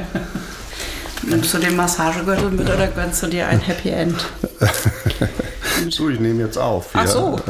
Nimmst 1.22 1.52
du 1.54 1.58
den 1.58 1.76
Massagegürtel 1.76 2.50
mit 2.50 2.68
oder 2.68 2.86
gönnst 2.86 3.22
du 3.22 3.26
dir 3.26 3.48
ein 3.48 3.58
Happy 3.58 3.90
End? 3.90 4.14
so, 5.90 6.08
ich 6.08 6.20
nehme 6.20 6.44
jetzt 6.44 6.56
auf. 6.56 6.90
Ach 6.92 7.06
so. 7.06 7.40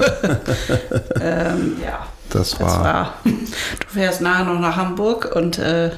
ähm, 1.20 1.76
ja. 1.84 2.06
Das 2.30 2.58
war, 2.58 2.68
das 2.68 2.84
war. 2.84 3.14
Du 3.24 3.86
fährst 3.88 4.20
nachher 4.20 4.44
noch 4.44 4.58
nach 4.58 4.76
Hamburg 4.76 5.32
und 5.34 5.58
äh, 5.58 5.90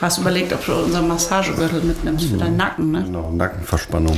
hast 0.00 0.18
überlegt, 0.18 0.52
ob 0.52 0.64
du 0.64 0.72
unseren 0.72 1.08
Massagegürtel 1.08 1.80
mitnimmst 1.80 2.26
für 2.26 2.36
deinen 2.36 2.56
Nacken, 2.56 2.92
ne? 2.92 3.02
Genau, 3.02 3.30
Nackenverspannung. 3.30 4.16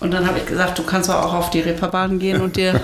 Und 0.00 0.12
dann 0.12 0.26
habe 0.26 0.38
ich 0.38 0.46
gesagt, 0.46 0.78
du 0.78 0.82
kannst 0.82 1.10
auch 1.10 1.32
auf 1.32 1.50
die 1.50 1.60
Reeperbahn 1.60 2.18
gehen 2.18 2.40
und 2.40 2.56
dir 2.56 2.80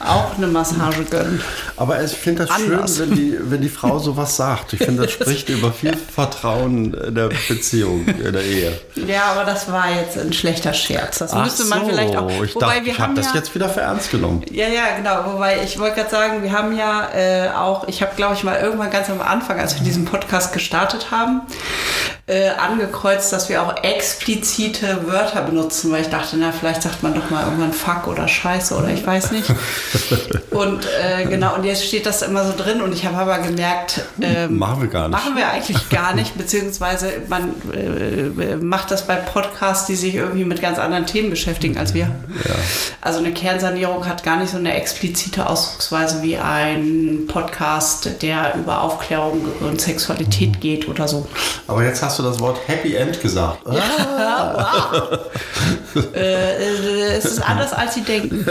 auch 0.00 0.36
eine 0.36 0.46
Massage 0.46 1.04
gönnen. 1.04 1.42
Aber 1.76 2.02
ich 2.02 2.12
finde 2.12 2.46
das 2.46 2.50
Anders. 2.50 2.96
schön, 2.96 3.10
wenn 3.10 3.16
die, 3.16 3.38
wenn 3.40 3.60
die 3.60 3.68
Frau 3.68 3.98
sowas 3.98 4.36
sagt. 4.36 4.72
Ich 4.74 4.80
finde, 4.80 5.02
das 5.02 5.12
spricht 5.12 5.48
über 5.48 5.72
viel 5.72 5.96
Vertrauen 5.96 6.94
in 6.94 7.14
der 7.14 7.30
Beziehung, 7.48 8.06
in 8.06 8.32
der 8.32 8.42
Ehe. 8.42 8.80
Ja, 8.94 9.32
aber 9.32 9.44
das 9.44 9.70
war 9.70 9.90
jetzt 9.90 10.16
ein 10.18 10.32
schlechter 10.32 10.72
Scherz. 10.72 11.18
Das 11.18 11.32
Ach 11.32 11.44
müsste 11.44 11.64
man 11.64 11.80
so. 11.80 11.88
vielleicht 11.88 12.16
auch. 12.16 12.30
Ich 12.42 12.54
wobei 12.54 12.66
dachte, 12.66 12.84
wir 12.84 12.92
ich 12.92 13.00
habe 13.00 13.14
das 13.14 13.26
ja, 13.26 13.34
jetzt 13.34 13.54
wieder 13.54 13.68
für 13.68 13.80
ernst 13.80 14.10
genommen. 14.10 14.44
Ja, 14.50 14.68
ja, 14.68 14.96
genau. 14.96 15.32
Wobei 15.32 15.62
ich 15.62 15.78
wollte 15.78 15.96
gerade 15.96 16.10
sagen, 16.10 16.42
wir 16.42 16.52
haben 16.52 16.76
ja 16.76 17.08
äh, 17.14 17.50
auch, 17.50 17.88
ich 17.88 18.02
habe 18.02 18.14
glaube 18.14 18.34
ich 18.34 18.44
mal 18.44 18.60
irgendwann 18.60 18.90
ganz 18.90 19.10
am 19.10 19.20
Anfang, 19.20 19.58
als 19.58 19.74
wir 19.74 19.82
diesen 19.82 20.04
Podcast 20.04 20.52
gestartet 20.52 21.10
haben, 21.10 21.42
äh, 22.28 22.50
angekreuzt, 22.50 23.32
dass 23.32 23.48
wir 23.48 23.62
auch 23.62 23.82
explizite 23.82 25.06
Wörter 25.06 25.40
benutzen, 25.40 25.90
weil 25.90 26.02
ich 26.02 26.10
dachte, 26.10 26.36
na, 26.36 26.52
vielleicht 26.52 26.82
sagt 26.82 27.02
man 27.02 27.14
doch 27.14 27.30
mal 27.30 27.44
irgendwann 27.44 27.72
Fuck 27.72 28.06
oder 28.06 28.28
Scheiße 28.28 28.76
oder 28.76 28.90
ich 28.90 29.06
weiß 29.06 29.30
nicht. 29.30 29.48
und 30.50 30.86
äh, 31.02 31.24
genau, 31.24 31.54
und 31.54 31.64
jetzt 31.64 31.86
steht 31.86 32.04
das 32.04 32.20
immer 32.20 32.44
so 32.44 32.52
drin 32.54 32.82
und 32.82 32.92
ich 32.92 33.06
habe 33.06 33.16
aber 33.16 33.38
gemerkt, 33.38 34.02
ähm, 34.20 34.58
machen 34.58 34.82
wir 34.82 34.88
gar 34.88 35.08
nicht. 35.08 35.18
Machen 35.18 35.36
wir 35.36 35.48
eigentlich 35.48 35.88
gar 35.88 36.14
nicht, 36.14 36.36
beziehungsweise 36.36 37.12
man 37.28 37.54
äh, 37.72 38.56
macht 38.56 38.90
das 38.90 39.06
bei 39.06 39.16
Podcasts, 39.16 39.86
die 39.86 39.96
sich 39.96 40.14
irgendwie 40.14 40.44
mit 40.44 40.60
ganz 40.60 40.78
anderen 40.78 41.06
Themen 41.06 41.30
beschäftigen 41.30 41.78
als 41.78 41.94
wir. 41.94 42.04
Ja. 42.04 42.54
Also 43.00 43.20
eine 43.20 43.32
Kernsanierung 43.32 44.06
hat 44.06 44.22
gar 44.22 44.36
nicht 44.36 44.50
so 44.50 44.58
eine 44.58 44.74
explizite 44.74 45.48
Ausdrucksweise 45.48 46.22
wie 46.22 46.36
ein 46.36 47.24
Podcast, 47.26 48.20
der 48.20 48.54
über 48.56 48.82
Aufklärung 48.82 49.46
und 49.60 49.80
Sexualität 49.80 50.60
geht 50.60 50.88
oder 50.88 51.08
so. 51.08 51.26
Aber 51.66 51.82
jetzt 51.84 52.02
hast 52.02 52.17
du 52.18 52.22
das 52.24 52.40
Wort 52.40 52.58
Happy 52.66 52.94
End 52.94 53.20
gesagt. 53.20 53.60
Ja, 53.66 55.18
wow. 55.94 55.94
äh, 56.14 57.16
es 57.16 57.24
ist 57.24 57.40
anders, 57.40 57.72
als 57.72 57.94
sie 57.94 58.02
denken. 58.02 58.44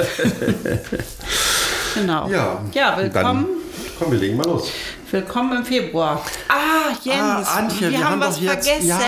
genau. 1.95 2.29
Ja, 2.29 2.61
ja 2.73 2.97
willkommen. 2.97 3.13
Dann, 3.13 3.45
komm, 3.99 4.11
wir 4.11 4.19
legen 4.19 4.37
mal 4.37 4.45
los. 4.45 4.69
Willkommen 5.11 5.57
im 5.57 5.65
Februar. 5.65 6.23
Ah, 6.49 6.93
Jens, 7.03 7.19
ah, 7.19 7.59
Antje, 7.59 7.81
wir, 7.81 7.91
wir 7.91 8.05
haben, 8.05 8.13
haben 8.13 8.21
was 8.21 8.41
jetzt, 8.41 8.67
vergessen. 8.67 8.87
Ja, 8.87 8.99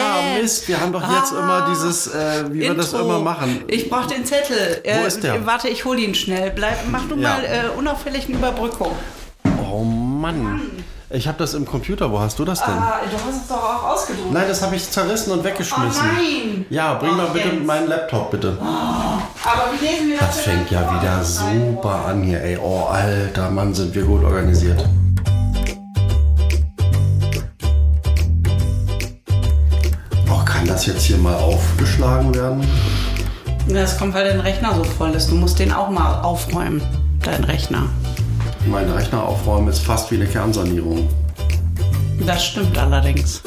Mist, 0.41 0.67
wir 0.67 0.79
haben 0.79 0.93
doch 0.93 1.03
ah, 1.03 1.19
jetzt 1.19 1.31
immer 1.31 1.67
dieses, 1.69 2.07
äh, 2.07 2.45
wie 2.51 2.61
Intro. 2.61 2.69
wir 2.69 2.75
das 2.75 2.93
immer 2.93 3.19
machen. 3.19 3.63
Ich 3.67 3.89
brauche 3.89 4.07
den 4.07 4.25
Zettel. 4.25 4.81
Wo 4.83 4.89
äh, 4.89 5.07
ist 5.07 5.23
der? 5.23 5.45
Warte, 5.45 5.69
ich 5.69 5.85
hole 5.85 5.99
ihn 5.99 6.15
schnell. 6.15 6.51
Bleib, 6.51 6.77
mach 6.89 7.07
du 7.07 7.15
ja. 7.15 7.29
mal 7.29 7.43
äh, 7.43 7.77
unauffällig 7.77 8.25
eine 8.25 8.37
Überbrückung. 8.37 8.95
Oh 9.71 9.83
Mann. 9.83 10.43
Mann. 10.43 10.61
Ich 11.11 11.27
habe 11.27 11.39
das 11.39 11.55
im 11.55 11.65
Computer. 11.65 12.11
Wo 12.11 12.19
hast 12.19 12.37
du 12.37 12.45
das 12.45 12.63
denn? 12.63 12.75
Ah, 12.75 12.99
du 13.09 13.17
hast 13.17 13.41
es 13.41 13.47
doch 13.47 13.55
auch 13.55 13.83
ausgedruckt. 13.83 14.31
Nein, 14.31 14.47
das 14.47 14.61
habe 14.61 14.75
ich 14.75 14.87
zerrissen 14.91 15.31
und 15.33 15.43
weggeschmissen. 15.43 16.03
Oh 16.03 16.13
nein! 16.13 16.65
Ja, 16.69 16.93
bring 16.93 17.13
oh, 17.13 17.17
mal 17.17 17.27
bitte 17.33 17.47
Jens. 17.47 17.65
meinen 17.65 17.87
Laptop, 17.87 18.29
bitte. 18.29 18.55
Oh, 18.61 18.63
aber 18.63 19.71
wie 19.73 19.85
lesen 19.85 20.09
wir 20.09 20.19
das? 20.19 20.35
Das 20.35 20.41
fängt 20.41 20.69
ja 20.69 20.81
wieder 20.81 21.23
super 21.23 22.05
an 22.05 22.21
hier, 22.21 22.43
ey. 22.43 22.59
Oh, 22.61 22.83
alter 22.83 23.49
Mann, 23.49 23.73
sind 23.73 23.95
wir 23.95 24.03
gut 24.03 24.23
organisiert. 24.23 24.87
Oh, 30.29 30.45
kann 30.45 30.67
das 30.67 30.85
jetzt 30.85 31.01
hier 31.01 31.17
mal 31.17 31.35
aufgeschlagen 31.35 32.35
werden? 32.35 32.67
Das 33.67 33.97
kommt, 33.97 34.13
weil 34.13 34.27
dein 34.27 34.41
Rechner 34.41 34.75
so 34.75 34.83
voll 34.83 35.09
ist. 35.11 35.31
Du 35.31 35.35
musst 35.35 35.57
den 35.57 35.73
auch 35.73 35.89
mal 35.89 36.21
aufräumen, 36.21 36.83
dein 37.23 37.43
Rechner. 37.45 37.87
Mein 38.69 38.87
Rechner 38.91 39.23
aufräumen 39.23 39.67
ist 39.67 39.79
fast 39.79 40.11
wie 40.11 40.15
eine 40.15 40.27
Kernsanierung. 40.27 41.09
Das 42.25 42.45
stimmt 42.45 42.77
allerdings. 42.77 43.41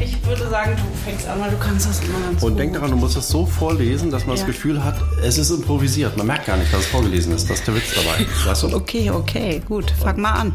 Ich 0.00 0.26
würde 0.26 0.48
sagen, 0.48 0.76
du 0.76 1.10
fängst 1.10 1.28
an, 1.28 1.40
weil 1.40 1.50
du 1.50 1.58
kannst 1.58 1.88
das 1.88 2.00
immer 2.00 2.18
ganz 2.20 2.42
Und 2.42 2.50
gut. 2.52 2.58
denk 2.58 2.72
daran, 2.72 2.90
du 2.90 2.96
musst 2.96 3.16
es 3.18 3.28
so 3.28 3.44
vorlesen, 3.44 4.10
dass 4.10 4.26
man 4.26 4.36
ja. 4.36 4.42
das 4.42 4.46
Gefühl 4.46 4.82
hat, 4.82 4.94
es 5.22 5.36
ist 5.36 5.50
improvisiert. 5.50 6.16
Man 6.16 6.26
merkt 6.26 6.46
gar 6.46 6.56
nicht, 6.56 6.72
dass 6.72 6.80
es 6.80 6.86
vorgelesen 6.86 7.34
ist. 7.34 7.50
Das 7.50 7.58
ist 7.58 7.66
der 7.68 7.74
Witz 7.74 7.94
dabei. 7.94 8.26
Weißt 8.46 8.62
du? 8.62 8.74
Okay, 8.74 9.10
okay, 9.10 9.60
gut. 9.68 9.90
Fang 9.90 10.18
mal 10.20 10.32
an. 10.32 10.54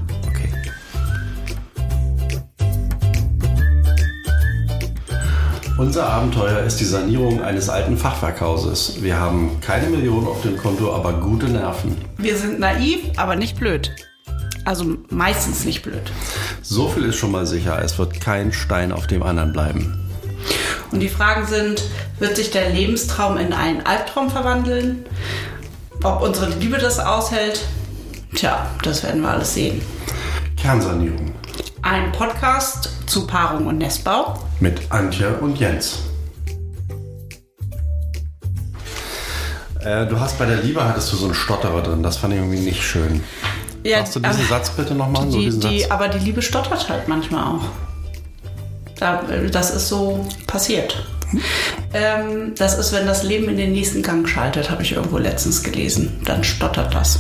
Unser 5.76 6.08
Abenteuer 6.08 6.60
ist 6.60 6.80
die 6.80 6.86
Sanierung 6.86 7.42
eines 7.42 7.68
alten 7.68 7.98
Fachwerkhauses. 7.98 9.02
Wir 9.02 9.20
haben 9.20 9.60
keine 9.60 9.88
Millionen 9.88 10.28
auf 10.28 10.44
dem 10.44 10.56
Konto, 10.56 10.94
aber 10.94 11.14
gute 11.14 11.48
Nerven. 11.48 11.98
Wir 12.18 12.38
sind 12.38 12.60
naiv, 12.60 13.00
aber 13.18 13.36
nicht 13.36 13.58
blöd. 13.58 13.92
Also 14.66 14.86
meistens 15.10 15.66
nicht 15.66 15.82
blöd. 15.82 16.12
So 16.62 16.90
viel 16.90 17.06
ist 17.06 17.16
schon 17.16 17.32
mal 17.32 17.48
sicher, 17.48 17.82
es 17.84 17.98
wird 17.98 18.22
kein 18.22 18.54
Stein 18.54 18.92
auf 18.92 19.08
dem 19.08 19.24
anderen 19.24 19.52
bleiben. 19.52 20.00
Und 20.92 21.00
die 21.00 21.10
Fragen 21.10 21.48
sind, 21.48 21.84
wird 22.20 22.36
sich 22.36 22.52
der 22.52 22.70
Lebenstraum 22.70 23.38
in 23.38 23.52
einen 23.52 23.84
Albtraum 23.84 24.30
verwandeln? 24.30 25.08
Ob 26.04 26.22
unsere 26.22 26.50
Liebe 26.52 26.78
das 26.78 27.00
aushält? 27.00 27.66
Tja, 28.36 28.68
das 28.84 29.02
werden 29.02 29.22
wir 29.22 29.30
alles 29.30 29.56
sehen. 29.56 29.82
Kernsanierung. 30.56 31.34
Ein 31.82 32.12
Podcast 32.12 32.92
zu 33.08 33.26
Paarung 33.26 33.66
und 33.66 33.80
Nestbau. 33.80 34.40
Mit 34.64 34.80
Antje 34.92 35.28
und 35.42 35.60
Jens. 35.60 36.04
Äh, 39.82 40.06
du 40.06 40.18
hast 40.18 40.40
bei 40.40 40.46
der 40.46 40.56
Liebe 40.56 40.82
hattest 40.82 41.12
du 41.12 41.18
so 41.18 41.26
einen 41.26 41.34
Stotterer 41.34 41.82
drin, 41.82 42.02
das 42.02 42.16
fand 42.16 42.34
ich 42.34 42.40
irgendwie 42.40 42.62
nicht 42.62 42.82
schön. 42.82 43.22
Ja, 43.84 44.00
Machst 44.00 44.16
du 44.16 44.22
diesen 44.22 44.42
äh, 44.42 44.48
Satz 44.48 44.70
bitte 44.70 44.96
nochmal? 44.96 45.30
So 45.30 45.42
die, 45.42 45.92
aber 45.92 46.08
die 46.08 46.20
Liebe 46.20 46.42
stottert 46.42 46.88
halt 46.88 47.10
manchmal 47.10 47.44
auch. 47.44 47.66
das 49.52 49.72
ist 49.72 49.90
so 49.90 50.26
passiert. 50.48 51.08
Ähm, 51.94 52.54
das 52.58 52.80
ist, 52.80 52.94
wenn 52.94 53.06
das 53.06 53.24
Leben 53.24 53.50
in 53.50 53.58
den 53.58 53.74
nächsten 53.74 54.02
Gang 54.02 54.26
schaltet, 54.30 54.72
habe 54.72 54.82
ich 54.82 54.94
irgendwo 54.94 55.18
letztens 55.18 55.62
gelesen. 55.62 56.22
Dann 56.24 56.42
stottert 56.46 56.96
das. 56.96 57.20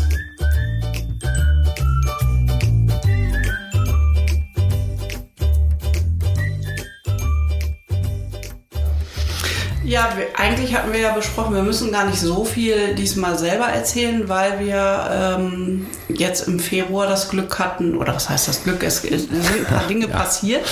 Ja, 9.93 10.11
wir, 10.15 10.25
eigentlich 10.33 10.75
hatten 10.75 10.91
wir 10.91 11.01
ja 11.01 11.13
besprochen, 11.13 11.53
wir 11.53 11.61
müssen 11.61 11.91
gar 11.91 12.07
nicht 12.07 12.19
so 12.19 12.43
viel 12.45 12.95
diesmal 12.95 13.37
selber 13.37 13.65
erzählen, 13.65 14.27
weil 14.27 14.59
wir 14.59 15.37
ähm, 15.37 15.85
jetzt 16.09 16.47
im 16.47 16.59
Februar 16.59 17.05
das 17.05 17.29
Glück 17.29 17.59
hatten, 17.59 17.95
oder 17.95 18.15
was 18.15 18.27
heißt 18.27 18.47
das 18.47 18.63
Glück? 18.63 18.81
Es, 18.81 19.03
sind 19.03 19.31
ein 19.31 19.65
paar 19.69 19.83
Dinge 19.87 20.07
ja, 20.07 20.17
passiert 20.17 20.65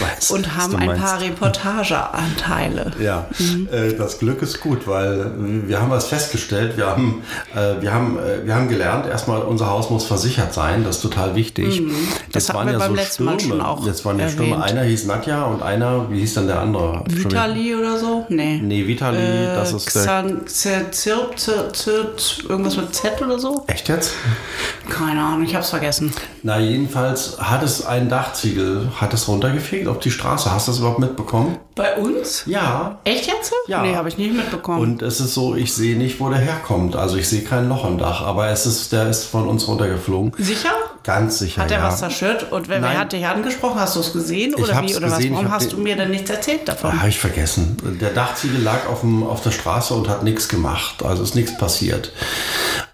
weiß, 0.00 0.32
und 0.32 0.54
haben 0.54 0.76
ein 0.76 0.98
paar 0.98 1.18
Reportageanteile. 1.18 2.92
Ja, 3.00 3.26
mhm. 3.38 3.70
äh, 3.72 3.94
das 3.94 4.18
Glück 4.18 4.42
ist 4.42 4.60
gut, 4.60 4.86
weil 4.86 5.32
wir 5.66 5.80
haben 5.80 5.90
was 5.90 6.06
festgestellt. 6.06 6.76
Wir 6.76 6.88
haben, 6.88 7.22
äh, 7.54 7.80
wir 7.80 7.94
haben, 7.94 8.18
äh, 8.18 8.44
wir 8.44 8.54
haben 8.54 8.68
gelernt, 8.68 9.06
erstmal 9.06 9.40
unser 9.40 9.70
Haus 9.70 9.88
muss 9.88 10.04
versichert 10.04 10.52
sein. 10.52 10.84
Das 10.84 10.96
ist 10.96 11.02
total 11.02 11.34
wichtig. 11.34 11.80
Mhm. 11.80 11.94
Das 12.32 12.52
waren 12.52 12.68
ja 12.68 12.76
beim 12.76 12.90
so 12.90 12.96
letzten 12.96 13.12
Stürme. 13.14 13.30
Mal 13.30 13.40
schon 13.40 13.60
auch. 13.62 13.86
Jetzt 13.86 14.04
waren 14.04 14.18
ja 14.18 14.28
Stürme. 14.28 14.62
Einer 14.62 14.82
hieß 14.82 15.06
Nadja 15.06 15.44
und 15.44 15.62
einer, 15.62 16.10
wie 16.10 16.20
hieß 16.20 16.34
dann 16.34 16.48
der 16.48 16.60
andere? 16.60 17.02
Vitali 17.08 17.74
oder 17.74 17.98
so? 17.98 18.26
Nee. 18.28 18.57
Nee, 18.62 18.86
Vitali, 18.86 19.18
äh, 19.18 19.54
das 19.54 19.72
ist 19.72 19.86
Xan, 19.86 20.28
der... 20.28 20.46
Zirp, 20.92 21.38
Zirp, 21.38 21.76
Zirp, 21.76 22.20
irgendwas 22.48 22.76
mit 22.76 22.94
Z 22.94 23.20
oder 23.22 23.38
so? 23.38 23.64
Echt 23.66 23.88
jetzt? 23.88 24.14
Keine 24.88 25.22
Ahnung, 25.22 25.44
ich 25.44 25.54
hab's 25.54 25.70
vergessen. 25.70 26.12
Na, 26.42 26.58
jedenfalls 26.58 27.38
hat 27.38 27.62
es 27.62 27.84
ein 27.84 28.08
Dachziegel, 28.08 28.90
hat 28.96 29.12
es 29.14 29.28
runtergefegt 29.28 29.86
auf 29.86 29.98
die 29.98 30.10
Straße. 30.10 30.50
Hast 30.50 30.68
du 30.68 30.72
das 30.72 30.78
überhaupt 30.78 30.98
mitbekommen? 30.98 31.58
Bei 31.74 31.96
uns? 31.96 32.44
Ja. 32.46 32.98
Echt 33.04 33.26
jetzt? 33.26 33.52
Ja. 33.66 33.82
Nee, 33.82 33.94
habe 33.94 34.08
ich 34.08 34.18
nicht 34.18 34.34
mitbekommen. 34.34 34.80
Und 34.80 35.02
es 35.02 35.20
ist 35.20 35.34
so, 35.34 35.54
ich 35.54 35.72
sehe 35.72 35.96
nicht, 35.96 36.18
wo 36.20 36.28
der 36.28 36.38
herkommt. 36.38 36.96
Also 36.96 37.16
ich 37.16 37.28
sehe 37.28 37.42
kein 37.42 37.68
Loch 37.68 37.84
im 37.86 37.98
Dach, 37.98 38.22
aber 38.22 38.48
es 38.48 38.66
ist, 38.66 38.92
der 38.92 39.08
ist 39.08 39.24
von 39.24 39.46
uns 39.46 39.68
runtergeflogen. 39.68 40.32
Sicher? 40.38 40.70
Ganz 41.04 41.38
sicher. 41.38 41.62
Hat 41.62 41.70
er 41.70 41.78
ja. 41.78 41.84
was 41.84 42.00
zerstört? 42.00 42.50
Und 42.52 42.68
wer, 42.68 42.82
wer 42.82 42.98
hat 42.98 43.12
dich 43.12 43.24
angesprochen? 43.26 43.80
Hast 43.80 43.96
du 43.96 44.00
es 44.00 44.12
gesehen 44.12 44.54
oder 44.54 44.82
wie? 44.82 44.96
Oder 44.96 45.08
gesehen. 45.08 45.32
was? 45.32 45.38
Warum 45.38 45.50
hast 45.52 45.72
du 45.72 45.78
mir 45.78 45.96
denn 45.96 46.10
nichts 46.10 46.28
erzählt 46.28 46.66
davon? 46.66 46.98
Habe 46.98 47.08
ich 47.08 47.18
vergessen. 47.18 47.76
Der 48.00 48.10
Dachziegel 48.10 48.47
lag 48.56 48.88
auf, 48.88 49.00
dem, 49.00 49.22
auf 49.22 49.42
der 49.42 49.50
Straße 49.50 49.92
und 49.94 50.08
hat 50.08 50.22
nichts 50.22 50.48
gemacht. 50.48 51.02
Also 51.04 51.22
ist 51.22 51.34
nichts 51.34 51.56
passiert. 51.58 52.12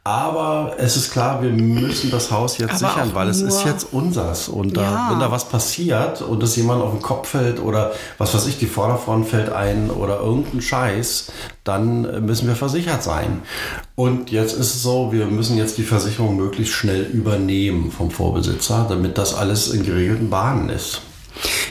Aber 0.07 0.75
es 0.77 0.97
ist 0.97 1.13
klar, 1.13 1.43
wir 1.43 1.49
müssen 1.51 2.11
das 2.11 2.31
Haus 2.31 2.59
jetzt 2.59 2.71
Aber 2.85 2.93
sichern, 2.93 3.11
weil 3.15 3.29
es 3.29 3.41
ist 3.41 3.65
jetzt 3.65 3.87
unsers. 3.93 4.49
Und 4.49 4.77
da, 4.77 4.83
Ja. 4.83 5.09
wenn 5.11 5.21
da 5.21 5.31
was 5.31 5.49
passiert 5.49 6.21
und 6.21 6.43
es 6.43 6.57
jemand 6.57 6.83
auf 6.83 6.91
den 6.91 7.01
Kopf 7.01 7.29
fällt 7.29 7.59
oder 7.59 7.93
was 8.19 8.35
weiß 8.35 8.47
ich, 8.49 8.59
die 8.59 8.67
Vorderfront 8.67 9.27
fällt 9.29 9.51
ein 9.51 9.91
oder 9.91 10.21
irgendein 10.21 10.61
Scheiß, 10.61 11.33
dann 11.65 12.27
müssen 12.27 12.47
wir 12.49 12.55
versichert 12.55 13.03
sein. 13.03 13.41
Und 13.95 14.31
jetzt 14.31 14.53
ist 14.53 14.75
es 14.75 14.83
so, 14.83 15.11
wir 15.11 15.25
müssen 15.25 15.57
jetzt 15.57 15.79
die 15.79 15.85
Versicherung 15.85 16.37
möglichst 16.37 16.75
schnell 16.75 17.05
übernehmen 17.05 17.91
vom 17.91 18.11
Vorbesitzer, 18.11 18.85
damit 18.87 19.17
das 19.17 19.35
alles 19.35 19.69
in 19.69 19.85
geregelten 19.85 20.29
Bahnen 20.29 20.69
ist. 20.69 21.01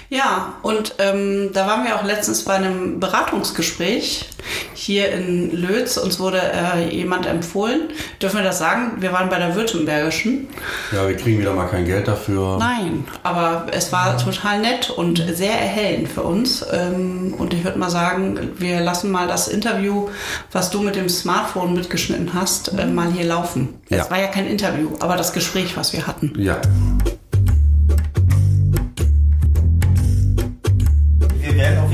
Ja, 0.09 0.53
und 0.61 0.95
ähm, 0.99 1.49
da 1.53 1.65
waren 1.65 1.85
wir 1.85 1.95
auch 1.95 2.03
letztens 2.03 2.43
bei 2.45 2.53
einem 2.53 2.99
Beratungsgespräch 2.99 4.29
hier 4.73 5.11
in 5.11 5.51
Lötz. 5.55 5.97
Uns 5.97 6.19
wurde 6.19 6.39
äh, 6.39 6.93
jemand 6.95 7.25
empfohlen. 7.25 7.89
Dürfen 8.21 8.37
wir 8.37 8.43
das 8.43 8.59
sagen? 8.59 8.97
Wir 9.01 9.11
waren 9.11 9.29
bei 9.29 9.39
der 9.39 9.55
Württembergischen. 9.55 10.49
Ja, 10.91 11.07
wir 11.07 11.15
kriegen 11.17 11.39
wieder 11.39 11.53
mal 11.53 11.67
kein 11.67 11.85
Geld 11.85 12.07
dafür. 12.07 12.57
Nein, 12.59 13.05
aber 13.23 13.65
es 13.71 13.91
war 13.91 14.17
total 14.17 14.59
nett 14.59 14.89
und 14.91 15.23
sehr 15.33 15.53
erhellend 15.59 16.09
für 16.09 16.21
uns. 16.23 16.63
Ähm, 16.71 17.33
Und 17.37 17.53
ich 17.53 17.63
würde 17.63 17.79
mal 17.79 17.89
sagen, 17.89 18.51
wir 18.57 18.81
lassen 18.81 19.09
mal 19.09 19.27
das 19.27 19.47
Interview, 19.47 20.09
was 20.51 20.69
du 20.69 20.81
mit 20.81 20.95
dem 20.95 21.09
Smartphone 21.09 21.73
mitgeschnitten 21.73 22.33
hast, 22.33 22.77
äh, 22.77 22.85
mal 22.85 23.11
hier 23.11 23.25
laufen. 23.25 23.75
Es 23.89 23.97
Ja. 23.97 24.11
war 24.11 24.19
ja 24.19 24.27
kein 24.27 24.45
Interview, 24.45 24.89
aber 24.99 25.15
das 25.15 25.33
Gespräch, 25.33 25.75
was 25.75 25.93
wir 25.93 26.05
hatten. 26.05 26.33
Ja. 26.37 26.61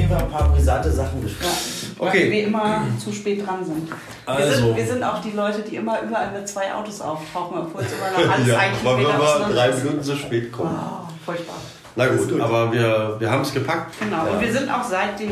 Wir 0.09 0.15
Fall 0.17 0.25
ein 0.25 0.31
paar 0.31 0.49
brisante 0.49 0.91
Sachen 0.91 1.21
besprechen. 1.21 1.95
Okay. 1.99 2.23
Weil 2.25 2.31
wir 2.31 2.43
immer 2.47 2.87
zu 3.03 3.11
spät 3.11 3.45
dran 3.45 3.63
sind. 3.63 3.87
Wir, 3.89 3.95
Also. 4.25 4.53
sind. 4.67 4.77
wir 4.77 4.85
sind 4.87 5.03
auch 5.03 5.21
die 5.21 5.31
Leute, 5.31 5.61
die 5.61 5.75
immer 5.75 6.01
überall 6.01 6.31
mit 6.31 6.47
zwei 6.47 6.73
Autos 6.73 6.99
auftauchen, 7.01 7.57
obwohl 7.59 7.81
es 7.83 7.91
immer 7.93 8.11
noch 8.25 8.33
alles 8.33 8.55
eigentlich 8.57 8.85
weil 8.85 8.99
wir 8.99 9.19
auseinander 9.19 9.55
drei. 9.55 9.71
Minuten 9.71 10.03
zu 10.03 10.15
spät 10.15 10.51
kommen. 10.51 10.75
Oh, 10.79 11.07
furchtbar. 11.25 11.55
Na 11.95 12.07
gut, 12.07 12.29
gut. 12.29 12.39
aber 12.41 12.71
wir, 12.71 13.15
wir 13.19 13.29
haben 13.29 13.41
es 13.41 13.53
gepackt. 13.53 13.99
Genau, 13.99 14.25
Ja. 14.25 14.31
und 14.31 14.41
wir 14.41 14.51
sind 14.53 14.69
auch 14.69 14.83
seit 14.83 15.19
dem 15.19 15.31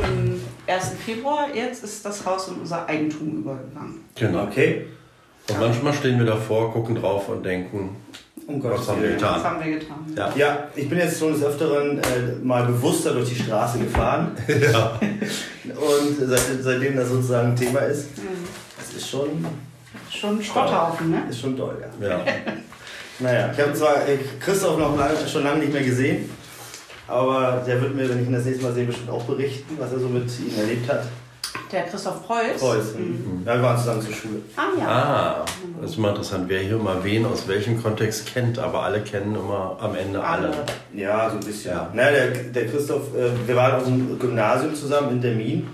1. 0.68 0.92
Februar, 1.06 1.46
jetzt 1.54 1.84
ist 1.84 2.06
das 2.06 2.26
Haus 2.26 2.50
in 2.50 2.56
unser 2.56 2.86
Eigentum 2.88 3.38
übergegangen. 3.38 4.04
Genau. 4.16 4.44
Okay. 4.44 4.88
Und 5.50 5.60
manchmal 5.62 5.94
stehen 5.94 6.20
wir 6.20 6.26
davor, 6.26 6.74
gucken 6.74 6.96
drauf 6.96 7.30
und 7.30 7.44
denken, 7.46 7.96
Um 8.48 8.64
was 8.64 8.88
haben 8.88 9.02
wir 9.02 9.10
Willen. 9.10 9.20
Das 9.20 9.36
getan? 9.36 9.44
haben 9.44 9.66
wir 9.66 9.80
getan. 9.80 9.98
Ja. 10.16 10.34
Ja, 10.36 10.68
ich 10.74 10.88
bin 10.88 10.98
jetzt 10.98 11.20
schon 11.20 11.34
des 11.34 11.44
Öfteren 11.44 11.98
äh, 12.00 12.02
mal 12.42 12.66
bewusster 12.66 13.12
durch 13.14 13.30
die 13.30 13.36
Straße 13.36 13.80
gefahren. 13.80 14.32
Ja. 14.48 15.00
Und 15.76 16.30
seit, 16.30 16.42
seitdem 16.62 16.96
das 16.96 17.10
sozusagen 17.10 17.50
ein 17.50 17.56
Thema 17.56 17.80
ist, 17.80 18.08
das 18.78 18.94
ist 18.96 19.10
schon, 19.10 19.46
Schon 20.10 20.38
ein 20.38 20.44
Schrotthaufen, 20.44 21.12
ne? 21.12 21.24
ist 21.30 21.42
schon 21.42 21.58
toll, 21.58 21.84
ja. 22.02 22.08
ja. 22.08 22.20
Naja, 23.20 23.52
ich 23.52 23.60
habe 23.60 23.74
zwar 23.74 24.08
äh, 24.08 24.18
Christoph 24.40 24.78
noch 24.78 24.98
lange, 24.98 25.16
schon 25.28 25.44
lange 25.44 25.60
nicht 25.60 25.74
mehr 25.74 25.84
gesehen, 25.84 26.30
aber 27.08 27.64
der 27.66 27.82
wird 27.82 27.96
mir, 27.96 28.08
wenn 28.08 28.22
ich 28.22 28.28
ihn 28.28 28.34
das 28.34 28.46
nächste 28.46 28.64
Mal 28.64 28.74
sehe, 28.74 28.86
bestimmt 28.86 29.10
auch 29.10 29.24
berichten, 29.24 29.76
was 29.80 29.92
er 29.92 30.00
so 30.00 30.08
mit 30.08 30.30
ihm 30.40 30.58
erlebt 30.58 30.90
hat. 30.90 31.04
Der 31.72 31.84
Christoph 31.84 32.26
Preuß. 32.26 32.60
Preuß. 32.60 32.96
Ja, 33.46 33.56
wir 33.56 33.62
waren 33.62 33.78
zusammen 33.78 34.02
zur 34.02 34.14
Schule. 34.14 34.42
Ah 34.56 34.62
ja. 34.80 34.88
Ah, 34.88 35.46
das 35.82 35.92
ist 35.92 35.98
immer 35.98 36.10
interessant, 36.10 36.46
wer 36.48 36.60
hier 36.62 36.78
mal 36.78 37.04
wen 37.04 37.26
aus 37.26 37.46
welchem 37.48 37.82
Kontext 37.82 38.26
kennt, 38.34 38.58
aber 38.58 38.84
alle 38.84 39.02
kennen 39.02 39.36
immer 39.36 39.76
am 39.80 39.94
Ende 39.96 40.24
alle. 40.24 40.48
Alle. 40.48 40.58
Ja, 40.94 41.30
so 41.30 41.36
ein 41.38 41.44
bisschen. 41.44 41.72
Ja. 41.72 41.90
Naja, 41.94 42.12
der, 42.12 42.30
der 42.44 42.68
Christoph, 42.68 43.14
äh, 43.16 43.30
wir 43.48 43.56
waren 43.56 43.76
auf 43.76 43.84
dem 43.84 44.18
Gymnasium 44.18 44.74
zusammen 44.76 45.12
in 45.12 45.22
Termin. 45.22 45.68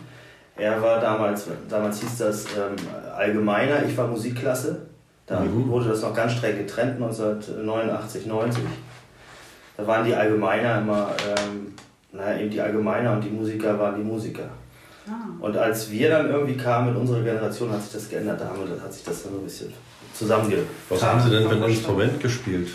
Er 0.55 0.81
war 0.81 0.99
damals, 0.99 1.47
damals 1.69 1.99
hieß 2.01 2.17
das 2.17 2.45
ähm, 2.45 2.75
Allgemeiner, 3.15 3.83
ich 3.87 3.95
war 3.97 4.07
Musikklasse. 4.07 4.81
Da 5.25 5.39
Mhm. 5.39 5.69
wurde 5.69 5.89
das 5.89 6.01
noch 6.01 6.13
ganz 6.13 6.33
streng 6.33 6.57
getrennt, 6.57 6.95
1989, 6.95 8.25
90. 8.25 8.63
Da 9.77 9.87
waren 9.87 10.05
die 10.05 10.13
Allgemeiner 10.13 10.79
immer, 10.79 11.09
ähm, 11.37 11.73
naja, 12.11 12.39
eben 12.41 12.49
die 12.49 12.61
Allgemeiner 12.61 13.13
und 13.13 13.23
die 13.23 13.29
Musiker 13.29 13.77
waren 13.79 13.95
die 13.95 14.03
Musiker. 14.03 14.43
Ah. 15.07 15.11
Und 15.39 15.57
als 15.57 15.89
wir 15.91 16.09
dann 16.09 16.29
irgendwie 16.29 16.55
kamen 16.55 16.89
mit 16.93 16.97
unserer 17.01 17.21
Generation, 17.21 17.71
hat 17.71 17.81
sich 17.83 17.91
das 17.93 18.09
geändert. 18.09 18.39
Da 18.39 18.45
haben 18.45 18.59
wir, 18.67 18.81
hat 18.81 18.93
sich 18.93 19.03
das 19.03 19.23
dann 19.23 19.33
so 19.33 19.37
ein 19.39 19.43
bisschen 19.43 19.73
zusammengebracht. 20.13 20.67
Was 20.89 21.03
haben 21.03 21.21
Sie 21.21 21.29
denn 21.29 21.47
für 21.49 21.55
ein 21.55 21.63
Instrument 21.63 22.19
gespielt? 22.21 22.69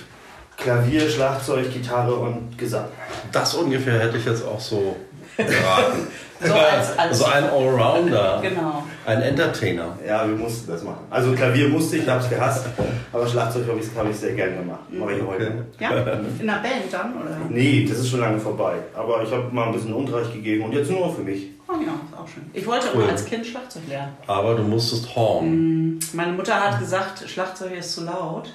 Klavier, 0.56 1.08
Schlagzeug, 1.08 1.72
Gitarre 1.72 2.14
und 2.14 2.58
Gesang. 2.58 2.86
Das 3.32 3.54
ungefähr 3.54 4.00
hätte 4.00 4.19
ich 4.19 4.25
jetzt 4.25 4.44
auch 4.44 4.60
so 4.60 4.96
geraten. 5.36 6.08
So 6.40 6.52
als- 6.52 6.90
als- 6.90 6.98
also 6.98 7.25
ein 7.26 7.44
Allrounder, 7.44 8.40
Genau. 8.42 8.84
Ein 9.08 9.22
Entertainer. 9.22 9.96
Ja, 10.06 10.28
wir 10.28 10.37
mussten 10.37 10.70
das 10.70 10.82
machen. 10.82 11.00
Also 11.08 11.32
Klavier 11.32 11.69
musste 11.70 11.96
ich, 11.96 12.06
habe 12.06 12.22
es 12.22 12.28
gehasst, 12.28 12.66
aber 13.10 13.26
Schlagzeug 13.26 13.66
habe 13.66 13.81
ich, 13.81 13.87
hab 13.96 14.08
ich 14.10 14.16
sehr 14.16 14.34
gerne 14.34 14.56
gemacht. 14.56 14.81
Mache 14.90 15.14
ich 15.14 15.22
heute. 15.22 15.64
Ja? 15.78 15.90
In 16.38 16.46
der 16.46 16.52
Band 16.55 16.93
dann, 16.93 17.14
oder? 17.14 17.37
Nee, 17.49 17.87
das 17.88 18.00
ist 18.00 18.10
schon 18.10 18.20
lange 18.20 18.38
vorbei. 18.38 18.75
Aber 18.94 19.22
ich 19.22 19.31
habe 19.32 19.49
mal 19.50 19.69
ein 19.69 19.72
bisschen 19.72 19.94
Unterricht 19.94 20.34
gegeben 20.34 20.64
und 20.64 20.72
jetzt 20.72 20.90
nur 20.90 21.14
für 21.14 21.22
mich. 21.22 21.46
Oh 21.69 21.72
ja, 21.72 21.78
ist 21.93 22.19
auch 22.19 22.28
schön. 22.28 22.44
Ich 22.52 22.66
wollte 22.66 22.87
Cool. 22.94 23.02
immer 23.02 23.12
als 23.12 23.25
Kind 23.25 23.46
Schlagzeug 23.46 23.82
lernen. 23.88 24.12
Aber 24.26 24.55
du 24.55 24.62
musstest 24.62 25.14
Horn. 25.16 25.99
Meine 26.12 26.32
Mutter 26.32 26.54
hat 26.54 26.78
gesagt, 26.78 27.25
Schlagzeug 27.28 27.78
ist 27.78 27.93
zu 27.94 28.04
laut. 28.04 28.50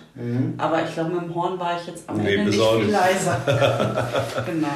Aber 0.59 0.83
ich 0.83 0.93
glaube, 0.93 1.11
mit 1.11 1.21
dem 1.23 1.33
Horn 1.35 1.57
war 1.59 1.79
ich 1.81 1.87
jetzt 1.87 2.07
am 2.07 2.17
Nee, 2.17 2.35
Ende 2.35 2.51
nicht 2.51 2.61
viel 2.63 2.91
leiser. 2.91 3.37
genau. 4.45 4.67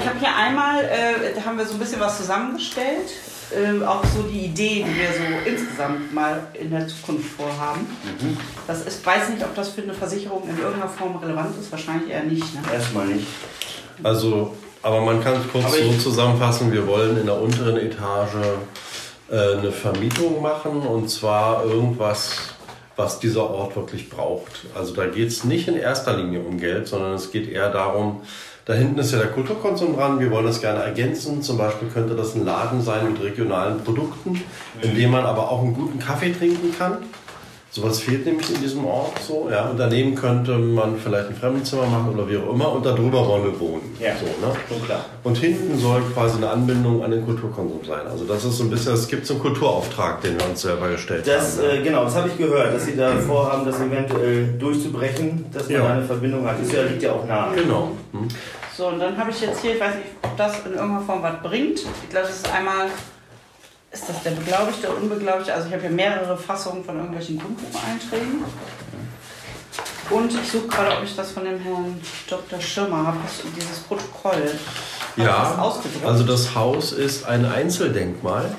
Ich 0.00 0.08
habe 0.08 0.18
hier 0.18 0.36
einmal, 0.36 0.80
äh, 0.84 1.32
da 1.34 1.44
haben 1.44 1.58
wir 1.58 1.64
so 1.66 1.74
ein 1.74 1.78
bisschen 1.80 2.00
was 2.00 2.16
zusammengestellt. 2.18 3.10
Äh, 3.50 3.84
auch 3.84 4.04
so 4.04 4.22
die 4.22 4.46
Idee, 4.46 4.84
die 4.86 4.98
wir 4.98 5.08
so 5.12 5.50
insgesamt 5.50 6.14
mal 6.14 6.46
in 6.54 6.70
der 6.70 6.88
Zukunft 6.88 7.30
vorhaben. 7.30 7.86
Das 8.66 8.86
ist, 8.86 9.04
weiß 9.04 9.30
nicht, 9.30 9.42
ob 9.42 9.54
das 9.54 9.70
für 9.70 9.82
eine 9.82 9.94
Versicherung 9.94 10.48
in 10.48 10.56
irgendeiner 10.56 10.88
Form 10.88 11.16
relevant 11.16 11.54
ist. 11.60 11.70
Wahrscheinlich 11.70 12.10
eher 12.10 12.24
nicht. 12.24 12.54
Ne? 12.54 12.62
Erstmal 12.72 13.06
nicht. 13.06 13.26
Also, 14.02 14.54
aber 14.82 15.00
man 15.00 15.22
kann 15.22 15.34
es 15.34 15.48
kurz 15.50 15.64
Aber 15.66 15.76
so 15.76 15.92
zusammenfassen, 15.98 16.72
wir 16.72 16.86
wollen 16.86 17.18
in 17.18 17.26
der 17.26 17.40
unteren 17.40 17.76
Etage 17.76 18.34
äh, 19.30 19.58
eine 19.58 19.70
Vermietung 19.70 20.42
machen 20.42 20.80
und 20.80 21.08
zwar 21.08 21.64
irgendwas, 21.64 22.36
was 22.96 23.20
dieser 23.20 23.48
Ort 23.48 23.76
wirklich 23.76 24.10
braucht. 24.10 24.66
Also 24.74 24.94
da 24.94 25.06
geht 25.06 25.28
es 25.28 25.44
nicht 25.44 25.68
in 25.68 25.76
erster 25.76 26.16
Linie 26.16 26.40
um 26.40 26.58
Geld, 26.58 26.88
sondern 26.88 27.14
es 27.14 27.30
geht 27.30 27.50
eher 27.50 27.70
darum, 27.70 28.22
da 28.64 28.74
hinten 28.74 28.98
ist 29.00 29.12
ja 29.12 29.18
der 29.18 29.28
Kulturkonsum 29.28 29.96
dran, 29.96 30.20
wir 30.20 30.30
wollen 30.30 30.46
das 30.46 30.60
gerne 30.60 30.80
ergänzen. 30.80 31.42
Zum 31.42 31.58
Beispiel 31.58 31.88
könnte 31.88 32.14
das 32.14 32.34
ein 32.34 32.44
Laden 32.44 32.80
sein 32.80 33.12
mit 33.12 33.20
regionalen 33.20 33.82
Produkten, 33.82 34.40
in 34.80 34.94
dem 34.94 35.10
man 35.10 35.24
aber 35.24 35.50
auch 35.50 35.62
einen 35.62 35.74
guten 35.74 35.98
Kaffee 35.98 36.32
trinken 36.32 36.72
kann. 36.76 36.98
Sowas 37.74 38.00
fehlt 38.00 38.26
nämlich 38.26 38.54
in 38.54 38.60
diesem 38.60 38.84
Ort 38.84 39.18
so. 39.26 39.48
Ja. 39.50 39.70
Und 39.70 39.78
daneben 39.78 40.14
könnte 40.14 40.52
man 40.58 40.98
vielleicht 40.98 41.30
ein 41.30 41.34
Fremdenzimmer 41.34 41.86
machen 41.86 42.12
oder 42.14 42.28
wie 42.28 42.36
auch 42.36 42.52
immer 42.52 42.70
und 42.70 42.84
darüber 42.84 43.26
wollen 43.26 43.44
wir 43.44 43.58
wohnen. 43.58 43.96
Ja. 43.98 44.12
So, 44.14 44.26
ne? 44.26 44.52
Schon 44.68 44.84
klar. 44.84 45.06
Und 45.24 45.38
hinten 45.38 45.78
soll 45.78 46.02
quasi 46.12 46.36
eine 46.36 46.50
Anbindung 46.50 47.02
an 47.02 47.10
den 47.12 47.24
Kulturkonsum 47.24 47.80
sein. 47.82 48.06
Also 48.06 48.26
das 48.26 48.44
ist 48.44 48.58
so 48.58 48.64
ein 48.64 48.70
bisschen, 48.70 48.92
es 48.92 49.08
gibt 49.08 49.24
so 49.26 49.32
einen 49.34 49.42
Kulturauftrag, 49.42 50.20
den 50.20 50.38
wir 50.38 50.46
uns 50.50 50.60
selber 50.60 50.90
gestellt 50.90 51.26
Das, 51.26 51.56
haben. 51.56 51.66
ne? 51.66 51.72
äh, 51.78 51.82
genau, 51.82 52.04
das 52.04 52.14
habe 52.14 52.28
ich 52.28 52.36
gehört, 52.36 52.74
dass 52.74 52.84
Sie 52.84 52.94
da 52.94 53.16
vorhaben, 53.16 53.64
das 53.64 53.80
eventuell 53.80 54.48
durchzubrechen, 54.58 55.46
dass 55.50 55.64
man 55.70 55.72
Ja. 55.78 55.86
eine 55.94 56.04
Verbindung 56.04 56.46
hat. 56.46 56.60
Ist 56.60 56.72
ja, 56.74 56.82
liegt 56.82 57.02
ja 57.02 57.12
auch 57.12 57.26
nah. 57.26 57.52
genau. 57.54 57.92
Hm? 58.12 58.28
So, 58.76 58.88
und 58.88 58.98
dann 58.98 59.16
habe 59.16 59.30
ich 59.30 59.40
jetzt 59.40 59.60
hier, 59.62 59.74
ich 59.76 59.80
weiß 59.80 59.94
nicht, 59.94 60.06
ob 60.22 60.36
das 60.36 60.56
in 60.66 60.72
irgendeiner 60.72 61.00
Form 61.00 61.22
was 61.22 61.42
bringt. 61.42 61.78
Ich 61.78 62.08
glaube, 62.10 62.26
das 62.26 62.36
ist 62.36 62.52
einmal, 62.52 62.88
ist 63.92 64.08
das 64.08 64.22
der 64.22 64.30
beglaubigte 64.32 64.88
oder 64.88 64.98
unbeglaubigte? 64.98 65.52
Also 65.54 65.68
ich 65.68 65.72
habe 65.72 65.82
hier 65.82 65.90
mehrere 65.90 66.36
Fassungen 66.36 66.84
von 66.84 66.96
irgendwelchen 66.96 67.38
Grundbucheinträgen. 67.38 68.44
Und 70.10 70.30
ich 70.34 70.50
suche 70.50 70.66
gerade, 70.68 70.96
ob 70.98 71.04
ich 71.04 71.14
das 71.16 71.30
von 71.30 71.44
dem 71.44 71.58
Herrn 71.58 72.00
Dr. 72.28 72.60
Schirmer 72.60 73.06
habe, 73.06 73.18
das- 73.24 73.42
dieses 73.56 73.78
Protokoll. 73.80 74.32
Hat 74.42 75.16
das 75.16 75.24
Ja, 75.26 75.58
ausgedruckt? 75.58 76.04
also 76.06 76.24
das 76.24 76.54
Haus 76.54 76.92
ist 76.92 77.24
ein 77.26 77.44
Einzeldenkmal. 77.46 78.54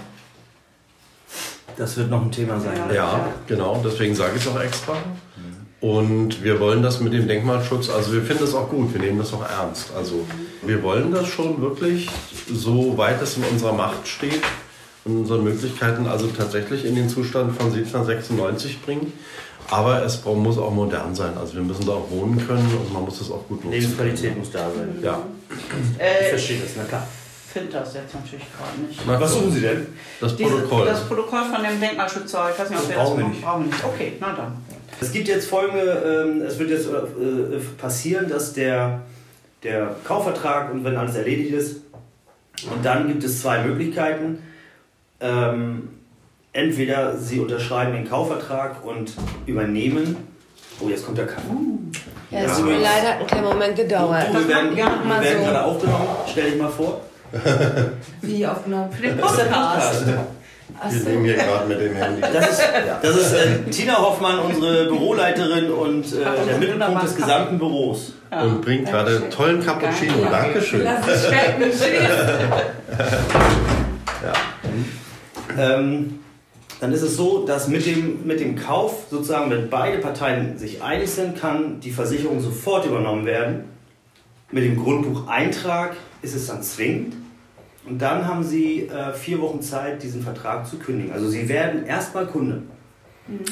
Das 1.77 1.97
wird 1.97 2.09
noch 2.09 2.21
ein 2.21 2.31
Thema 2.31 2.59
sein. 2.59 2.79
Ja, 2.93 3.27
genau, 3.47 3.81
deswegen 3.83 4.13
sage 4.15 4.33
ich 4.37 4.45
es 4.45 4.47
auch 4.47 4.59
extra. 4.61 4.93
Und 5.81 6.41
wir 6.43 6.59
wollen 6.61 6.81
das 6.81 7.01
mit 7.01 7.11
dem 7.11 7.27
Denkmalschutz, 7.27 7.89
also 7.89 8.13
wir 8.13 8.21
finden 8.21 8.45
das 8.45 8.53
auch 8.55 8.69
gut, 8.69 8.93
wir 8.93 9.01
nehmen 9.01 9.17
das 9.19 9.33
auch 9.33 9.43
ernst. 9.47 9.87
Also 9.97 10.25
wir 10.61 10.81
wollen 10.81 11.11
das 11.11 11.27
schon 11.27 11.59
wirklich, 11.61 12.09
so 12.49 12.97
weit 12.97 13.21
es 13.21 13.35
in 13.35 13.43
unserer 13.43 13.73
Macht 13.73 14.07
steht, 14.07 14.41
unseren 15.05 15.43
Möglichkeiten, 15.43 16.07
also 16.07 16.27
tatsächlich 16.27 16.86
in 16.86 16.95
den 16.95 17.10
Zustand 17.10 17.55
von 17.57 17.67
1796 17.67 18.81
bringen. 18.81 19.12
Aber 19.69 20.03
es 20.03 20.24
muss 20.25 20.57
auch 20.57 20.72
modern 20.72 21.15
sein. 21.15 21.38
Also 21.38 21.55
wir 21.55 21.62
müssen 21.62 21.86
da 21.86 21.93
auch 21.93 22.10
wohnen 22.12 22.38
können 22.45 22.69
und 22.79 22.93
man 22.93 23.03
muss 23.03 23.19
das 23.19 23.31
auch 23.31 23.48
gut 23.48 23.63
nutzen. 23.63 23.72
Lebensqualität 23.72 24.38
muss 24.38 24.51
da 24.51 24.69
sein. 24.75 25.00
Ja. 25.01 25.19
Ich 25.50 26.01
äh, 26.01 26.22
ich 26.24 26.27
verstehe 26.29 26.60
das, 26.60 26.72
na 26.77 26.83
klar. 26.83 27.07
finde 27.51 27.72
das 27.72 27.93
jetzt 27.93 28.13
natürlich 28.13 28.45
gerade 28.57 28.81
nicht. 28.88 29.00
Na, 29.07 29.19
Was 29.19 29.33
suchen 29.33 29.51
Sie 29.51 29.62
denn? 29.62 29.88
Das 30.19 30.36
Diese, 30.36 30.50
Protokoll. 30.51 30.86
das 30.86 31.07
Protokoll 31.07 31.41
von 31.53 31.63
dem 31.63 31.79
Denkmalschützer, 31.79 32.50
ich 32.51 32.60
weiß 32.60 32.69
nicht, 32.69 32.79
ob 32.79 32.88
Das 32.88 32.89
wir 32.89 32.95
das 32.98 33.05
brauchen 33.07 33.19
wir 33.19 33.27
nicht. 33.29 33.41
Brauchen 33.41 33.63
wir 33.65 33.72
nicht. 33.72 33.86
Okay, 33.86 34.13
na 34.19 34.33
dann. 34.36 34.57
Es 35.00 35.12
gibt 35.12 35.27
jetzt 35.27 35.48
folgende, 35.48 36.25
ähm, 36.25 36.41
es 36.41 36.60
wird 36.60 36.69
jetzt 36.69 36.88
äh, 36.88 37.60
passieren, 37.77 38.29
dass 38.29 38.53
der, 38.53 39.01
der 39.63 39.95
Kaufvertrag 40.03 40.72
und 40.74 40.83
wenn 40.83 40.95
alles 40.98 41.15
erledigt 41.15 41.53
ist, 41.53 41.77
und 42.72 42.86
dann 42.86 43.07
gibt 43.07 43.24
es 43.24 43.41
zwei 43.41 43.63
Möglichkeiten. 43.63 44.39
Ähm, 45.23 45.89
entweder 46.51 47.17
Sie 47.17 47.39
unterschreiben 47.39 47.93
den 47.93 48.07
Kaufvertrag 48.07 48.85
und 48.85 49.13
übernehmen. 49.45 50.17
Oh, 50.81 50.89
jetzt 50.89 51.05
kommt 51.05 51.17
der 51.17 51.27
Kaffee. 51.27 51.47
Ja, 52.29 52.41
es 52.41 52.57
tut 52.57 52.65
mir 52.65 52.79
leid, 52.79 53.03
hat 53.03 53.19
einen 53.19 53.27
kleinen 53.27 53.45
Moment 53.45 53.75
gedauert. 53.75 54.25
Oh, 54.29 54.33
wir 54.33 54.47
werden, 54.47 54.75
ja, 54.75 54.85
wir 54.85 55.07
mal 55.07 55.23
werden 55.23 55.39
so. 55.39 55.51
gerade 55.51 55.63
aufgenommen. 55.63 56.07
Stell 56.29 56.51
dich 56.51 56.61
mal 56.61 56.69
vor. 56.69 57.01
Wie 58.21 58.45
aufgenommen 58.45 58.91
für 58.91 59.01
den 59.01 59.17
Das 59.17 59.31
ist 59.31 59.49
Podcast. 59.49 60.03
Wir 60.89 61.11
nehmen 61.11 61.25
hier 61.25 61.35
gerade 61.35 61.67
mit 61.67 61.79
dem 61.79 61.95
Handy. 61.95 62.21
Das 62.21 62.49
ist, 62.49 62.61
das 63.01 63.15
ist 63.15 63.33
äh, 63.33 63.63
Tina 63.69 63.99
Hoffmann, 63.99 64.39
unsere 64.39 64.87
Büroleiterin 64.87 65.71
und 65.71 66.05
äh, 66.13 66.45
der 66.47 66.57
Mittelpunkt 66.57 67.03
des 67.03 67.15
gesamten 67.15 67.59
Büros. 67.59 68.13
Und 68.31 68.61
bringt 68.61 68.89
gerade 68.89 69.29
tollen 69.29 69.63
Cappuccino. 69.63 70.25
Dankeschön. 70.29 70.83
Lass 70.83 71.07
es 71.07 71.27
schmecken. 71.27 71.63
Ähm, 75.57 76.19
dann 76.79 76.91
ist 76.91 77.01
es 77.01 77.15
so, 77.15 77.45
dass 77.45 77.67
mit 77.67 77.86
dem, 77.86 78.25
mit 78.25 78.39
dem 78.39 78.55
Kauf, 78.55 79.05
sozusagen, 79.10 79.50
wenn 79.51 79.69
beide 79.69 80.00
Parteien 80.00 80.57
sich 80.57 80.81
einig 80.81 81.10
sind, 81.10 81.39
kann 81.39 81.79
die 81.79 81.91
Versicherung 81.91 82.41
sofort 82.41 82.86
übernommen 82.86 83.25
werden. 83.25 83.65
Mit 84.51 84.63
dem 84.65 84.77
Grundbucheintrag 84.77 85.95
ist 86.22 86.36
es 86.36 86.48
dann 86.48 86.62
zwingend. 86.62 87.15
Und 87.88 88.01
dann 88.01 88.27
haben 88.27 88.43
Sie 88.43 88.88
äh, 88.88 89.13
vier 89.13 89.41
Wochen 89.41 89.62
Zeit, 89.62 90.03
diesen 90.03 90.22
Vertrag 90.22 90.67
zu 90.67 90.77
kündigen. 90.77 91.12
Also 91.12 91.29
Sie 91.29 91.48
werden 91.50 91.86
erstmal 91.86 92.27
Kunde. 92.27 92.63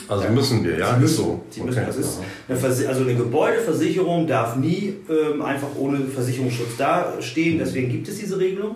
Also 0.07 0.29
müssen 0.29 0.63
wir, 0.63 0.77
ja? 0.77 0.97
Sie 0.99 1.05
Ist 1.05 1.15
so. 1.15 1.41
Sie 1.49 1.61
müssen, 1.61 1.79
Okay. 1.79 1.87
das 1.87 1.97
ist 1.97 2.19
eine 2.49 2.89
also 2.89 3.03
eine 3.03 3.15
Gebäudeversicherung 3.15 4.27
darf 4.27 4.57
nie 4.57 4.95
ähm, 5.09 5.41
einfach 5.41 5.69
ohne 5.77 5.99
Versicherungsschutz 5.99 6.75
dastehen. 6.77 7.57
Deswegen 7.59 7.89
gibt 7.89 8.07
es 8.09 8.19
diese 8.19 8.37
Regelung. 8.37 8.75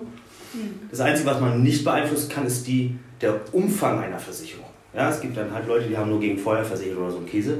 Das 0.89 1.01
Einzige, 1.01 1.29
was 1.29 1.41
man 1.41 1.61
nicht 1.61 1.83
beeinflussen 1.83 2.29
kann, 2.29 2.45
ist 2.45 2.65
die, 2.65 2.95
der 3.25 3.53
Umfang 3.53 3.99
einer 3.99 4.19
Versicherung. 4.19 4.65
Ja, 4.93 5.09
es 5.09 5.19
gibt 5.19 5.35
dann 5.35 5.51
halt 5.51 5.67
Leute, 5.67 5.87
die 5.87 5.97
haben 5.97 6.09
nur 6.09 6.19
gegen 6.19 6.37
Feuer 6.37 6.63
versichert 6.63 6.97
oder 6.97 7.11
so 7.11 7.17
ein 7.17 7.25
Käse. 7.25 7.57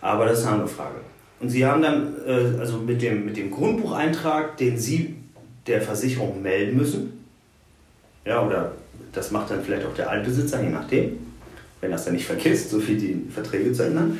Aber 0.00 0.24
das 0.24 0.40
ist 0.40 0.46
eine 0.46 0.54
andere 0.54 0.68
Frage. 0.68 0.96
Und 1.40 1.48
Sie 1.50 1.64
haben 1.64 1.82
dann 1.82 2.14
äh, 2.26 2.58
also 2.58 2.78
mit 2.78 3.00
dem, 3.02 3.26
mit 3.26 3.36
dem 3.36 3.50
Grundbucheintrag, 3.50 4.56
den 4.56 4.78
Sie 4.78 5.16
der 5.66 5.80
Versicherung 5.80 6.42
melden 6.42 6.76
müssen, 6.76 7.24
ja, 8.24 8.44
oder 8.44 8.72
das 9.12 9.30
macht 9.30 9.50
dann 9.50 9.62
vielleicht 9.62 9.86
auch 9.86 9.94
der 9.94 10.10
Altbesitzer, 10.10 10.62
je 10.62 10.70
nachdem, 10.70 11.18
wenn 11.80 11.90
das 11.90 12.04
dann 12.04 12.14
nicht 12.14 12.26
vergisst, 12.26 12.70
so 12.70 12.80
viel 12.80 12.98
die 12.98 13.30
Verträge 13.30 13.72
zu 13.72 13.84
ändern. 13.84 14.18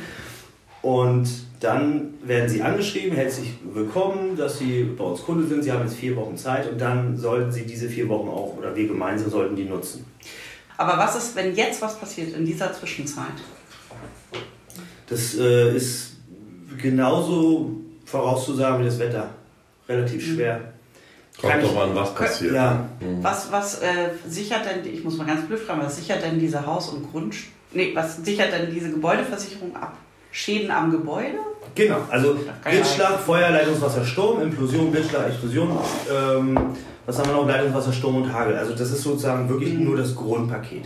Und 0.81 1.27
dann 1.59 2.13
werden 2.23 2.47
Sie 2.47 2.61
angeschrieben, 2.61 3.15
herzlich 3.15 3.53
willkommen, 3.73 4.37
dass 4.37 4.59
Sie 4.59 4.83
bei 4.95 5.03
uns 5.03 5.23
Kunde 5.23 5.47
sind. 5.47 5.63
Sie 5.63 5.71
haben 5.71 5.83
jetzt 5.83 5.95
vier 5.95 6.15
Wochen 6.15 6.37
Zeit 6.37 6.71
und 6.71 6.79
dann 6.79 7.17
sollten 7.17 7.51
Sie 7.51 7.63
diese 7.63 7.89
vier 7.89 8.07
Wochen 8.07 8.29
auch, 8.29 8.55
oder 8.57 8.75
wir 8.75 8.87
gemeinsam 8.87 9.31
sollten 9.31 9.55
die 9.55 9.65
nutzen. 9.65 10.05
Aber 10.77 10.97
was 10.97 11.15
ist, 11.15 11.35
wenn 11.35 11.55
jetzt 11.55 11.81
was 11.81 11.99
passiert 11.99 12.35
in 12.35 12.45
dieser 12.45 12.73
Zwischenzeit? 12.73 13.25
Das 15.07 15.35
äh, 15.35 15.75
ist 15.75 16.13
genauso 16.77 17.71
vorauszusagen 18.05 18.81
wie 18.81 18.85
das 18.85 18.99
Wetter. 18.99 19.29
Relativ 19.87 20.25
schwer. 20.25 20.73
Kann 21.41 21.61
Kommt 21.61 21.63
doch 21.63 21.81
an, 21.83 21.95
was 21.95 22.15
passiert. 22.15 22.53
Ja, 22.53 22.89
Was, 23.21 23.51
was 23.51 23.81
äh, 23.81 24.09
sichert 24.27 24.65
denn, 24.65 24.93
ich 24.93 25.03
muss 25.03 25.17
mal 25.17 25.27
ganz 25.27 25.45
blöd 25.45 25.59
fragen, 25.59 25.81
was 25.81 25.97
sichert 25.97 26.23
denn 26.23 26.39
diese 26.39 26.65
Haus- 26.65 26.89
und 26.89 27.11
Grund... 27.11 27.35
Nee, 27.73 27.91
was 27.93 28.17
sichert 28.17 28.53
denn 28.53 28.73
diese 28.73 28.89
Gebäudeversicherung 28.89 29.75
ab? 29.75 29.97
Schäden 30.35 30.69
am 30.69 30.91
Gebäude? 30.91 31.37
Genau, 31.75 31.97
also 32.09 32.35
Blitzschlag, 32.63 33.19
Feuer, 33.21 33.51
Leitungswasser, 33.51 34.03
Sturm, 34.03 34.41
Implosion, 34.41 34.91
Blitzschlag, 34.91 35.27
Explosion. 35.29 35.77
Ähm, 36.13 36.59
was 37.05 37.17
haben 37.17 37.29
wir 37.29 37.35
noch? 37.35 37.47
Leitungswasser, 37.47 37.93
Sturm 37.93 38.17
und 38.17 38.33
Hagel. 38.33 38.57
Also 38.57 38.73
das 38.73 38.91
ist 38.91 39.01
sozusagen 39.01 39.47
wirklich 39.47 39.73
Mhm. 39.73 39.85
nur 39.85 39.95
das 39.97 40.13
Grundpaket. 40.13 40.85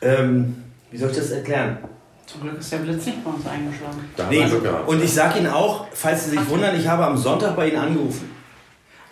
Ähm, 0.00 0.64
wie 0.90 0.96
soll 0.98 1.10
ich 1.10 1.16
das 1.16 1.30
erklären? 1.30 1.78
Zum 2.26 2.40
Glück 2.42 2.58
ist 2.58 2.72
der 2.72 2.78
Blitz 2.78 3.06
nicht 3.06 3.24
bei 3.24 3.30
uns 3.30 3.46
eingeschlagen. 3.46 3.98
Da 4.16 4.26
Nee, 4.28 4.44
gehabt. 4.48 4.88
und 4.88 5.02
ich 5.02 5.12
sage 5.14 5.38
Ihnen 5.38 5.48
auch, 5.52 5.86
falls 5.92 6.24
Sie 6.24 6.30
sich 6.30 6.48
wundern, 6.48 6.74
ich 6.78 6.86
habe 6.88 7.04
am 7.06 7.16
Sonntag 7.16 7.54
bei 7.54 7.68
Ihnen 7.68 7.78
angerufen. 7.78 8.30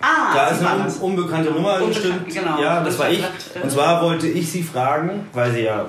Ah, 0.00 0.35
Da 0.35 0.49
ist 0.49 0.64
eine 0.64 0.90
unbekannte 1.00 1.50
Nummer 1.52 1.75
Unbekannt, 1.83 2.25
bestimmt. 2.25 2.29
genau. 2.35 2.61
Ja, 2.61 2.83
das 2.83 2.99
war 2.99 3.09
ich. 3.11 3.21
Äh, 3.21 3.62
Und 3.62 3.71
zwar 3.71 4.02
wollte 4.02 4.26
ich 4.26 4.50
Sie 4.50 4.62
fragen, 4.62 5.26
weil 5.33 5.52
Sie 5.52 5.61
ja, 5.62 5.88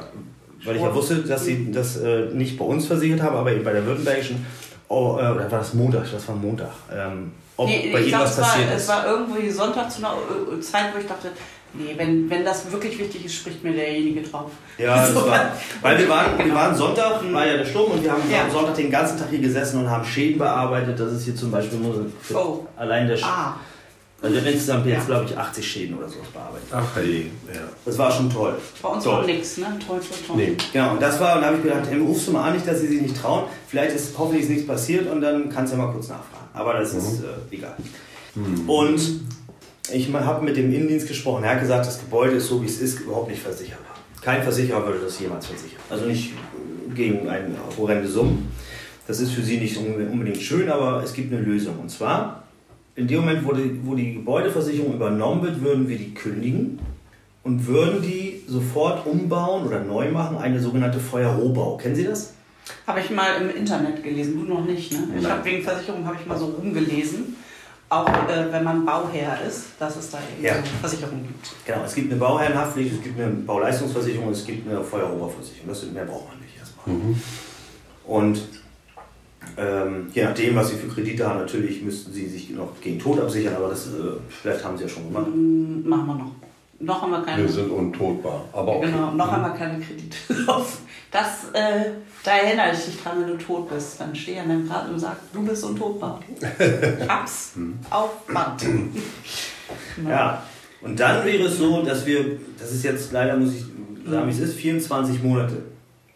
weil 0.65 0.75
ich 0.75 0.81
ja 0.81 0.93
wusste, 0.93 1.15
dass 1.17 1.45
Sie 1.45 1.71
das 1.71 1.97
äh, 1.97 2.25
nicht 2.33 2.57
bei 2.57 2.65
uns 2.65 2.85
versichert 2.87 3.21
haben, 3.21 3.35
aber 3.35 3.51
eben 3.51 3.63
bei 3.63 3.73
der 3.73 3.85
Württembergischen. 3.85 4.45
Oh, 4.87 5.17
äh, 5.19 5.23
oder 5.31 5.49
war 5.51 5.59
das 5.59 5.73
Montag? 5.73 6.05
Das 6.11 6.27
war 6.27 6.35
Montag. 6.35 6.69
Ähm, 6.93 7.31
ob 7.57 7.67
Nee, 7.67 7.89
bei 7.93 8.01
Ihnen 8.01 8.19
was 8.19 8.31
es 8.31 8.37
war, 8.39 8.45
passiert 8.45 8.67
es 8.75 8.81
ist. 8.83 8.89
war 8.89 9.05
irgendwie 9.07 9.49
Sonntag 9.49 9.91
zu 9.91 9.99
einer 9.99 10.13
äh, 10.13 10.59
Zeit, 10.59 10.85
wo 10.93 10.99
ich 10.99 11.05
dachte, 11.07 11.29
nee, 11.73 11.93
wenn, 11.95 12.29
wenn 12.29 12.43
das 12.43 12.69
wirklich 12.71 12.97
wichtig 12.99 13.25
ist, 13.25 13.35
spricht 13.35 13.63
mir 13.63 13.71
derjenige 13.73 14.21
drauf. 14.21 14.51
Ja, 14.77 14.95
das 14.97 15.13
So. 15.13 15.25
war, 15.29 15.53
weil 15.81 15.97
wir 15.99 16.09
waren, 16.09 16.37
wir 16.43 16.53
waren 16.53 16.75
Sonntag, 16.75 17.21
war 17.31 17.45
ja 17.47 17.57
der 17.57 17.65
Sturm 17.65 17.91
und 17.91 18.03
wir 18.03 18.11
haben 18.11 18.21
Ja. 18.29 18.43
am 18.43 18.51
Sonntag 18.51 18.75
den 18.75 18.91
ganzen 18.91 19.17
Tag 19.17 19.29
hier 19.29 19.39
gesessen 19.39 19.79
und 19.81 19.89
haben 19.89 20.03
Schäden 20.03 20.37
bearbeitet. 20.39 20.99
Das 20.99 21.11
ist 21.13 21.23
hier 21.25 21.35
zum 21.35 21.51
Beispiel 21.51 21.79
nur 21.79 22.05
für 22.21 22.35
Oh. 22.37 22.67
allein 22.75 23.07
der 23.07 23.15
Sch 23.17 23.23
Ah, 23.25 23.55
Also 24.21 24.35
wir 24.35 24.41
haben 24.41 24.49
insgesamt 24.51 24.85
jetzt, 24.85 24.99
Ja. 24.99 25.05
glaube 25.05 25.25
ich, 25.25 25.37
80 25.37 25.67
Schäden 25.71 25.97
oder 25.97 26.07
sowas 26.07 26.27
bearbeitet. 26.31 26.67
Ach 26.71 26.95
hey, 26.95 27.31
ja. 27.51 27.61
Das 27.85 27.97
war 27.97 28.11
schon 28.11 28.29
toll. 28.29 28.53
bei 28.81 28.89
uns 28.89 29.03
Toll. 29.03 29.13
war 29.13 29.25
nichts, 29.25 29.57
ne? 29.57 29.65
Toll, 29.87 29.99
toll, 29.99 30.17
toll. 30.27 30.35
Nee. 30.37 30.55
Genau, 30.71 30.91
und 30.91 31.01
das 31.01 31.19
war, 31.19 31.35
und 31.37 31.41
da 31.41 31.47
habe 31.47 31.57
ich 31.57 31.63
gedacht, 31.63 31.81
ähm, 31.91 32.05
rufst 32.05 32.27
du 32.27 32.31
mal 32.31 32.47
an, 32.49 32.53
nicht, 32.53 32.67
dass 32.67 32.81
sie 32.81 32.87
sich 32.87 33.01
nicht 33.01 33.17
trauen. 33.19 33.45
Vielleicht 33.67 33.95
ist 33.95 34.13
hoffentlich 34.17 34.43
ist 34.43 34.49
nichts 34.49 34.67
passiert 34.67 35.09
und 35.11 35.21
dann 35.21 35.49
kannst 35.49 35.73
du 35.73 35.77
ja 35.77 35.83
mal 35.83 35.91
kurz 35.91 36.09
nachfragen. 36.09 36.47
Aber 36.53 36.73
das 36.75 36.93
ist 36.93 37.23
äh, 37.23 37.55
egal. 37.55 37.75
Und 38.67 39.01
ich 39.91 40.13
habe 40.13 40.45
mit 40.45 40.55
dem 40.55 40.71
Innendienst 40.73 41.07
gesprochen. 41.07 41.43
Er 41.43 41.51
hat 41.55 41.61
gesagt, 41.61 41.85
das 41.87 41.99
Gebäude 41.99 42.35
ist 42.35 42.47
so, 42.47 42.61
wie 42.61 42.67
es 42.67 42.79
ist, 42.79 42.99
überhaupt 43.01 43.29
nicht 43.29 43.41
versicherbar. 43.41 43.95
Kein 44.21 44.43
Versicherer 44.43 44.85
würde 44.85 44.99
das 45.03 45.19
jemals 45.19 45.47
versichern. 45.47 45.79
Also 45.89 46.05
nicht 46.05 46.29
äh, 46.31 46.93
gegen 46.93 47.27
eine 47.27 47.55
horrende 47.77 48.07
Summe. 48.07 48.37
Das 49.07 49.19
ist 49.19 49.31
für 49.31 49.41
sie 49.41 49.57
nicht 49.57 49.75
unbedingt 49.77 50.37
schön, 50.37 50.69
aber 50.69 51.01
es 51.03 51.11
gibt 51.13 51.33
eine 51.33 51.41
Lösung. 51.41 51.79
Und 51.79 51.89
zwar, 51.89 52.40
in 52.95 53.07
dem 53.07 53.21
Moment, 53.21 53.45
wo 53.45 53.53
die, 53.53 53.79
wo 53.83 53.95
die 53.95 54.15
Gebäudeversicherung 54.15 54.93
übernommen 54.95 55.41
wird, 55.43 55.61
würden 55.61 55.87
wir 55.87 55.97
die 55.97 56.13
kündigen 56.13 56.79
und 57.43 57.65
würden 57.67 58.01
die 58.01 58.43
sofort 58.47 59.05
umbauen 59.05 59.65
oder 59.65 59.79
neu 59.79 60.11
machen, 60.11 60.37
eine 60.37 60.59
sogenannte 60.59 60.99
Feuerrohbau. 60.99 61.77
Kennen 61.77 61.95
Sie 61.95 62.03
das? 62.03 62.33
Habe 62.85 62.99
ich 62.99 63.09
mal 63.09 63.41
im 63.41 63.49
Internet 63.55 64.03
gelesen, 64.03 64.35
du 64.35 64.53
noch 64.53 64.65
nicht, 64.65 64.91
ne? 64.91 65.07
Ich 65.19 65.25
habe 65.25 65.43
wegen 65.45 65.63
Versicherung 65.63 66.05
habe 66.05 66.17
ich 66.19 66.25
mal 66.27 66.37
so 66.37 66.45
rumgelesen. 66.45 67.35
Auch 67.89 68.07
äh, 68.07 68.51
wenn 68.51 68.63
man 68.63 68.85
Bauherr 68.85 69.37
ist, 69.45 69.65
dass 69.77 69.97
es 69.97 70.11
da 70.11 70.19
eben 70.19 70.45
Ja. 70.45 70.53
Versicherungen 70.79 71.27
gibt. 71.27 71.65
Genau, 71.65 71.83
es 71.85 71.93
gibt 71.93 72.09
eine 72.09 72.19
Bauherrenhaftpflicht, 72.19 72.93
es 72.95 73.03
gibt 73.03 73.19
eine 73.19 73.31
Bauleistungsversicherung, 73.31 74.29
es 74.29 74.45
gibt 74.45 74.69
eine 74.69 74.81
Feuerrohrversicherung. 74.81 75.67
Das 75.67 75.81
sind, 75.81 75.93
mehr 75.93 76.05
braucht 76.05 76.29
man 76.29 76.39
nicht 76.39 76.55
erstmal. 76.57 76.95
Und 78.05 78.41
ähm, 79.57 80.07
je 80.13 80.23
nachdem, 80.23 80.55
was 80.55 80.69
Sie 80.69 80.75
für 80.75 80.87
Kredite 80.87 81.27
haben, 81.27 81.39
natürlich 81.39 81.81
müssten 81.81 82.11
Sie 82.13 82.27
sich 82.27 82.49
noch 82.51 82.69
gegen 82.81 82.99
Tod 82.99 83.19
absichern, 83.19 83.55
aber 83.55 83.69
das 83.69 83.87
äh, 83.87 84.17
vielleicht 84.29 84.63
haben 84.63 84.77
Sie 84.77 84.83
ja 84.83 84.89
schon 84.89 85.07
gemacht. 85.07 85.27
Mm, 85.27 85.87
Machen 85.87 86.07
wir 86.07 86.15
noch. 86.15 86.31
Noch 86.79 87.01
haben 87.01 87.11
wir 87.11 87.21
keine. 87.21 87.43
Wir 87.43 87.49
sind 87.49 87.69
untotbar. 87.69 88.45
Aber 88.53 88.77
okay. 88.77 88.87
Genau, 88.87 89.11
noch 89.11 89.31
haben 89.31 89.43
wir 89.43 89.51
keine 89.51 89.79
Kredite 89.79 90.17
drauf. 90.45 90.79
Das, 91.11 91.49
äh, 91.51 91.91
da 92.23 92.37
erinnere 92.37 92.71
ich 92.71 92.85
dich 92.85 93.03
dran, 93.03 93.19
wenn 93.19 93.27
du 93.27 93.37
tot 93.37 93.69
bist. 93.69 93.99
Dann 93.99 94.15
stehe 94.15 94.37
ich 94.37 94.43
an 94.43 94.47
deinem 94.47 94.71
Rad 94.71 94.89
und 94.89 94.97
sag, 94.97 95.17
du 95.33 95.45
bist 95.45 95.61
untot. 95.65 96.21
Ich 96.39 96.47
hab's 97.09 97.51
auf 97.89 98.25
Band. 98.27 98.65
Genau. 99.97 100.09
Ja, 100.09 100.43
und 100.81 100.99
dann 100.99 101.25
wäre 101.25 101.43
es 101.43 101.57
so, 101.57 101.81
dass 101.81 102.05
wir, 102.05 102.39
das 102.57 102.71
ist 102.71 102.83
jetzt 102.83 103.11
leider, 103.11 103.37
muss 103.37 103.53
ich 103.53 103.63
sagen, 104.09 104.27
wie 104.27 104.31
es 104.31 104.39
ist, 104.39 104.55
24 104.55 105.21
Monate. 105.21 105.63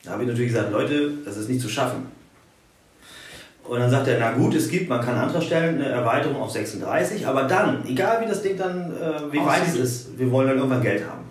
Da 0.03 0.11
habe 0.11 0.23
ich 0.23 0.29
natürlich 0.29 0.51
gesagt, 0.51 0.71
Leute, 0.71 1.11
das 1.23 1.37
ist 1.37 1.49
nicht 1.49 1.61
zu 1.61 1.69
schaffen. 1.69 2.05
Und 3.67 3.79
dann 3.79 3.89
sagt 3.89 4.07
er, 4.07 4.19
na 4.19 4.31
gut, 4.31 4.53
es 4.53 4.69
gibt, 4.69 4.89
man 4.89 5.01
kann 5.03 5.15
Antrag 5.15 5.41
stellen, 5.41 5.75
eine 5.75 5.89
Erweiterung 5.89 6.39
auf 6.39 6.51
36, 6.51 7.25
aber 7.25 7.43
dann, 7.43 7.83
egal 7.87 8.21
wie 8.21 8.27
das 8.27 8.43
Ding 8.43 8.57
dann, 8.57 8.91
äh, 8.91 9.31
wie 9.31 9.39
weit 9.39 9.63
es 9.67 9.75
ist, 9.75 10.19
wir 10.19 10.29
wollen 10.31 10.49
dann 10.49 10.57
irgendwann 10.57 10.83
Geld 10.83 11.03
haben. 11.03 11.25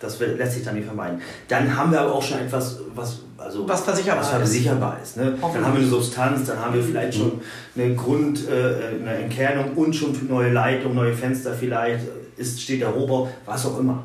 Das 0.00 0.18
lässt 0.20 0.54
sich 0.54 0.64
dann 0.64 0.76
nicht 0.76 0.86
vermeiden. 0.86 1.20
Dann 1.48 1.76
haben 1.76 1.90
wir 1.90 2.00
aber 2.00 2.14
auch 2.14 2.22
schon 2.22 2.38
etwas, 2.38 2.78
was, 2.94 3.20
also, 3.36 3.68
Was 3.68 3.80
versicherbar 3.80 4.20
was 4.20 4.28
ist. 4.28 4.36
versicherbar 4.36 4.98
ist. 5.02 5.16
Ne? 5.16 5.34
Dann 5.40 5.64
haben 5.64 5.74
wir 5.74 5.80
eine 5.80 5.88
Substanz, 5.88 6.46
dann 6.46 6.60
haben 6.60 6.74
wir 6.74 6.82
vielleicht 6.82 7.18
schon 7.18 7.40
eine 7.76 7.94
Grund, 7.94 8.48
äh, 8.48 9.00
eine 9.00 9.14
Entkernung 9.16 9.74
und 9.74 9.94
schon 9.94 10.16
neue 10.28 10.52
Leitung, 10.52 10.94
neue 10.94 11.14
Fenster 11.14 11.52
vielleicht, 11.52 12.04
ist, 12.36 12.60
steht 12.60 12.80
der 12.80 12.90
Rohbau, 12.90 13.28
was 13.44 13.66
auch 13.66 13.78
immer. 13.78 14.04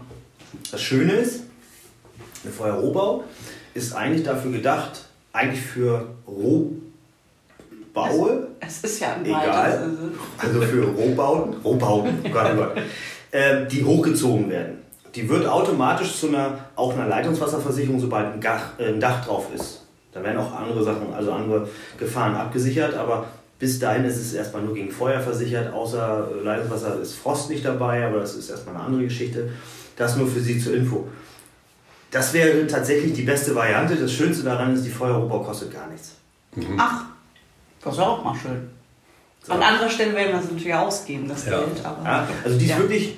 Das 0.71 0.81
Schöne 0.81 1.13
ist, 1.13 1.41
eine 2.43 2.51
Feuerrohbau 2.51 3.23
ist 3.73 3.93
eigentlich 3.95 4.23
dafür 4.23 4.51
gedacht, 4.51 5.05
eigentlich 5.31 5.61
für 5.61 6.07
Rohbaue, 7.95 8.47
Es 8.59 8.83
ist 8.83 8.99
ja 8.99 9.13
ein 9.13 9.25
Egal. 9.25 9.89
also 10.37 10.61
für 10.61 10.83
Rohbauten, 10.85 11.55
Rohbauten, 11.63 12.19
oh 12.23 12.29
Gott, 12.29 12.45
oh 12.53 12.55
Gott, 12.55 12.77
äh, 13.31 13.65
die 13.67 13.83
hochgezogen 13.83 14.49
werden. 14.49 14.79
Die 15.15 15.29
wird 15.29 15.45
automatisch 15.47 16.15
zu 16.19 16.29
einer, 16.29 16.57
auch 16.75 16.93
einer 16.93 17.07
Leitungswasserversicherung, 17.07 17.99
sobald 17.99 18.33
ein 18.33 18.41
Dach, 18.41 18.79
äh, 18.79 18.87
ein 18.87 18.99
Dach 18.99 19.23
drauf 19.25 19.47
ist. 19.55 19.81
Da 20.11 20.23
werden 20.23 20.39
auch 20.39 20.53
andere 20.53 20.83
Sachen, 20.83 21.13
also 21.13 21.31
andere 21.31 21.67
Gefahren 21.97 22.35
abgesichert, 22.35 22.95
aber 22.95 23.25
bis 23.59 23.79
dahin 23.79 24.05
ist 24.05 24.17
es 24.17 24.33
erstmal 24.33 24.63
nur 24.63 24.73
gegen 24.73 24.91
Feuer 24.91 25.19
versichert, 25.19 25.71
außer 25.73 26.27
äh, 26.31 26.43
Leitungswasser 26.43 26.99
ist 26.99 27.15
Frost 27.15 27.49
nicht 27.49 27.63
dabei, 27.63 28.05
aber 28.05 28.19
das 28.19 28.35
ist 28.35 28.49
erstmal 28.49 28.75
eine 28.75 28.85
andere 28.85 29.03
Geschichte. 29.03 29.49
Das 29.95 30.15
nur 30.15 30.27
für 30.27 30.39
Sie 30.39 30.59
zur 30.59 30.73
Info. 30.73 31.07
das 32.09 32.33
wäre 32.33 32.65
tatsächlich 32.65 33.13
die 33.13 33.21
beste 33.21 33.53
Variante. 33.55 33.95
Das 33.95 34.11
Schönste 34.11 34.43
daran 34.43 34.73
ist, 34.73 34.83
die 34.83 34.89
Feuerrohrbau 34.89 35.43
kostet 35.43 35.71
gar 35.71 35.87
nichts. 35.89 36.15
Ach, 36.77 37.05
das 37.83 37.97
wäre 37.97 38.07
auch 38.09 38.23
mal 38.23 38.35
schön. 38.35 38.69
An 39.49 39.61
anderer 39.61 39.89
Stelle 39.89 40.15
werden 40.15 40.31
wir 40.31 40.39
es 40.39 40.45
natürlich 40.49 40.73
ausgeben, 40.73 41.27
das 41.27 41.45
Ja. 41.45 41.59
Geld. 41.59 41.83
Aber 41.85 42.03
Ja, 42.05 42.27
also 42.45 42.57
die 42.57 42.63
ist 42.65 42.71
Ja. 42.71 42.79
wirklich 42.79 43.17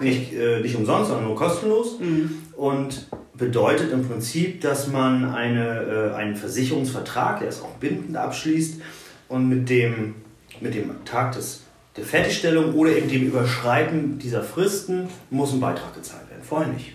nicht, 0.00 0.32
äh, 0.32 0.60
nicht 0.60 0.76
umsonst, 0.76 1.08
sondern 1.08 1.26
nur 1.26 1.34
kostenlos 1.36 1.98
Mhm. 1.98 2.30
und 2.56 3.08
bedeutet 3.36 3.90
im 3.90 4.06
Prinzip, 4.06 4.60
dass 4.60 4.86
man 4.86 5.24
eine, 5.34 6.12
äh, 6.12 6.14
einen 6.14 6.36
Versicherungsvertrag, 6.36 7.40
der 7.40 7.48
ist 7.48 7.60
auch 7.62 7.70
bindend, 7.80 8.16
abschließt 8.16 8.80
und 9.28 9.48
mit 9.48 9.68
dem, 9.68 10.14
mit 10.60 10.74
dem 10.76 11.04
Tag 11.04 11.32
des, 11.32 11.62
der 11.96 12.04
Fertigstellung 12.04 12.74
oder 12.74 12.92
eben 12.96 13.08
dem 13.08 13.22
Überschreiten 13.26 14.20
dieser 14.20 14.44
Fristen 14.44 15.08
muss 15.30 15.52
ein 15.52 15.58
Beitrag 15.60 15.92
gezahlt 15.92 16.30
werden. 16.30 16.42
Vorher 16.44 16.68
nicht. 16.68 16.92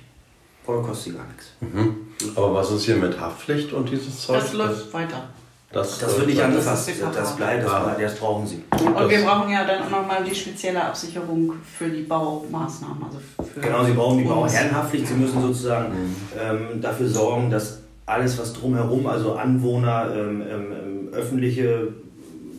Vorher 0.63 0.85
kostet 0.85 1.11
sie 1.13 1.17
gar 1.17 1.25
nichts. 1.27 2.33
Aber 2.37 2.53
was 2.53 2.71
ist 2.71 2.85
hier 2.85 2.95
mit 2.95 3.19
Haftpflicht 3.19 3.73
und 3.73 3.89
dieses 3.89 4.21
Zeug? 4.21 4.39
das 4.39 4.53
läuft 4.53 4.93
weiter. 4.93 5.27
Das, 5.71 5.99
Das 5.99 6.17
wird 6.17 6.27
nicht 6.27 6.39
äh, 6.39 6.43
angefasst. 6.43 6.89
Das, 6.89 7.15
das 7.15 7.35
bleibt, 7.35 7.63
das, 7.63 7.83
bleibt, 7.83 8.01
das 8.01 8.15
brauchen 8.15 8.47
sie. 8.47 8.63
Und 8.71 9.09
wir 9.09 9.21
brauchen 9.21 9.51
ja 9.51 9.65
dann 9.65 9.83
auch 9.83 9.89
nochmal 9.89 10.23
die 10.23 10.33
spezielle 10.33 10.83
Absicherung 10.83 11.53
für 11.77 11.89
die 11.89 12.01
Baumaßnahmen. 12.01 13.03
Also 13.03 13.19
für 13.53 13.59
Genau, 13.59 13.83
sie 13.83 13.93
brauchen 13.93 14.17
die. 14.17 14.23
Bauherrenhaftpflicht. 14.23 15.07
Sie 15.07 15.13
müssen 15.13 15.41
sozusagen 15.41 16.15
ähm, 16.39 16.81
dafür 16.81 17.07
sorgen, 17.07 17.51
dass 17.51 17.81
alles, 18.07 18.39
was 18.39 18.53
drumherum, 18.53 19.05
also 19.05 19.33
Anwohner, 19.33 20.07
ähm, 20.11 20.41
ähm, 20.41 20.71
ähm, 20.71 21.13
öffentliche 21.13 21.89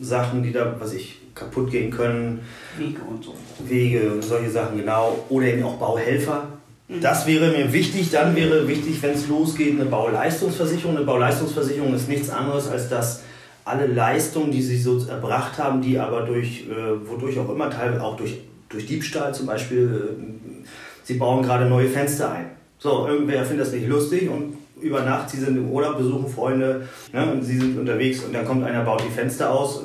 Sachen, 0.01 0.41
die 0.41 0.53
da, 0.53 0.75
was 0.79 0.93
ich, 0.93 1.19
kaputt 1.35 1.69
gehen 1.69 1.91
können, 1.91 2.41
Wege 2.77 3.01
und 3.09 3.23
so. 3.23 3.33
Wege, 3.59 4.21
solche 4.21 4.49
Sachen, 4.49 4.77
genau, 4.77 5.17
oder 5.29 5.47
eben 5.47 5.63
auch 5.63 5.75
Bauhelfer. 5.75 6.47
Das 6.99 7.25
wäre 7.25 7.51
mir 7.51 7.71
wichtig. 7.71 8.11
Dann 8.11 8.35
wäre 8.35 8.67
wichtig, 8.67 9.01
wenn 9.01 9.11
es 9.11 9.27
losgeht, 9.27 9.79
eine 9.79 9.85
Bauleistungsversicherung. 9.85 10.97
Eine 10.97 11.05
Bauleistungsversicherung 11.05 11.93
ist 11.93 12.09
nichts 12.09 12.29
anderes, 12.29 12.67
als 12.67 12.89
dass 12.89 13.23
alle 13.63 13.87
Leistungen, 13.87 14.51
die 14.51 14.61
sie 14.61 14.77
so 14.77 15.05
erbracht 15.07 15.57
haben, 15.57 15.81
die 15.81 15.97
aber 15.97 16.21
durch, 16.21 16.65
äh, 16.67 17.07
wodurch 17.07 17.39
auch 17.39 17.49
immer, 17.49 17.69
teilweise 17.69 18.03
auch 18.03 18.17
durch, 18.17 18.39
durch 18.69 18.87
Diebstahl 18.87 19.33
zum 19.33 19.45
Beispiel, 19.45 20.15
äh, 20.19 20.65
sie 21.03 21.13
bauen 21.13 21.43
gerade 21.43 21.65
neue 21.65 21.87
Fenster 21.87 22.31
ein. 22.31 22.47
So, 22.79 23.07
irgendwer 23.07 23.45
findet 23.45 23.67
das 23.67 23.73
nicht 23.73 23.87
lustig 23.87 24.29
und 24.29 24.57
über 24.81 25.03
Nacht, 25.03 25.29
sie 25.29 25.37
sind 25.37 25.55
im 25.55 25.69
Urlaub, 25.69 25.97
besuchen 25.97 26.27
Freunde, 26.27 26.87
ne, 27.13 27.31
und 27.31 27.43
sie 27.43 27.59
sind 27.59 27.77
unterwegs 27.77 28.23
und 28.23 28.33
dann 28.33 28.45
kommt 28.45 28.63
einer, 28.63 28.83
baut 28.83 29.03
die 29.07 29.13
Fenster 29.13 29.51
aus, 29.51 29.83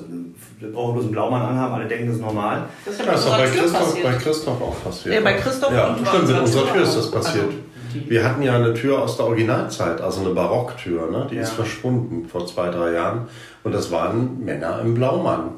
wir 0.59 0.73
brauchen 0.73 0.95
bloß 0.95 1.05
einen 1.05 1.13
Blaumann 1.13 1.43
anhaben, 1.43 1.75
alle 1.75 1.87
denken, 1.87 2.07
das 2.07 2.17
ist 2.17 2.23
normal. 2.23 2.65
Das 2.85 2.95
ist 2.95 3.05
ja 3.05 3.13
ist 3.13 3.31
bei 3.31 3.47
Christoph, 3.47 3.73
passiert. 3.81 4.05
bei 4.05 4.13
Christoph 4.15 4.63
auch 4.63 4.85
passiert. 4.85 5.15
Ja, 5.15 5.21
bei 5.21 5.33
Christoph 5.35 5.73
Ja, 5.73 5.87
und 5.89 6.07
stimmt, 6.07 6.29
mit 6.29 6.39
unserer 6.41 6.73
Tür 6.73 6.83
ist 6.83 6.97
das 6.97 7.11
passiert. 7.11 7.45
Also, 7.45 8.11
Wir 8.11 8.25
hatten 8.25 8.43
ja 8.43 8.57
eine 8.57 8.75
Tür 8.75 9.03
aus 9.03 9.17
der 9.17 9.27
Originalzeit, 9.27 10.01
also 10.01 10.21
eine 10.21 10.31
Barocktür, 10.31 11.11
ne? 11.11 11.27
die 11.31 11.37
Ja. 11.37 11.43
ist 11.43 11.51
verschwunden 11.53 12.29
vor 12.29 12.47
zwei, 12.47 12.69
drei 12.71 12.93
Jahren. 12.93 13.29
Und 13.65 13.73
das 13.73 13.91
waren 13.91 14.45
Männer 14.45 14.81
im 14.83 14.95
Blaumann. 14.95 15.51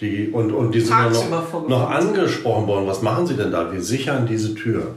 Die, 0.00 0.28
und, 0.28 0.52
und 0.52 0.72
die 0.72 0.80
sind 0.80 0.90
ja 0.90 1.04
Tagsüber 1.04 1.44
noch, 1.52 1.68
noch 1.68 1.90
angesprochen 1.90 2.66
worden. 2.66 2.86
Was 2.86 3.02
machen 3.02 3.26
sie 3.26 3.34
denn 3.36 3.52
da? 3.52 3.72
Wir 3.72 3.82
sichern 3.82 4.26
diese 4.26 4.54
Tür. 4.54 4.94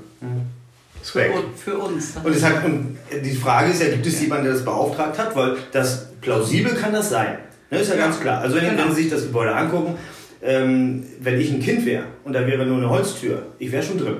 Ist 1.01 1.12
Für, 1.12 1.22
für 1.55 1.77
uns. 1.77 2.13
Und, 2.24 2.36
es 2.36 2.44
hat, 2.44 2.65
und 2.65 2.98
die 3.24 3.36
Frage 3.36 3.72
ist 3.72 3.82
ja, 3.82 3.89
gibt 3.89 4.05
es 4.08 4.20
jemanden, 4.22 4.46
der 4.46 4.53
das 4.53 4.65
beauftragt 4.65 5.20
hat? 5.20 5.36
Weil 5.36 5.58
das 5.72 6.08
plausibel 6.22 6.74
kann 6.74 6.94
das 6.94 7.10
sein. 7.12 7.38
Ne, 7.75 7.82
ist 7.82 7.89
ja, 7.89 7.96
ganz 7.96 8.20
klar. 8.20 8.41
Also 8.41 8.55
wenn, 8.55 8.70
Genau. 8.70 8.84
wenn 8.84 8.94
Sie 8.96 9.03
sich 9.03 9.12
das 9.12 9.24
Gebäude 9.24 9.55
angucken, 9.55 9.98
ähm, 10.41 11.05
wenn 11.20 11.39
ich 11.39 11.51
ein 11.51 11.60
Kind 11.62 11.86
wäre 11.86 12.03
und 12.24 12.34
da 12.34 12.46
wäre 12.46 12.65
nur 12.65 12.77
eine 12.77 12.89
Holztür, 12.89 13.44
ich 13.60 13.72
wäre 13.72 13.84
schon 13.84 13.98
drin. 13.98 14.17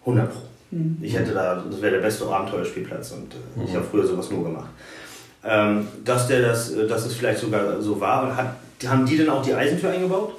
100 0.00 0.30
Pro. 0.30 0.40
Mhm. 0.70 0.98
Ich 1.00 1.14
hätte 1.14 1.32
da, 1.32 1.62
das 1.70 1.80
wäre 1.80 1.92
der 1.96 2.00
beste 2.02 2.26
Abenteuerspielplatz 2.26 3.12
und 3.12 3.34
äh, 3.34 3.68
ich 3.68 3.74
habe 3.74 3.84
früher 3.88 4.06
sowas 4.06 4.30
nur 4.30 4.44
gemacht. 4.44 4.70
Ähm, 5.44 5.88
dass 6.04 6.28
der 6.28 6.42
das, 6.42 6.72
äh, 6.72 6.86
dass 6.86 7.04
es 7.04 7.14
vielleicht 7.14 7.40
sogar 7.40 7.80
so 7.80 8.00
war 8.00 8.24
und 8.24 8.36
hat, 8.36 8.56
haben 8.86 9.06
die 9.06 9.16
denn 9.16 9.28
auch 9.28 9.42
die 9.42 9.54
Eisentür 9.54 9.90
eingebaut? 9.90 10.34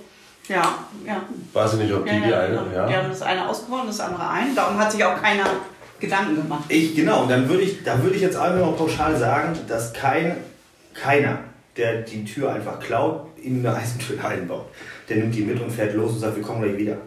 Ja, 0.47 0.79
ja. 1.05 1.21
Weiß 1.53 1.73
ich 1.73 1.79
nicht, 1.79 1.93
ob 1.93 2.05
die 2.05 2.11
ja, 2.11 2.19
die 2.19 2.29
ja, 2.29 2.39
eine. 2.39 2.57
genau. 2.57 2.75
Ja. 2.75 2.87
Die 2.87 2.95
haben 2.95 3.09
das 3.09 3.21
eine 3.21 3.47
ausgebaut 3.47 3.81
und 3.81 3.87
das 3.87 3.99
andere 3.99 4.27
ein. 4.27 4.55
Darum 4.55 4.77
hat 4.77 4.91
sich 4.91 5.03
auch 5.03 5.21
keiner 5.21 5.45
Gedanken 5.99 6.35
gemacht. 6.35 6.65
Ich, 6.67 6.95
genau, 6.95 7.23
und 7.23 7.29
dann 7.31 7.47
würde 7.47 7.63
ich, 7.63 7.83
da 7.83 8.01
würde 8.03 8.15
ich 8.15 8.21
jetzt 8.21 8.35
einfach 8.35 8.65
mal 8.65 8.73
pauschal 8.73 9.17
sagen, 9.17 9.57
dass 9.67 9.93
kein, 9.93 10.35
keiner, 10.93 11.39
der 11.77 12.01
die 12.01 12.23
Tür 12.25 12.53
einfach 12.53 12.79
klaut, 12.79 13.27
in 13.41 13.65
eine 13.65 13.75
Eisentür 13.77 14.23
einbaut. 14.25 14.65
Der 15.09 15.17
nimmt 15.17 15.33
die 15.35 15.41
mit 15.41 15.59
und 15.61 15.71
fährt 15.71 15.93
los 15.95 16.11
und 16.13 16.19
sagt, 16.19 16.35
wir 16.35 16.43
kommen 16.43 16.61
gleich 16.63 16.77
wieder. 16.77 16.97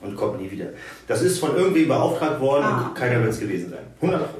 Und 0.00 0.16
kommt 0.16 0.40
nie 0.40 0.50
wieder. 0.50 0.66
Das 1.06 1.22
ist 1.22 1.38
von 1.38 1.54
irgendwem 1.54 1.86
beauftragt 1.86 2.40
worden 2.40 2.64
Ah. 2.64 2.86
und 2.88 2.94
keiner 2.96 3.20
wird 3.20 3.30
es 3.32 3.38
gewesen 3.38 3.70
sein. 3.70 3.84
100 4.00 4.28
Pro. 4.32 4.38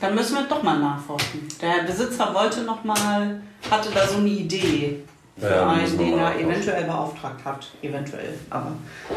Dann 0.00 0.14
müssen 0.14 0.34
wir 0.36 0.44
doch 0.48 0.62
mal 0.62 0.78
nachforschen. 0.78 1.40
Der 1.60 1.84
Besitzer 1.86 2.32
wollte 2.34 2.62
noch 2.62 2.82
mal, 2.84 3.40
hatte 3.70 3.88
da 3.94 4.06
so 4.06 4.18
eine 4.18 4.28
Idee 4.28 5.00
für 5.36 5.46
Ja, 5.48 5.70
einen, 5.70 5.98
den 5.98 6.18
er 6.18 6.38
eventuell 6.40 6.84
beauftragt 6.84 7.44
hat. 7.44 7.68
Eventuell, 7.82 8.30
aber 8.50 8.72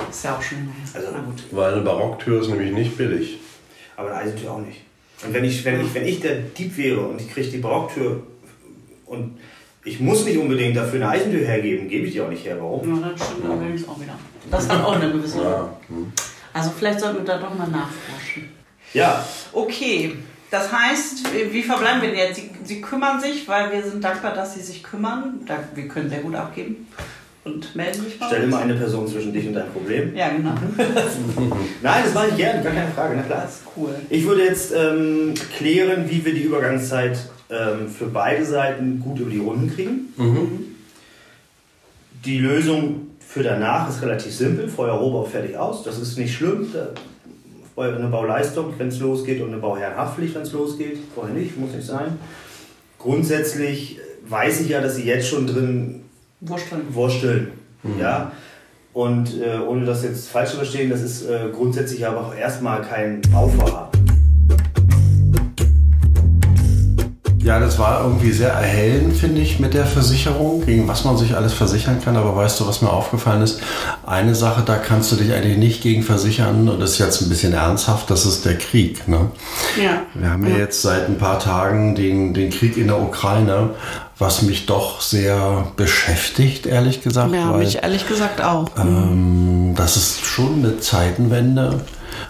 ist 0.09 0.23
ja 0.23 0.35
auch 0.35 0.41
schon. 0.41 0.69
Also, 0.93 1.07
Na 1.11 1.19
gut. 1.21 1.43
Weil 1.51 1.73
eine 1.73 1.81
Barocktür 1.81 2.41
ist 2.41 2.49
nämlich 2.49 2.71
nicht 2.71 2.97
billig. 2.97 3.39
Aber 3.97 4.09
eine 4.11 4.17
Eisentür 4.19 4.51
auch 4.51 4.59
nicht. 4.61 4.81
Und 5.25 5.33
wenn 5.33 5.43
ich, 5.43 5.63
wenn 5.65 5.81
ich, 5.81 5.93
wenn 5.93 6.05
ich 6.05 6.19
der 6.19 6.35
Dieb 6.37 6.75
wäre 6.77 7.01
und 7.01 7.19
ich 7.21 7.29
kriege 7.31 7.49
die 7.49 7.57
Barocktür 7.57 8.21
und 9.11 9.37
ich 9.83 9.99
muss 9.99 10.25
nicht 10.25 10.37
unbedingt 10.37 10.75
dafür 10.75 11.01
eine 11.01 11.09
Eisentür 11.09 11.45
hergeben, 11.45 11.87
gebe 11.89 12.05
ich 12.05 12.13
die 12.13 12.21
auch 12.21 12.29
nicht 12.29 12.45
her. 12.45 12.57
Warum? 12.59 13.01
Ja, 13.01 13.09
das 13.09 13.27
stimmt 13.27 13.45
allerdings 13.45 13.87
auch 13.87 13.99
wieder. 13.99 14.13
Das 14.49 14.69
hat 14.69 14.83
auch 14.83 14.95
eine 14.95 15.11
gewisse. 15.11 15.41
Ja. 15.41 15.69
Hm. 15.87 16.11
Also 16.53 16.71
vielleicht 16.77 16.99
sollten 16.99 17.17
wir 17.19 17.25
da 17.25 17.37
doch 17.39 17.57
mal 17.57 17.67
nachforschen. 17.67 18.49
Ja, 18.93 19.25
Okay, 19.53 20.15
das 20.49 20.71
heißt, 20.71 21.25
wie 21.51 21.63
verbleiben 21.63 22.01
wir 22.01 22.09
denn 22.09 22.17
jetzt? 22.17 22.35
Sie, 22.35 22.49
Sie 22.63 22.81
kümmern 22.81 23.19
sich, 23.19 23.47
weil 23.47 23.71
wir 23.71 23.83
sind 23.83 24.03
dankbar, 24.03 24.33
dass 24.33 24.53
Sie 24.53 24.61
sich 24.61 24.83
kümmern. 24.83 25.41
Da, 25.45 25.59
wir 25.73 25.87
können 25.87 26.09
sehr 26.09 26.19
gut 26.19 26.35
abgeben 26.35 26.87
und 27.43 27.75
melden 27.75 28.03
sich 28.03 28.19
bei 28.19 28.27
stell 28.27 28.43
immer 28.43 28.59
eine 28.59 28.75
Person 28.75 29.07
zwischen 29.07 29.33
dich 29.33 29.47
und 29.47 29.53
dein 29.53 29.69
Problem. 29.71 30.15
Ja, 30.15 30.29
genau. 30.29 30.53
Nein, 31.81 32.03
das 32.03 32.13
mache 32.13 32.27
ich 32.29 32.37
gerne, 32.37 32.63
gar 32.63 32.73
keine 32.73 32.91
Frage, 32.91 33.15
na 33.17 33.23
klar. 33.23 33.41
Das 33.43 33.55
ist 33.55 33.63
cool. 33.75 33.95
Ich 34.09 34.25
würde 34.25 34.43
jetzt 34.43 34.73
ähm, 34.73 35.33
klären, 35.57 36.09
wie 36.09 36.23
wir 36.23 36.33
die 36.33 36.43
Übergangszeit 36.43 37.17
ähm, 37.51 37.89
für 37.89 38.05
beide 38.05 38.45
Seiten 38.45 38.99
gut 38.99 39.19
über 39.19 39.29
die 39.29 39.39
Runden 39.39 39.73
kriegen. 39.73 40.13
Die 42.25 42.39
Lösung 42.39 43.07
für 43.19 43.43
danach 43.43 43.89
ist 43.89 44.01
relativ 44.01 44.33
simpel. 44.33 44.67
Feuer, 44.67 44.93
Rohbau, 44.93 45.23
fertig 45.23 45.57
aus. 45.57 45.83
Das 45.83 45.97
ist 45.99 46.17
nicht 46.17 46.33
schlimm. 46.33 46.67
Eine 47.75 48.07
Bauleistung, 48.07 48.73
wenn 48.77 48.89
es 48.89 48.99
losgeht, 48.99 49.41
und 49.41 49.49
eine 49.49 49.57
Bauherrenhaftpflicht, 49.57 50.35
wenn 50.35 50.43
es 50.43 50.51
losgeht. 50.51 50.97
Vorher 51.15 51.33
nicht, 51.33 51.57
muss 51.57 51.71
nicht 51.73 51.87
sein. 51.87 52.19
Grundsätzlich 52.99 53.99
weiß 54.27 54.61
ich 54.61 54.69
ja, 54.69 54.81
dass 54.81 54.97
sie 54.97 55.03
jetzt 55.03 55.27
schon 55.27 55.47
drin 55.47 56.03
Wursteln. 56.41 56.81
wursteln. 56.91 57.47
Ja? 57.99 58.31
Und 58.93 59.41
äh, 59.41 59.57
ohne 59.59 59.85
das 59.85 60.03
jetzt 60.03 60.29
falsch 60.29 60.51
zu 60.51 60.57
verstehen, 60.57 60.89
das 60.89 61.01
ist 61.01 61.27
äh, 61.27 61.49
grundsätzlich 61.53 62.05
aber 62.05 62.27
auch 62.27 62.35
erstmal 62.35 62.81
kein 62.81 63.21
Bauvorhaben. 63.31 63.90
Ja, 67.51 67.59
das 67.59 67.77
war 67.77 68.05
irgendwie 68.05 68.31
sehr 68.31 68.53
erhellend, 68.53 69.17
finde 69.17 69.41
ich, 69.41 69.59
mit 69.59 69.73
der 69.73 69.85
Versicherung, 69.85 70.65
gegen 70.65 70.87
was 70.87 71.03
man 71.03 71.17
sich 71.17 71.35
alles 71.35 71.51
versichern 71.51 72.01
kann. 72.01 72.15
Aber 72.15 72.33
weißt 72.33 72.57
du, 72.61 72.65
was 72.65 72.81
mir 72.81 72.89
aufgefallen 72.89 73.41
ist? 73.41 73.59
Eine 74.05 74.35
Sache, 74.35 74.63
da 74.65 74.77
kannst 74.77 75.11
du 75.11 75.17
dich 75.17 75.33
eigentlich 75.33 75.57
nicht 75.57 75.83
gegen 75.83 76.01
versichern, 76.01 76.69
und 76.69 76.79
das 76.79 76.91
ist 76.91 76.99
jetzt 76.99 77.21
ein 77.21 77.27
bisschen 77.27 77.51
ernsthaft, 77.51 78.09
das 78.09 78.25
ist 78.25 78.45
der 78.45 78.57
Krieg. 78.57 79.05
Ne? 79.05 79.31
Ja. 79.83 80.03
Wir 80.13 80.29
haben 80.29 80.47
ja 80.47 80.59
jetzt 80.59 80.81
seit 80.81 81.09
ein 81.09 81.17
paar 81.17 81.39
Tagen 81.39 81.93
den, 81.93 82.33
den 82.33 82.51
Krieg 82.51 82.77
in 82.77 82.87
der 82.87 83.01
Ukraine, 83.01 83.71
was 84.17 84.43
mich 84.43 84.65
doch 84.65 85.01
sehr 85.01 85.67
beschäftigt, 85.75 86.65
ehrlich 86.67 87.01
gesagt. 87.01 87.33
Ja, 87.33 87.51
weil, 87.51 87.65
mich 87.65 87.83
ehrlich 87.83 88.07
gesagt 88.07 88.41
auch. 88.41 88.69
ähm, 88.77 89.73
das 89.75 89.97
ist 89.97 90.23
schon 90.23 90.59
eine 90.59 90.79
Zeitenwende 90.79 91.81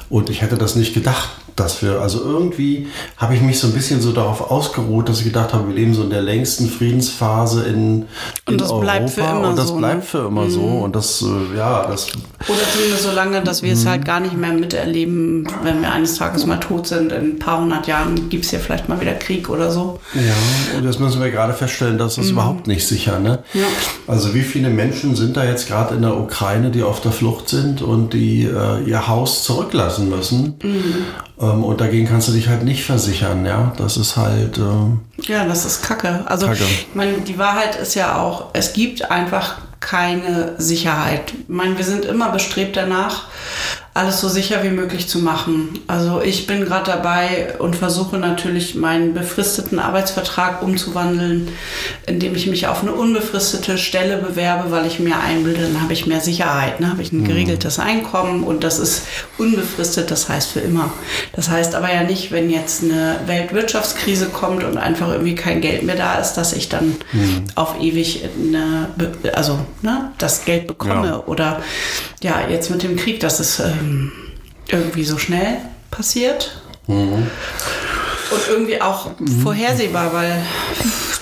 und 0.09 0.31
ich 0.31 0.41
hätte 0.41 0.57
das 0.57 0.75
nicht 0.75 0.95
gedacht, 0.95 1.29
dass 1.61 1.81
wir, 1.81 2.01
also 2.01 2.23
irgendwie 2.23 2.87
habe 3.17 3.35
ich 3.35 3.41
mich 3.41 3.59
so 3.59 3.67
ein 3.67 3.73
bisschen 3.73 4.01
so 4.01 4.11
darauf 4.11 4.49
ausgeruht, 4.49 5.09
dass 5.09 5.19
ich 5.19 5.25
gedacht 5.25 5.53
habe, 5.53 5.67
wir 5.67 5.75
leben 5.75 5.93
so 5.93 6.03
in 6.03 6.09
der 6.09 6.21
längsten 6.21 6.67
Friedensphase 6.67 7.63
in, 7.65 7.75
in 7.75 8.05
Und 8.47 8.61
das 8.61 8.69
Europa 8.69 8.85
bleibt 8.85 9.09
für 9.11 9.21
immer 9.21 9.49
und 9.49 9.57
das 9.57 9.67
so, 9.67 9.75
bleibt 9.75 9.95
ne? 9.97 10.01
für 10.01 10.27
immer 10.27 10.49
so 10.49 10.61
und 10.61 10.95
das, 10.95 11.21
äh, 11.21 11.57
ja, 11.57 11.87
das 11.87 12.07
Oder 12.47 12.57
zumindest 12.73 13.03
so 13.03 13.11
lange, 13.11 13.41
dass 13.41 13.61
wir 13.63 13.73
es 13.73 13.85
halt 13.85 14.05
gar 14.05 14.19
nicht 14.19 14.35
mehr 14.35 14.53
miterleben, 14.53 15.47
wenn 15.63 15.81
wir 15.81 15.91
eines 15.91 16.15
Tages 16.15 16.45
mal 16.45 16.57
tot 16.57 16.87
sind. 16.87 17.11
In 17.11 17.33
ein 17.33 17.39
paar 17.39 17.61
hundert 17.61 17.87
Jahren 17.87 18.29
gibt 18.29 18.45
es 18.45 18.49
hier 18.49 18.59
vielleicht 18.59 18.89
mal 18.89 18.99
wieder 18.99 19.13
Krieg 19.13 19.49
oder 19.49 19.71
so. 19.71 19.99
Ja, 20.13 20.77
und 20.77 20.85
jetzt 20.85 20.99
müssen 20.99 21.21
wir 21.21 21.29
gerade 21.31 21.53
feststellen, 21.53 21.97
dass 21.97 22.15
das 22.15 22.29
überhaupt 22.29 22.67
nicht 22.67 22.85
sicher, 22.87 23.19
ne? 23.19 23.43
Ja. 23.53 23.65
Also 24.07 24.33
wie 24.33 24.41
viele 24.41 24.69
Menschen 24.69 25.15
sind 25.15 25.37
da 25.37 25.43
jetzt 25.43 25.67
gerade 25.67 25.95
in 25.95 26.01
der 26.01 26.17
Ukraine, 26.17 26.71
die 26.71 26.83
auf 26.83 27.01
der 27.01 27.11
Flucht 27.11 27.49
sind 27.49 27.81
und 27.81 28.13
die 28.13 28.43
äh, 28.43 28.83
ihr 28.85 29.07
Haus 29.07 29.43
zurücklassen 29.43 30.09
müssen? 30.09 30.55
Ähm, 31.51 31.63
und 31.63 31.81
dagegen 31.81 32.07
kannst 32.07 32.27
du 32.27 32.31
dich 32.31 32.47
halt 32.47 32.63
nicht 32.63 32.83
versichern, 32.83 33.45
ja? 33.45 33.73
Das 33.77 33.97
ist 33.97 34.17
halt, 34.17 34.57
äh, 34.57 35.21
Ja, 35.31 35.45
das 35.45 35.65
ist 35.65 35.83
Kacke. 35.83 36.23
Also, 36.25 36.47
Kacke. 36.47 36.63
ich 36.63 36.87
meine, 36.95 37.13
die 37.19 37.37
Wahrheit 37.37 37.75
ist 37.75 37.95
ja 37.95 38.19
auch, 38.21 38.45
es 38.53 38.73
gibt 38.73 39.09
einfach 39.11 39.57
keine 39.79 40.53
Sicherheit. 40.57 41.33
Ich 41.33 41.49
meine, 41.49 41.77
wir 41.77 41.85
sind 41.85 42.05
immer 42.05 42.29
bestrebt 42.29 42.77
danach, 42.77 43.23
alles 43.93 44.21
so 44.21 44.29
sicher 44.29 44.63
wie 44.63 44.69
möglich 44.69 45.09
zu 45.09 45.19
machen. 45.19 45.79
Also 45.85 46.21
ich 46.21 46.47
bin 46.47 46.63
gerade 46.63 46.89
dabei 46.89 47.55
und 47.59 47.75
versuche 47.75 48.17
natürlich 48.17 48.75
meinen 48.75 49.13
befristeten 49.13 49.79
Arbeitsvertrag 49.79 50.61
umzuwandeln, 50.61 51.49
indem 52.05 52.33
ich 52.35 52.47
mich 52.47 52.67
auf 52.67 52.83
eine 52.83 52.93
unbefristete 52.93 53.77
Stelle 53.77 54.15
bewerbe, 54.15 54.71
weil 54.71 54.85
ich 54.85 54.99
mir 54.99 55.19
einbilde, 55.19 55.63
dann 55.63 55.81
habe 55.81 55.91
ich 55.91 56.07
mehr 56.07 56.21
Sicherheit, 56.21 56.79
ne? 56.79 56.89
habe 56.89 57.01
ich 57.01 57.11
ein 57.11 57.25
geregeltes 57.25 57.79
Einkommen 57.79 58.43
und 58.43 58.63
das 58.63 58.79
ist 58.79 59.03
unbefristet, 59.37 60.09
das 60.09 60.29
heißt 60.29 60.51
für 60.51 60.61
immer. 60.61 60.93
Das 61.33 61.49
heißt 61.49 61.75
aber 61.75 61.93
ja 61.93 62.03
nicht, 62.03 62.31
wenn 62.31 62.49
jetzt 62.49 62.83
eine 62.83 63.19
Weltwirtschaftskrise 63.25 64.27
kommt 64.27 64.63
und 64.63 64.77
einfach 64.77 65.11
irgendwie 65.11 65.35
kein 65.35 65.59
Geld 65.59 65.83
mehr 65.83 65.97
da 65.97 66.15
ist, 66.15 66.35
dass 66.35 66.53
ich 66.53 66.69
dann 66.69 66.95
mhm. 67.11 67.43
auf 67.55 67.75
ewig 67.81 68.23
eine, 68.39 68.87
also 69.33 69.59
ne, 69.81 70.13
das 70.17 70.45
Geld 70.45 70.67
bekomme 70.67 71.07
ja. 71.07 71.23
oder 71.25 71.61
ja, 72.23 72.41
jetzt 72.49 72.69
mit 72.69 72.83
dem 72.83 72.95
Krieg, 72.95 73.19
dass 73.19 73.39
es 73.39 73.59
ähm, 73.81 74.11
irgendwie 74.67 75.03
so 75.03 75.17
schnell 75.17 75.57
passiert. 75.89 76.61
Mhm. 76.87 77.27
Und 78.31 78.47
irgendwie 78.49 78.81
auch 78.81 79.19
mhm. 79.19 79.41
vorhersehbar, 79.41 80.13
weil, 80.13 80.41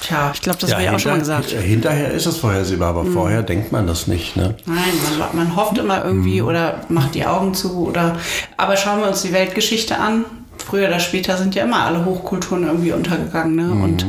tja, 0.01 0.31
ich 0.33 0.41
glaube, 0.41 0.59
das 0.59 0.69
ja, 0.69 0.75
habe 0.75 0.85
ich 0.85 0.91
auch 0.91 0.99
schon 0.99 1.11
mal 1.13 1.19
gesagt. 1.19 1.49
Hinterher 1.49 2.11
ist 2.11 2.27
es 2.27 2.37
vorhersehbar, 2.37 2.89
aber 2.89 3.03
mhm. 3.03 3.13
vorher 3.13 3.41
denkt 3.41 3.71
man 3.71 3.87
das 3.87 4.05
nicht. 4.05 4.35
Ne? 4.35 4.55
Nein, 4.65 4.77
man, 5.17 5.35
man 5.35 5.55
hofft 5.55 5.77
immer 5.79 6.05
irgendwie 6.05 6.41
mhm. 6.41 6.47
oder 6.47 6.81
macht 6.89 7.15
die 7.15 7.25
Augen 7.25 7.55
zu. 7.55 7.87
oder. 7.87 8.17
Aber 8.57 8.77
schauen 8.77 8.99
wir 8.99 9.07
uns 9.07 9.23
die 9.23 9.33
Weltgeschichte 9.33 9.97
an 9.97 10.25
früher 10.69 10.87
oder 10.87 10.99
später 10.99 11.37
sind 11.37 11.55
ja 11.55 11.63
immer 11.63 11.83
alle 11.83 12.05
Hochkulturen 12.05 12.63
irgendwie 12.63 12.91
untergegangen. 12.91 13.55
Ne? 13.55 13.63
Mhm. 13.63 13.83
Und 13.83 14.05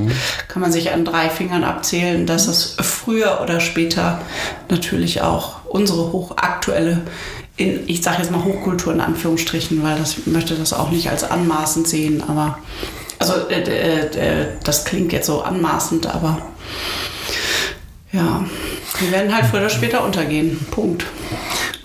kann 0.48 0.60
man 0.60 0.72
sich 0.72 0.92
an 0.92 1.04
drei 1.04 1.30
Fingern 1.30 1.64
abzählen, 1.64 2.26
dass 2.26 2.48
es 2.48 2.76
früher 2.80 3.40
oder 3.42 3.60
später 3.60 4.20
natürlich 4.68 5.22
auch 5.22 5.64
unsere 5.66 6.12
hochaktuelle, 6.12 7.00
in, 7.60 7.80
ich 7.86 8.02
sage 8.02 8.18
jetzt 8.18 8.30
mal 8.30 8.42
Hochkultur 8.42 8.92
in 8.92 9.00
Anführungsstrichen, 9.00 9.82
weil 9.82 9.98
das 9.98 10.26
möchte 10.26 10.54
das 10.54 10.72
auch 10.72 10.90
nicht 10.90 11.10
als 11.10 11.24
anmaßend 11.24 11.86
sehen, 11.86 12.22
aber 12.26 12.58
also 13.18 13.34
äh, 13.50 13.60
äh, 13.60 14.42
äh, 14.42 14.46
das 14.64 14.84
klingt 14.84 15.12
jetzt 15.12 15.26
so 15.26 15.42
anmaßend, 15.42 16.06
aber 16.06 16.40
ja, 18.12 18.44
die 19.00 19.12
werden 19.12 19.32
halt 19.32 19.46
früher 19.46 19.60
oder 19.60 19.70
später 19.70 20.04
untergehen. 20.04 20.58
Punkt. 20.70 21.04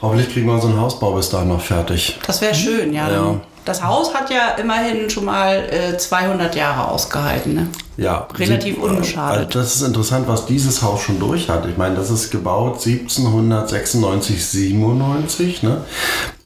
Hoffentlich 0.02 0.32
kriegen 0.32 0.48
wir 0.48 0.54
unseren 0.54 0.80
Hausbau 0.80 1.14
bis 1.14 1.30
dahin 1.30 1.50
noch 1.50 1.62
fertig. 1.62 2.18
Das 2.26 2.42
wäre 2.42 2.56
schön, 2.56 2.94
ja. 2.94 3.12
ja. 3.12 3.42
Das 3.66 3.84
Haus 3.84 4.14
hat 4.14 4.30
ja 4.30 4.52
immerhin 4.52 5.10
schon 5.10 5.26
mal 5.26 5.58
äh, 5.72 5.98
200 5.98 6.56
Jahre 6.56 6.88
ausgehalten. 6.88 7.56
Ne? 7.56 7.68
Ja. 7.98 8.28
Relativ 8.38 8.78
unbeschadet. 8.78 9.56
Das 9.56 9.76
ist 9.76 9.82
interessant, 9.82 10.28
was 10.28 10.46
dieses 10.46 10.84
Haus 10.84 11.02
schon 11.02 11.20
durch 11.20 11.50
hat. 11.50 11.66
Ich 11.66 11.76
meine, 11.76 11.96
das 11.96 12.12
ist 12.12 12.30
gebaut 12.30 12.86
1796, 12.86 14.46
97. 14.46 15.64
Ne? 15.64 15.82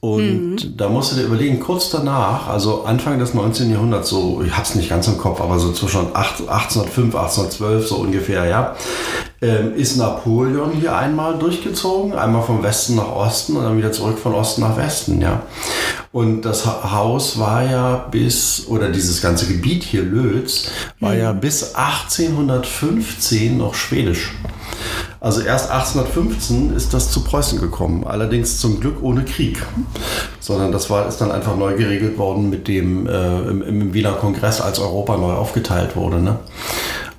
Und 0.02 0.56
mhm. 0.56 0.78
da 0.78 0.88
musst 0.88 1.12
du 1.12 1.18
dir 1.18 1.24
überlegen, 1.24 1.60
kurz 1.60 1.90
danach, 1.90 2.48
also 2.48 2.84
Anfang 2.86 3.20
des 3.20 3.34
19. 3.34 3.70
Jahrhunderts, 3.70 4.10
so, 4.10 4.42
ich 4.46 4.56
hab's 4.56 4.76
nicht 4.76 4.90
ganz 4.90 5.08
im 5.08 5.18
Kopf, 5.18 5.42
aber 5.42 5.60
so 5.60 5.74
zwischen 5.74 6.16
1805, 6.16 7.16
1812, 7.16 7.88
so 7.88 7.96
ungefähr, 7.98 8.46
ja, 8.46 8.78
ähm, 9.42 9.76
ist 9.76 9.98
Napoleon 9.98 10.72
hier 10.72 10.96
einmal 10.96 11.38
durchgezogen, 11.38 12.14
einmal 12.14 12.44
vom 12.44 12.64
Westen 12.64 12.96
nach 12.96 13.12
Osten 13.12 13.58
und 13.58 13.64
dann 13.64 13.78
wieder 13.78 13.92
zurück 13.92 14.18
von 14.20 14.34
Osten 14.34 14.62
nach 14.62 14.78
Westen, 14.78 15.22
ja. 15.22 15.42
Und 16.14 16.44
das 16.44 16.66
Haus 16.66 17.38
war 17.38 17.70
ja 17.70 18.08
bis, 18.10 18.68
oder 18.68 18.90
dieses 18.90 19.22
ganze 19.22 19.48
Gebiet 19.48 19.84
hier, 19.84 20.04
Lötz, 20.04 20.72
war 21.02 21.14
mhm. 21.14 21.20
ja 21.20 21.34
bis 21.34 21.76
1815 21.76 23.58
noch 23.58 23.76
schwedisch. 23.76 24.32
Also 25.22 25.42
erst 25.42 25.70
1815 25.70 26.74
ist 26.74 26.94
das 26.94 27.12
zu 27.12 27.24
Preußen 27.24 27.60
gekommen, 27.60 28.06
allerdings 28.06 28.60
zum 28.60 28.80
Glück 28.80 29.04
ohne 29.04 29.26
Krieg, 29.26 29.62
sondern 30.40 30.72
das 30.72 30.90
war, 30.90 31.08
ist 31.08 31.18
dann 31.18 31.32
einfach 31.32 31.58
neu 31.58 31.76
geregelt 31.76 32.18
worden 32.18 32.50
mit 32.50 32.70
dem 32.70 33.06
äh, 33.06 33.40
im, 33.42 33.62
im, 33.62 33.94
Wiener 33.94 34.14
Kongress, 34.14 34.62
als 34.62 34.80
Europa 34.80 35.18
neu 35.18 35.34
aufgeteilt 35.34 35.98
wurde. 35.98 36.22
Ne? 36.22 36.40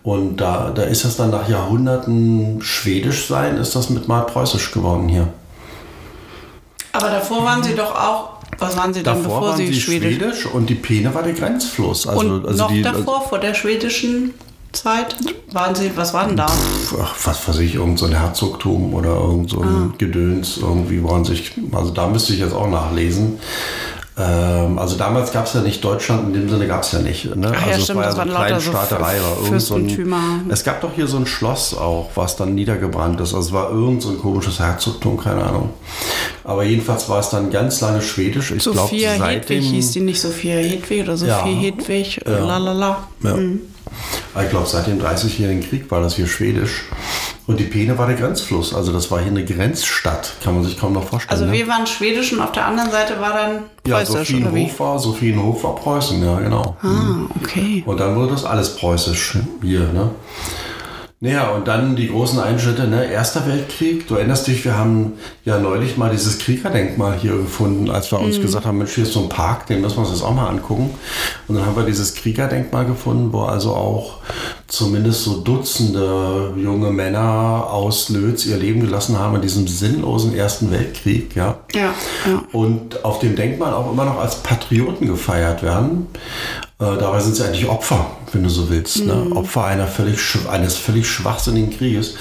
Und 0.02 0.38
da, 0.38 0.72
da 0.74 0.82
ist 0.82 1.04
es 1.04 1.16
dann 1.16 1.30
nach 1.30 1.46
Jahrhunderten 1.46 2.62
schwedisch 2.62 3.26
sein, 3.26 3.58
ist 3.58 3.76
das 3.76 3.90
mit 3.90 4.08
mal 4.08 4.22
preußisch 4.22 4.72
geworden 4.72 5.08
hier. 5.08 5.28
Aber 6.92 7.10
davor 7.10 7.44
waren 7.44 7.62
sie 7.62 7.74
doch 7.74 7.94
auch 7.94 8.40
was 8.58 8.76
waren 8.76 8.92
Sie 8.92 9.02
davor 9.02 9.40
bevor 9.40 9.56
Sie, 9.56 9.68
Sie 9.68 9.80
Schwedisch? 9.80 10.16
Schwedisch? 10.16 10.46
und 10.46 10.68
die 10.68 10.74
Peene 10.74 11.14
war 11.14 11.22
der 11.22 11.32
Grenzfluss. 11.32 12.06
Also, 12.06 12.20
und 12.20 12.46
also 12.46 12.64
noch 12.64 12.70
die, 12.70 12.82
davor, 12.82 13.26
vor 13.26 13.38
der 13.38 13.54
schwedischen 13.54 14.34
Zeit? 14.72 15.16
Waren 15.52 15.74
Sie, 15.74 15.90
was 15.96 16.14
waren 16.14 16.36
da? 16.36 16.46
Ach, 16.46 17.14
was 17.24 17.48
weiß 17.48 17.58
ich, 17.58 17.74
irgend 17.74 17.98
so 17.98 18.06
ein 18.06 18.12
Herzogtum 18.12 18.94
oder 18.94 19.16
irgend 19.16 19.50
so 19.50 19.60
ein 19.60 19.68
ah. 19.68 19.94
Gedöns. 19.98 20.58
Irgendwie 20.58 21.02
waren 21.02 21.24
sich, 21.24 21.52
also 21.72 21.90
da 21.90 22.06
müsste 22.06 22.32
ich 22.32 22.40
jetzt 22.40 22.54
auch 22.54 22.68
nachlesen. 22.68 23.38
Ähm, 24.20 24.78
also 24.78 24.96
damals 24.96 25.32
gab 25.32 25.46
es 25.46 25.54
ja 25.54 25.62
nicht 25.62 25.82
Deutschland, 25.82 26.28
in 26.28 26.34
dem 26.34 26.48
Sinne 26.50 26.66
gab 26.66 26.82
es 26.82 26.92
ja 26.92 26.98
nicht. 26.98 27.34
Ne? 27.34 27.52
Ach 27.54 27.66
ja, 27.66 27.72
also 27.72 27.84
stimmt, 27.84 28.04
es 28.04 28.04
war 28.04 28.04
ja 28.04 28.12
so 28.12 28.20
eine 28.20 28.30
kleine 28.30 28.60
Staaterei. 28.60 29.16
So 29.42 29.58
so 29.58 29.74
ein, 29.76 30.50
es 30.50 30.62
gab 30.62 30.82
doch 30.82 30.90
hier 30.94 31.06
so 31.06 31.16
ein 31.16 31.26
Schloss 31.26 31.74
auch, 31.74 32.10
was 32.16 32.36
dann 32.36 32.54
niedergebrannt 32.54 33.20
ist. 33.20 33.34
Also 33.34 33.48
es 33.48 33.52
war 33.52 33.70
irgend 33.70 34.02
so 34.02 34.10
ein 34.10 34.18
komisches 34.18 34.58
Herzogtum, 34.58 35.16
keine 35.16 35.44
Ahnung. 35.44 35.70
Aber 36.44 36.64
jedenfalls 36.64 37.08
war 37.08 37.20
es 37.20 37.30
dann 37.30 37.50
ganz 37.50 37.80
lange 37.80 38.02
schwedisch. 38.02 38.50
Ich 38.50 38.62
Sophia 38.62 39.16
glaub, 39.16 39.28
Hedwig 39.28 39.64
hieß 39.64 39.92
die 39.92 40.00
nicht 40.00 40.20
Sophia 40.20 40.56
Hedwig 40.56 41.02
oder 41.04 41.16
Sophie 41.16 41.30
ja, 41.30 41.44
Hedwig, 41.44 42.20
ja, 42.26 42.38
lalala. 42.44 43.04
Ja. 43.22 43.36
Mhm. 43.36 43.60
Ich 44.42 44.50
glaube, 44.50 44.66
seit 44.66 44.86
dem 44.86 45.00
30-jährigen 45.00 45.62
Krieg 45.68 45.90
war 45.90 46.00
das 46.02 46.14
hier 46.14 46.26
schwedisch. 46.26 46.84
Und 47.50 47.58
die 47.58 47.64
Peene 47.64 47.98
war 47.98 48.06
der 48.06 48.14
Grenzfluss. 48.14 48.72
Also 48.72 48.92
das 48.92 49.10
war 49.10 49.18
hier 49.18 49.32
eine 49.32 49.44
Grenzstadt. 49.44 50.34
Kann 50.40 50.54
man 50.54 50.62
sich 50.62 50.78
kaum 50.78 50.92
noch 50.92 51.02
vorstellen. 51.02 51.32
Also 51.32 51.46
ne? 51.46 51.58
wir 51.58 51.66
waren 51.66 51.84
schwedisch 51.84 52.32
und 52.32 52.38
auf 52.38 52.52
der 52.52 52.64
anderen 52.64 52.92
Seite 52.92 53.20
war 53.20 53.32
dann 53.32 53.62
Preußisch, 53.82 54.30
ja, 54.30 54.38
Sophienhof 54.38 54.78
war, 54.78 54.98
Sophienhof 55.00 55.64
war 55.64 55.74
Preußen, 55.74 56.24
ja 56.24 56.38
genau. 56.38 56.76
Ah, 56.80 57.28
okay. 57.42 57.82
Und 57.84 57.98
dann 57.98 58.14
wurde 58.14 58.30
das 58.34 58.44
alles 58.44 58.76
preußisch 58.76 59.38
hier, 59.62 59.80
ne? 59.80 60.10
Naja, 61.22 61.50
und 61.50 61.68
dann 61.68 61.96
die 61.96 62.08
großen 62.08 62.40
Einschnitte, 62.40 62.88
ne? 62.88 63.04
Erster 63.04 63.46
Weltkrieg. 63.46 64.08
Du 64.08 64.14
erinnerst 64.14 64.46
dich, 64.46 64.64
wir 64.64 64.78
haben 64.78 65.18
ja 65.44 65.58
neulich 65.58 65.98
mal 65.98 66.10
dieses 66.10 66.38
Kriegerdenkmal 66.38 67.18
hier 67.18 67.36
gefunden, 67.36 67.90
als 67.90 68.10
wir 68.10 68.18
uns 68.18 68.38
mhm. 68.38 68.42
gesagt 68.42 68.64
haben, 68.64 68.78
Mensch, 68.78 68.94
hier 68.94 69.04
ist 69.04 69.12
so 69.12 69.24
ein 69.24 69.28
Park, 69.28 69.66
den 69.66 69.82
müssen 69.82 69.96
wir 69.96 70.00
uns 70.00 70.12
jetzt 70.12 70.22
auch 70.22 70.32
mal 70.32 70.48
angucken. 70.48 70.94
Und 71.46 71.56
dann 71.56 71.66
haben 71.66 71.76
wir 71.76 71.84
dieses 71.84 72.14
Kriegerdenkmal 72.14 72.86
gefunden, 72.86 73.34
wo 73.34 73.42
also 73.42 73.74
auch 73.74 74.20
zumindest 74.66 75.24
so 75.24 75.42
Dutzende 75.42 76.54
junge 76.56 76.90
Männer 76.90 77.66
aus 77.68 78.08
Lötz 78.08 78.46
ihr 78.46 78.56
Leben 78.56 78.80
gelassen 78.80 79.18
haben 79.18 79.36
in 79.36 79.42
diesem 79.42 79.68
sinnlosen 79.68 80.34
Ersten 80.34 80.70
Weltkrieg, 80.70 81.36
ja. 81.36 81.58
Ja, 81.74 81.92
ja. 82.26 82.44
Und 82.52 83.04
auf 83.04 83.18
dem 83.18 83.36
Denkmal 83.36 83.74
auch 83.74 83.92
immer 83.92 84.06
noch 84.06 84.18
als 84.18 84.36
Patrioten 84.36 85.06
gefeiert 85.06 85.62
werden. 85.62 86.06
Äh, 86.80 86.96
dabei 86.98 87.20
sind 87.20 87.36
sie 87.36 87.44
eigentlich 87.44 87.68
Opfer, 87.68 88.06
wenn 88.32 88.42
du 88.42 88.48
so 88.48 88.70
willst. 88.70 89.04
Ne? 89.04 89.14
Mhm. 89.14 89.30
Ne? 89.30 89.36
Opfer 89.36 89.64
einer 89.64 89.86
völlig, 89.86 90.18
eines 90.50 90.76
völlig 90.76 91.08
schwachsinnigen 91.08 91.70
Krieges. 91.70 92.14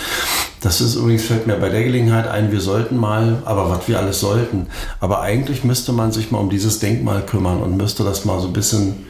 Das 0.61 0.81
ist 0.81 0.95
übrigens, 0.95 1.23
fällt 1.23 1.47
mir 1.47 1.55
bei 1.55 1.69
der 1.69 1.83
Gelegenheit 1.83 2.27
ein, 2.27 2.51
wir 2.51 2.59
sollten 2.59 2.97
mal, 2.97 3.41
aber 3.45 3.69
was 3.69 3.87
wir 3.87 3.97
alles 3.97 4.19
sollten, 4.19 4.67
aber 4.99 5.21
eigentlich 5.21 5.63
müsste 5.63 5.93
man 5.93 6.11
sich 6.11 6.31
mal 6.31 6.39
um 6.39 6.49
dieses 6.49 6.79
Denkmal 6.79 7.25
kümmern 7.25 7.61
und 7.61 7.77
müsste 7.77 8.03
das 8.03 8.25
mal 8.25 8.41
so 8.41 8.47
ein 8.47 8.53
bisschen 8.53 9.05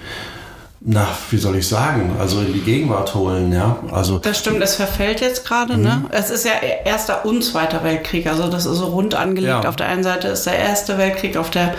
na, 0.82 1.08
wie 1.30 1.38
soll 1.38 1.58
ich 1.58 1.68
sagen, 1.68 2.16
also 2.20 2.40
in 2.40 2.54
die 2.54 2.62
Gegenwart 2.62 3.14
holen, 3.14 3.52
ja. 3.52 3.78
Also, 3.92 4.18
das 4.18 4.40
stimmt, 4.40 4.62
es 4.64 4.76
verfällt 4.76 5.20
jetzt 5.20 5.46
gerade, 5.46 5.74
ne? 5.74 5.78
mhm. 5.78 6.04
ne? 6.04 6.10
Es 6.12 6.30
ist 6.30 6.46
ja 6.46 6.54
Erster 6.86 7.26
und 7.26 7.44
Zweiter 7.44 7.84
Weltkrieg, 7.84 8.28
also 8.28 8.48
das 8.48 8.66
ist 8.66 8.78
so 8.78 8.86
rund 8.86 9.14
angelegt. 9.14 9.64
Ja. 9.64 9.70
Auf 9.70 9.76
der 9.76 9.88
einen 9.88 10.04
Seite 10.04 10.30
ist 10.30 10.46
der 10.46 10.58
Erste 10.58 10.98
Weltkrieg, 10.98 11.36
auf 11.36 11.50
der 11.50 11.74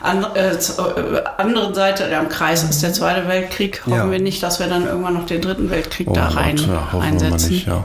and 0.00 0.28
äh, 0.36 0.52
äh, 0.52 1.24
anderen 1.38 1.74
Seite, 1.74 2.08
der 2.08 2.20
am 2.20 2.28
Kreis 2.28 2.62
ist 2.62 2.84
der 2.84 2.92
Zweite 2.92 3.26
Weltkrieg. 3.26 3.82
Hoffen 3.84 3.96
ja. 3.96 4.10
wir 4.10 4.20
nicht, 4.20 4.40
dass 4.44 4.60
wir 4.60 4.68
dann 4.68 4.86
irgendwann 4.86 5.14
noch 5.14 5.26
den 5.26 5.40
Dritten 5.40 5.68
Weltkrieg 5.68 6.06
oh 6.08 6.12
da 6.12 6.28
rein 6.28 6.56
ja, 6.56 7.00
einsetzen. 7.00 7.50
Nicht, 7.50 7.66
ja. 7.66 7.84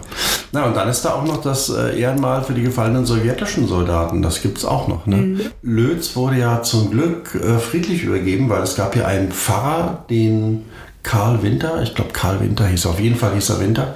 Na, 0.52 0.65
und 0.65 0.76
dann 0.76 0.89
ist 0.89 1.04
da 1.04 1.13
auch 1.13 1.26
noch 1.26 1.41
das 1.41 1.69
äh, 1.69 2.00
Ehrenmal 2.00 2.43
für 2.43 2.54
die 2.54 2.62
gefallenen 2.62 3.08
sowjetischen 3.08 3.67
Soldaten. 3.67 4.21
Das 4.21 4.43
gibt 4.43 4.60
es 4.60 4.65
auch 4.65 4.88
noch. 4.88 5.08
Ne? 5.08 5.15
Mhm. 5.15 5.41
Lötz 5.63 6.15
wurde 6.15 6.38
ja 6.38 6.62
zum 6.62 6.91
Glück 6.91 7.34
äh, 7.34 7.58
friedlich 7.58 8.04
übergeben, 8.04 8.47
weil 8.50 8.62
es 8.62 8.76
gab 8.76 8.93
hier 8.93 9.08
einen 9.08 9.32
Pfarrer, 9.32 10.06
den 10.10 10.51
Karl 11.04 11.42
Winter, 11.42 11.82
ich 11.82 11.96
glaube 11.96 12.12
Karl 12.14 12.40
Winter 12.42 12.68
hieß 12.68 12.86
auf 12.86 13.00
jeden 13.00 13.16
Fall 13.16 13.34
hieß 13.34 13.50
er 13.50 13.60
Winter, 13.60 13.96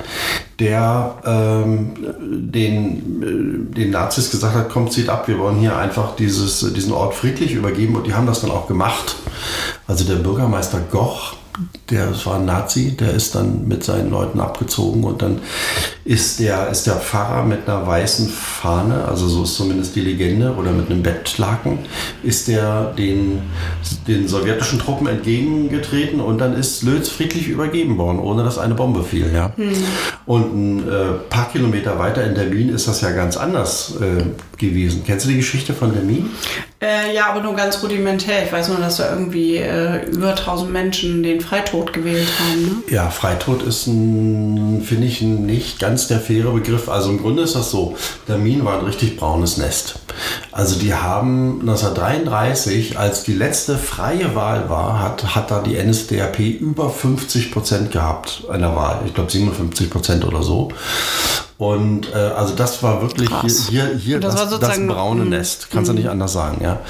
der 0.60 1.16
ähm, 1.24 1.94
den, 2.52 3.70
äh, 3.72 3.76
den 3.76 3.92
Nazis 3.92 4.32
gesagt 4.32 4.56
hat, 4.56 4.70
kommt, 4.70 4.92
zieht 4.92 5.10
ab, 5.10 5.28
wir 5.28 5.38
wollen 5.38 5.58
hier 5.58 5.78
einfach 5.78 6.16
dieses, 6.16 6.74
diesen 6.74 6.94
Ort 6.94 7.14
friedlich 7.14 7.54
übergeben 7.54 7.96
und 7.96 8.08
die 8.08 8.14
haben 8.14 8.26
das 8.26 8.42
dann 8.42 8.52
auch 8.52 8.68
gemacht. 8.68 9.16
Also 9.88 10.04
der 10.04 10.16
Bürgermeister 10.16 10.80
Goch, 10.92 11.36
der 11.90 12.26
war 12.26 12.36
ein 12.40 12.46
Nazi, 12.46 12.96
der 12.98 13.12
ist 13.14 13.36
dann 13.36 13.68
mit 13.68 13.84
seinen 13.84 14.10
Leuten 14.10 14.40
abgezogen 14.40 15.04
und 15.04 15.22
dann 15.22 15.40
ist 16.04 16.40
der, 16.40 16.70
ist 16.70 16.88
der 16.88 16.96
Pfarrer 16.96 17.44
mit 17.44 17.68
einer 17.68 17.86
weißen 17.86 18.28
Fahne, 18.28 19.06
also 19.06 19.28
so 19.28 19.44
ist 19.44 19.56
zumindest 19.56 19.96
die 19.96 20.02
Legende, 20.02 20.56
oder 20.56 20.72
mit 20.72 20.90
einem 20.90 21.04
Bettlaken, 21.04 21.80
ist 22.24 22.48
der 22.48 22.94
den, 22.94 23.42
den 24.08 24.28
sowjetischen 24.28 24.80
Truppen 24.80 25.08
entgegengetreten 25.08 26.22
und 26.22 26.40
dann 26.40 26.56
ist 26.56 26.84
Lötz 26.84 27.10
friedlich 27.10 27.48
übergeben 27.48 27.98
worden, 27.98 28.20
ohne 28.20 28.44
dass 28.44 28.58
eine 28.58 28.76
Bombe 28.76 29.04
fiel. 29.04 29.32
Ja? 29.34 29.52
Hm. 29.56 29.74
Und 30.26 30.56
ein 30.56 30.88
äh, 30.88 31.06
paar 31.30 31.50
Kilometer 31.52 32.00
weiter 32.00 32.24
in 32.24 32.36
der 32.36 32.52
Wien 32.52 32.70
ist 32.70 32.88
das 32.88 33.02
ja 33.02 33.12
ganz 33.12 33.38
anders 33.38 33.96
äh, 34.02 34.24
gewesen. 34.58 35.04
Kennst 35.06 35.26
du 35.26 35.30
die 35.30 35.38
Geschichte 35.38 35.74
von 35.74 35.94
der 35.94 36.02
Mine? 36.02 36.26
Äh, 36.82 37.16
ja, 37.16 37.28
aber 37.28 37.42
nur 37.42 37.56
ganz 37.56 37.82
rudimentär. 37.82 38.44
Ich 38.44 38.52
weiß 38.52 38.70
nur, 38.70 38.78
dass 38.78 38.98
da 38.98 39.10
irgendwie 39.10 39.58
äh, 39.58 40.06
über 40.08 40.32
1000 40.32 40.72
Menschen 40.72 41.24
den 41.24 41.42
Freitod 41.42 41.75
gewählt 41.84 42.28
haben. 42.40 42.62
Ne? 42.64 42.94
Ja, 42.94 43.10
Freitod 43.10 43.64
ist 43.64 43.84
finde 43.84 45.08
ich, 45.08 45.22
nicht 45.22 45.80
ganz 45.80 46.08
der 46.08 46.20
faire 46.20 46.52
Begriff. 46.52 46.90
Also 46.90 47.10
im 47.10 47.22
Grunde 47.22 47.44
ist 47.44 47.56
das 47.56 47.72
so, 47.72 47.96
der 48.28 48.38
Mine 48.38 48.66
war 48.66 48.80
ein 48.80 48.86
richtig 48.86 49.18
braunes 49.18 49.58
Nest. 49.58 50.00
Also 50.52 50.80
die 50.80 50.94
haben 50.94 51.60
1933, 51.62 52.98
als 52.98 53.24
die 53.24 53.34
letzte 53.34 53.78
freie 53.78 54.36
Wahl 54.36 54.70
war, 54.70 55.02
hat, 55.02 55.36
hat 55.36 55.52
da 55.52 55.62
die 55.62 55.76
NSDAP 55.76 56.40
über 56.40 56.90
50 56.90 57.52
Prozent 57.52 57.92
gehabt 57.92 58.44
einer 58.50 58.76
Wahl. 58.76 59.02
Ich 59.06 59.14
glaube 59.14 59.32
57 59.32 59.90
Prozent 59.90 60.26
oder 60.26 60.44
so. 60.44 60.70
Und 61.58 62.14
äh, 62.14 62.18
also 62.18 62.54
das 62.54 62.84
war 62.84 63.02
wirklich 63.02 63.30
Krass. 63.30 63.68
hier, 63.70 63.86
hier, 63.86 63.98
hier 63.98 64.20
das, 64.20 64.36
das, 64.36 64.60
das, 64.60 64.88
braune 64.88 65.24
mm, 65.24 65.30
Nest, 65.30 65.68
kannst 65.72 65.90
du 65.90 65.94
mm. 65.94 65.96
nicht 65.96 66.10
anders 66.10 66.34
sagen, 66.34 66.62
ja. 66.62 66.82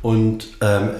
Und 0.00 0.46
ähm, 0.60 0.90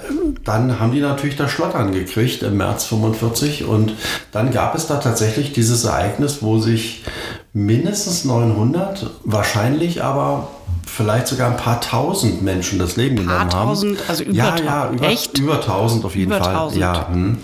dann 0.44 0.80
haben 0.80 0.90
die 0.90 1.00
natürlich 1.00 1.36
das 1.36 1.52
Schlottern 1.52 1.92
gekriegt 1.92 2.42
im 2.42 2.56
März 2.56 2.84
45 2.86 3.64
und 3.64 3.94
dann 4.32 4.50
gab 4.50 4.74
es 4.74 4.88
da 4.88 4.96
tatsächlich 4.96 5.52
dieses 5.52 5.84
Ereignis, 5.84 6.38
wo 6.42 6.58
sich 6.58 7.04
mindestens 7.52 8.24
900, 8.24 9.10
wahrscheinlich 9.22 10.02
aber 10.02 10.48
vielleicht 10.84 11.28
sogar 11.28 11.50
ein 11.50 11.56
paar 11.56 11.80
tausend 11.80 12.42
Menschen 12.42 12.78
das 12.78 12.96
Leben 12.96 13.16
genommen 13.16 13.38
haben. 13.38 13.50
Tausend, 13.50 13.98
also 14.08 14.24
über, 14.24 14.34
ja, 14.34 14.56
ja, 14.56 14.90
über, 14.90 15.06
echt? 15.06 15.38
über 15.38 15.60
tausend 15.60 16.04
auf 16.04 16.16
jeden 16.16 16.32
über 16.32 16.42
Fall. 16.42 16.54
Tausend. 16.54 16.80
Ja, 16.80 17.08
hm. 17.08 17.38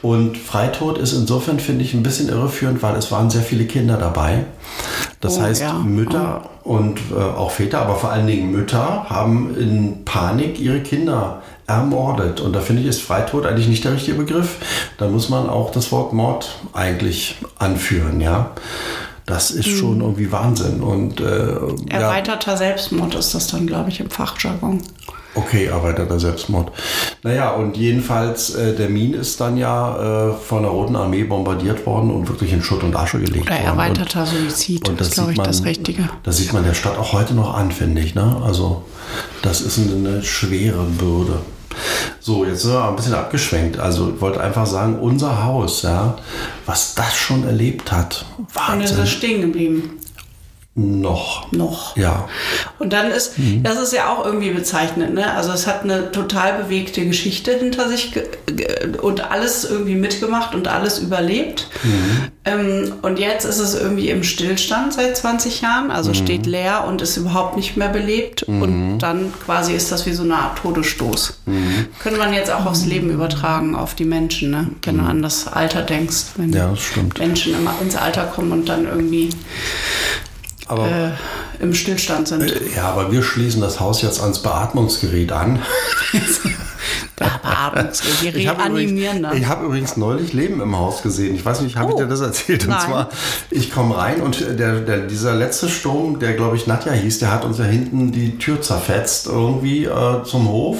Und 0.00 0.38
Freitod 0.38 0.96
ist 0.98 1.12
insofern, 1.12 1.58
finde 1.58 1.84
ich, 1.84 1.92
ein 1.92 2.02
bisschen 2.02 2.28
irreführend, 2.28 2.82
weil 2.82 2.94
es 2.96 3.10
waren 3.10 3.30
sehr 3.30 3.42
viele 3.42 3.64
Kinder 3.64 3.96
dabei. 3.96 4.44
Das 5.20 5.38
Oh, 5.38 5.42
heißt, 5.42 5.62
ja. 5.62 5.72
Mütter 5.72 6.48
und 6.62 7.00
äh, 7.10 7.18
auch 7.20 7.50
Väter, 7.50 7.80
aber 7.80 7.96
vor 7.96 8.10
allen 8.10 8.26
Dingen 8.26 8.52
Mütter, 8.52 9.06
haben 9.08 9.56
in 9.56 10.04
Panik 10.04 10.60
ihre 10.60 10.80
Kinder 10.80 11.42
ermordet. 11.66 12.40
Und 12.40 12.54
da 12.54 12.60
finde 12.60 12.82
ich, 12.82 12.88
ist 12.88 13.02
Freitod 13.02 13.44
eigentlich 13.46 13.68
nicht 13.68 13.84
der 13.84 13.92
richtige 13.94 14.16
Begriff. 14.16 14.56
Da 14.96 15.08
muss 15.08 15.28
man 15.28 15.48
auch 15.48 15.70
das 15.70 15.90
Wort 15.92 16.12
Mord 16.12 16.58
eigentlich 16.72 17.36
anführen, 17.58 18.20
ja. 18.20 18.50
Das 19.26 19.50
ist 19.50 19.68
schon 19.68 20.00
irgendwie 20.00 20.32
Wahnsinn. 20.32 20.80
Und 20.80 21.20
äh, 21.20 21.52
ja, 21.90 21.98
Erweiterter 22.00 22.56
Selbstmord 22.56 23.14
ist 23.14 23.34
das 23.34 23.48
dann, 23.48 23.66
glaube 23.66 23.90
ich, 23.90 24.00
im 24.00 24.08
Fachjargon. 24.08 24.80
Okay, 25.34 25.66
erweiterter 25.66 26.18
Selbstmord. 26.18 26.72
Naja, 27.22 27.50
und 27.52 27.76
jedenfalls, 27.76 28.54
äh, 28.54 28.74
der 28.74 28.88
Min 28.88 29.14
ist 29.14 29.40
dann 29.40 29.56
ja 29.56 30.30
äh, 30.30 30.32
von 30.32 30.62
der 30.62 30.72
Roten 30.72 30.96
Armee 30.96 31.22
bombardiert 31.24 31.86
worden 31.86 32.10
und 32.10 32.28
wirklich 32.28 32.52
in 32.52 32.62
Schutt 32.62 32.82
und 32.82 32.96
Asche 32.96 33.20
gelegt 33.20 33.46
Oder 33.46 33.54
worden. 33.54 33.64
erweiterter 33.66 34.26
Suizid 34.26 34.88
und 34.88 35.00
das 35.00 35.08
ist, 35.08 35.14
glaube 35.14 35.32
ich, 35.32 35.38
das 35.38 35.60
man- 35.60 35.68
Richtige. 35.68 36.08
Das 36.24 36.38
sieht 36.38 36.52
man 36.52 36.64
der 36.64 36.74
Stadt 36.74 36.98
auch 36.98 37.12
heute 37.12 37.34
noch 37.34 37.54
an, 37.54 37.70
finde 37.70 38.00
ich. 38.00 38.14
Ne? 38.14 38.36
Also, 38.44 38.82
das 39.42 39.60
ist 39.60 39.78
eine 39.78 40.22
schwere 40.24 40.82
Bürde. 40.84 41.38
So, 42.18 42.44
jetzt 42.44 42.62
sind 42.62 42.72
wir 42.72 42.88
ein 42.88 42.96
bisschen 42.96 43.14
abgeschwenkt. 43.14 43.78
Also, 43.78 44.12
ich 44.14 44.20
wollte 44.20 44.40
einfach 44.40 44.66
sagen, 44.66 44.98
unser 44.98 45.44
Haus, 45.44 45.82
ja, 45.82 46.16
was 46.66 46.94
das 46.96 47.14
schon 47.14 47.44
erlebt 47.44 47.92
hat, 47.92 48.24
Und 48.36 48.46
es 48.50 48.56
Wahnsinn. 48.56 48.98
ist 49.04 49.10
stehen 49.10 49.40
geblieben. 49.42 49.90
Noch. 50.80 51.50
Noch. 51.50 51.96
Ja. 51.96 52.28
Und 52.78 52.92
dann 52.92 53.10
ist, 53.10 53.36
Mhm. 53.36 53.64
das 53.64 53.80
ist 53.80 53.92
ja 53.92 54.12
auch 54.12 54.24
irgendwie 54.24 54.50
bezeichnend, 54.50 55.12
ne? 55.14 55.34
Also 55.34 55.50
es 55.50 55.66
hat 55.66 55.82
eine 55.82 56.12
total 56.12 56.62
bewegte 56.62 57.04
Geschichte 57.04 57.52
hinter 57.52 57.88
sich 57.88 58.12
ge 58.12 58.24
und 59.02 59.30
alles 59.32 59.64
irgendwie 59.64 59.96
mitgemacht 59.96 60.54
und 60.54 60.68
alles 60.68 61.00
überlebt. 61.00 61.66
Mhm. 61.82 62.28
Ähm, 62.44 62.92
und 63.02 63.18
jetzt 63.18 63.44
ist 63.44 63.58
es 63.58 63.74
irgendwie 63.74 64.08
im 64.10 64.22
Stillstand 64.22 64.92
seit 64.94 65.16
20 65.16 65.60
Jahren, 65.62 65.86
Mhm. 65.86 65.90
also 65.90 66.14
steht 66.14 66.46
leer 66.46 66.84
und 66.86 67.02
ist 67.02 67.16
überhaupt 67.16 67.56
nicht 67.56 67.76
mehr 67.76 67.88
belebt. 67.88 68.44
Und 68.44 68.98
dann 69.00 69.32
quasi 69.44 69.72
ist 69.72 69.90
das 69.90 70.06
wie 70.06 70.12
so 70.12 70.22
eine 70.22 70.36
Art 70.36 70.58
Todesstoß. 70.58 71.40
Mhm. 71.46 71.86
Könnte 72.00 72.20
man 72.20 72.32
jetzt 72.32 72.52
auch 72.52 72.66
aufs 72.66 72.84
Leben 72.84 73.10
übertragen, 73.10 73.74
auf 73.74 73.94
die 73.96 74.04
Menschen, 74.04 74.50
ne? 74.52 74.68
Wenn 74.84 74.98
du 74.98 75.04
an 75.04 75.22
das 75.22 75.48
Alter 75.48 75.82
denkst. 75.82 76.26
Wenn 76.36 76.50
Mhm. 76.50 76.54
Ja. 76.56 76.74
Menschen 77.18 77.54
immer 77.54 77.74
ins 77.82 77.96
Alter 77.96 78.24
kommen 78.26 78.52
und 78.52 78.68
dann 78.68 78.86
irgendwie 78.86 79.30
äh, 80.70 81.62
im 81.62 81.74
Stillstand 81.74 82.28
sind. 82.28 82.52
Ja, 82.74 82.90
aber 82.90 83.10
wir 83.10 83.22
schließen 83.22 83.60
das 83.60 83.80
Haus 83.80 84.02
jetzt 84.02 84.20
ans 84.20 84.42
Beatmungsgerät 84.42 85.32
an. 85.32 85.62
Beatmungsgerät. 87.18 88.34
Wir 88.34 88.36
Ich 88.36 88.48
habe 88.48 88.68
übrigens, 88.68 89.36
ich 89.36 89.46
hab 89.46 89.62
übrigens 89.62 89.96
neulich 89.96 90.32
Leben 90.32 90.60
im 90.60 90.76
Haus 90.76 91.02
gesehen. 91.02 91.34
Ich 91.34 91.44
weiß 91.44 91.60
nicht, 91.62 91.76
habe 91.76 91.90
ich 91.90 91.96
Oh. 91.96 91.98
dir 92.00 92.06
das 92.06 92.20
erzählt? 92.20 92.64
Und 92.64 92.70
Nein. 92.70 92.80
zwar, 92.80 93.08
ich 93.50 93.70
komme 93.72 93.96
rein 93.96 94.20
und 94.20 94.40
der, 94.58 94.80
der, 94.80 94.98
dieser 95.06 95.34
letzte 95.34 95.68
Sturm, 95.68 96.18
der 96.18 96.34
glaube 96.34 96.56
ich 96.56 96.66
Nadja 96.66 96.92
hieß, 96.92 97.18
der 97.18 97.32
hat 97.32 97.44
uns 97.44 97.58
ja 97.58 97.64
hinten 97.64 98.12
die 98.12 98.38
Tür 98.38 98.60
zerfetzt 98.60 99.26
irgendwie 99.26 99.84
äh, 99.84 100.22
zum 100.24 100.48
Hof. 100.48 100.78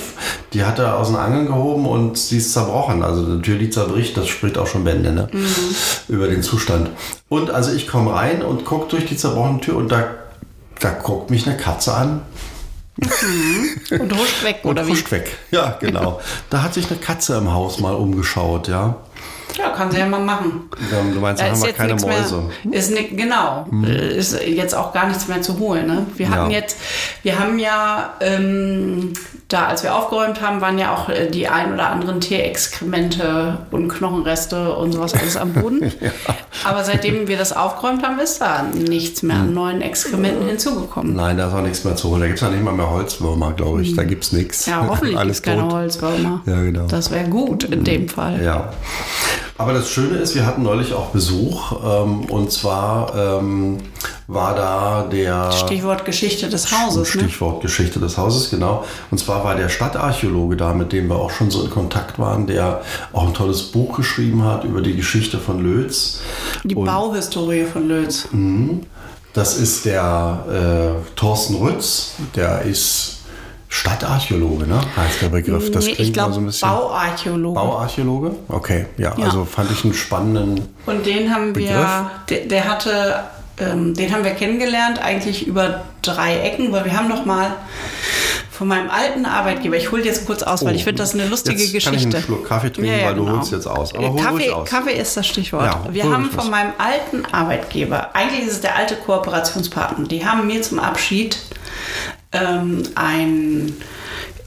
Die 0.52 0.64
hat 0.64 0.78
er 0.78 0.98
aus 0.98 1.08
den 1.08 1.16
Angeln 1.16 1.46
gehoben 1.46 1.86
und 1.86 2.16
sie 2.18 2.38
ist 2.38 2.52
zerbrochen. 2.52 3.02
Also 3.02 3.36
die 3.36 3.42
Tür, 3.42 3.58
die 3.58 3.70
zerbricht, 3.70 4.16
das 4.16 4.28
spricht 4.28 4.56
auch 4.58 4.66
schon 4.66 4.84
Bände 4.84 5.12
ne? 5.12 5.28
Mhm. 5.32 5.46
über 6.08 6.28
den 6.28 6.42
Zustand. 6.42 6.90
Und 7.28 7.50
also 7.50 7.72
ich 7.72 7.86
komme 7.88 8.14
rein 8.14 8.42
und 8.42 8.64
gucke 8.64 8.88
durch 8.88 9.04
die 9.06 9.16
zerbrochene 9.16 9.60
Tür 9.60 9.76
und 9.76 9.90
da, 9.92 10.06
da 10.80 10.90
guckt 10.90 11.30
mich 11.30 11.46
eine 11.46 11.56
Katze 11.56 11.94
an. 11.94 12.22
Und 13.90 14.12
huscht 14.18 14.42
weg, 14.42 14.58
Und 14.62 14.70
oder 14.72 14.86
wie? 14.86 14.90
huscht 14.92 15.10
weg. 15.12 15.36
Ja, 15.50 15.76
genau. 15.80 16.20
da 16.50 16.62
hat 16.62 16.74
sich 16.74 16.90
eine 16.90 16.98
Katze 16.98 17.36
im 17.36 17.52
Haus 17.52 17.78
mal 17.78 17.94
umgeschaut, 17.94 18.68
ja. 18.68 18.96
Ja, 19.56 19.70
kann 19.70 19.90
sie 19.90 19.98
ja 19.98 20.06
mal 20.06 20.20
machen. 20.20 20.68
Du 21.14 21.20
meinst, 21.20 21.42
da 21.42 21.46
haben 21.50 21.62
wir 21.62 21.72
keine 21.72 21.94
Mäuse. 21.94 22.42
mehr. 22.64 22.78
Ist 22.78 22.90
ni- 22.92 23.08
genau. 23.16 23.66
Äh, 23.84 24.16
Ist 24.16 24.38
jetzt 24.44 24.74
auch 24.74 24.92
gar 24.92 25.06
nichts 25.08 25.26
mehr 25.28 25.40
zu 25.42 25.58
holen. 25.58 25.86
Ne? 25.86 26.06
Wir 26.16 26.28
hatten 26.30 26.50
Ja. 26.50 26.58
jetzt, 26.58 26.76
wir 27.22 27.38
haben 27.38 27.58
ja 27.58 28.14
ähm, 28.20 29.12
da, 29.48 29.66
als 29.66 29.82
wir 29.82 29.94
aufgeräumt 29.94 30.42
haben, 30.42 30.60
waren 30.60 30.78
ja 30.78 30.94
auch 30.94 31.08
äh, 31.08 31.28
die 31.30 31.48
ein 31.48 31.72
oder 31.72 31.88
anderen 31.90 32.20
Tierexkremente 32.20 33.58
und 33.70 33.88
Knochenreste 33.88 34.74
und 34.74 34.92
sowas 34.92 35.14
alles 35.14 35.36
am 35.36 35.52
Boden. 35.54 35.90
Aber 36.64 36.84
seitdem 36.84 37.26
wir 37.28 37.38
das 37.38 37.52
aufgeräumt 37.54 38.02
haben, 38.04 38.18
ist 38.18 38.40
da 38.40 38.62
nichts 38.74 39.22
mehr 39.22 39.36
an 39.36 39.54
neuen 39.54 39.80
Exkrementen 39.80 40.46
hinzugekommen. 40.46 41.14
Nein, 41.16 41.38
da 41.38 41.48
ist 41.48 41.54
auch 41.54 41.62
nichts 41.62 41.84
mehr 41.84 41.96
zu 41.96 42.10
holen. 42.10 42.20
Da 42.20 42.26
gibt 42.26 42.38
es 42.38 42.42
ja 42.42 42.50
nicht 42.50 42.62
mal 42.62 42.74
mehr 42.74 42.90
Holzwürmer, 42.90 43.52
glaube 43.54 43.82
ich. 43.82 43.96
Da 43.96 44.04
gibt 44.04 44.24
es 44.24 44.32
nichts. 44.32 44.66
Ja, 44.66 44.84
hoffentlich 44.86 45.16
Alles 45.18 45.42
keine. 45.42 45.66
Holzwürmer. 45.68 46.42
Ja, 46.46 46.60
genau. 46.62 46.86
Das 46.86 47.10
wäre 47.10 47.24
gut 47.28 47.64
in 47.64 47.84
dem 47.84 48.08
Fall. 48.08 48.42
Ja. 48.42 48.70
Aber 49.58 49.72
das 49.72 49.90
Schöne 49.90 50.18
ist, 50.18 50.36
wir 50.36 50.46
hatten 50.46 50.62
neulich 50.62 50.94
auch 50.94 51.06
Besuch. 51.06 51.72
Ähm, 51.84 52.20
und 52.26 52.52
zwar 52.52 53.12
ähm, 53.40 53.78
war 54.28 54.54
da 54.54 55.02
der. 55.10 55.50
Stichwort 55.50 56.04
Geschichte 56.04 56.48
des 56.48 56.70
Hauses. 56.70 57.14
Ne? 57.16 57.22
Stichwort 57.24 57.60
Geschichte 57.60 57.98
des 57.98 58.16
Hauses, 58.16 58.50
genau. 58.50 58.84
Und 59.10 59.18
zwar 59.18 59.42
war 59.42 59.56
der 59.56 59.68
Stadtarchäologe 59.68 60.56
da, 60.56 60.72
mit 60.74 60.92
dem 60.92 61.08
wir 61.08 61.16
auch 61.16 61.30
schon 61.30 61.50
so 61.50 61.64
in 61.64 61.70
Kontakt 61.70 62.20
waren, 62.20 62.46
der 62.46 62.82
auch 63.12 63.26
ein 63.26 63.34
tolles 63.34 63.64
Buch 63.64 63.96
geschrieben 63.96 64.44
hat 64.44 64.62
über 64.62 64.80
die 64.80 64.94
Geschichte 64.94 65.38
von 65.38 65.60
Lötz. 65.60 66.20
Die 66.62 66.76
Und- 66.76 66.86
Bauhistorie 66.86 67.64
von 67.64 67.88
Lötz. 67.88 68.28
Das 69.34 69.58
ist 69.58 69.84
der 69.84 70.96
äh, 71.02 71.16
Thorsten 71.16 71.56
Rütz, 71.56 72.12
der 72.34 72.62
ist 72.62 73.17
Stadtarchäologe, 73.68 74.66
ne? 74.66 74.80
heißt 74.96 75.22
der 75.22 75.28
Begriff. 75.28 75.70
Das 75.70 75.84
Nee, 75.84 75.92
klingt 75.92 76.10
ich 76.10 76.16
mal 76.16 76.22
glaube, 76.22 76.34
so 76.34 76.40
ein 76.40 76.46
bisschen. 76.46 76.68
Bauarchäologe. 76.68 77.54
Bauarchäologe? 77.54 78.30
Okay, 78.48 78.86
ja, 78.96 79.14
Ja. 79.16 79.24
also 79.26 79.44
fand 79.44 79.70
ich 79.70 79.84
einen 79.84 79.94
spannenden. 79.94 80.68
Und 80.86 81.04
den 81.06 81.32
haben 81.34 81.52
Begriff? 81.52 81.70
wir, 81.74 82.10
der, 82.30 82.40
der 82.46 82.64
hatte, 82.68 83.24
ähm, 83.58 83.94
den 83.94 84.12
haben 84.14 84.24
wir 84.24 84.30
kennengelernt, 84.32 84.98
eigentlich 85.00 85.46
über 85.46 85.82
drei 86.02 86.38
Ecken, 86.40 86.72
weil 86.72 86.84
wir 86.86 86.96
haben 86.96 87.08
noch 87.08 87.26
mal 87.26 87.56
von 88.50 88.66
meinem 88.66 88.90
alten 88.90 89.24
Arbeitgeber, 89.24 89.76
ich 89.76 89.92
hole 89.92 90.02
jetzt 90.02 90.26
kurz 90.26 90.42
aus, 90.42 90.64
weil 90.64 90.74
ich 90.74 90.82
finde 90.82 91.00
das 91.02 91.14
eine 91.14 91.26
lustige 91.28 91.56
Oh, 91.56 91.60
jetzt 91.60 91.72
Geschichte. 91.74 91.90
Kann 91.90 92.08
ich 92.08 92.14
einen 92.16 92.24
Schluck 92.24 92.48
Kaffee 92.48 92.72
trinken, 92.72 92.90
weil 93.04 93.14
du 93.14 93.24
genau. 93.24 93.36
holst 93.36 93.52
jetzt 93.52 93.66
aus. 93.68 93.94
Aber 93.94 94.12
hol 94.14 94.20
Kaffee, 94.20 94.50
aus. 94.50 94.68
Kaffee 94.68 94.94
ist 94.98 95.16
das 95.16 95.26
Stichwort. 95.28 95.64
Ja, 95.66 95.84
wir 95.92 96.04
haben 96.10 96.24
von 96.30 96.38
was. 96.38 96.48
meinem 96.50 96.72
alten 96.78 97.24
Arbeitgeber, 97.32 98.16
eigentlich 98.16 98.46
ist 98.46 98.52
es 98.54 98.60
der 98.62 98.74
alte 98.76 98.96
Kooperationspartner, 98.96 100.08
die 100.08 100.26
haben 100.26 100.46
mir 100.48 100.60
zum 100.62 100.80
Abschied 100.80 101.38
ähm, 102.32 102.82
ein, 102.94 103.74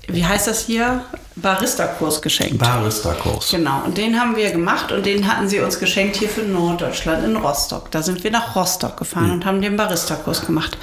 wie 0.08 0.26
heißt 0.26 0.48
das 0.48 0.65
hier? 0.65 1.06
Barista-Kurs 1.42 2.22
geschenkt. 2.22 2.58
Barista-Kurs. 2.58 3.52
Genau, 3.52 3.84
und 3.86 3.98
den 3.98 4.20
haben 4.20 4.36
wir 4.36 4.52
gemacht 4.52 4.92
und 4.92 5.06
den 5.06 5.28
hatten 5.28 5.50
sie 5.50 5.60
uns 5.60 5.80
geschenkt 5.80 6.16
hier 6.18 6.30
für 6.30 6.42
Norddeutschland 6.42 7.26
in 7.26 7.36
Rostock. 7.36 7.90
Da 7.92 8.02
sind 8.02 8.24
wir 8.24 8.32
nach 8.32 8.56
Rostock 8.56 8.98
gefahren 8.98 9.28
mhm. 9.28 9.34
und 9.34 9.46
haben 9.46 9.62
den 9.62 9.76
Barista-Kurs 9.76 10.46
gemacht. 10.46 10.78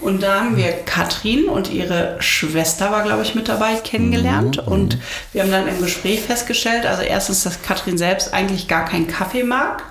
Und 0.00 0.22
da 0.22 0.40
haben 0.40 0.56
wir 0.56 0.72
Katrin 0.84 1.46
und 1.46 1.70
ihre 1.70 2.16
Schwester 2.20 2.90
war, 2.90 3.02
glaube 3.02 3.22
ich, 3.22 3.34
mit 3.34 3.48
dabei 3.48 3.74
kennengelernt. 3.74 4.64
Mhm. 4.64 4.72
Und 4.72 4.98
wir 5.32 5.42
haben 5.42 5.50
dann 5.50 5.66
im 5.66 5.82
Gespräch 5.82 6.20
festgestellt, 6.20 6.86
also 6.86 7.02
erstens, 7.02 7.42
dass 7.42 7.62
Katrin 7.62 7.98
selbst 7.98 8.32
eigentlich 8.32 8.68
gar 8.68 8.84
keinen 8.84 9.08
Kaffee 9.08 9.42
mag. 9.42 9.82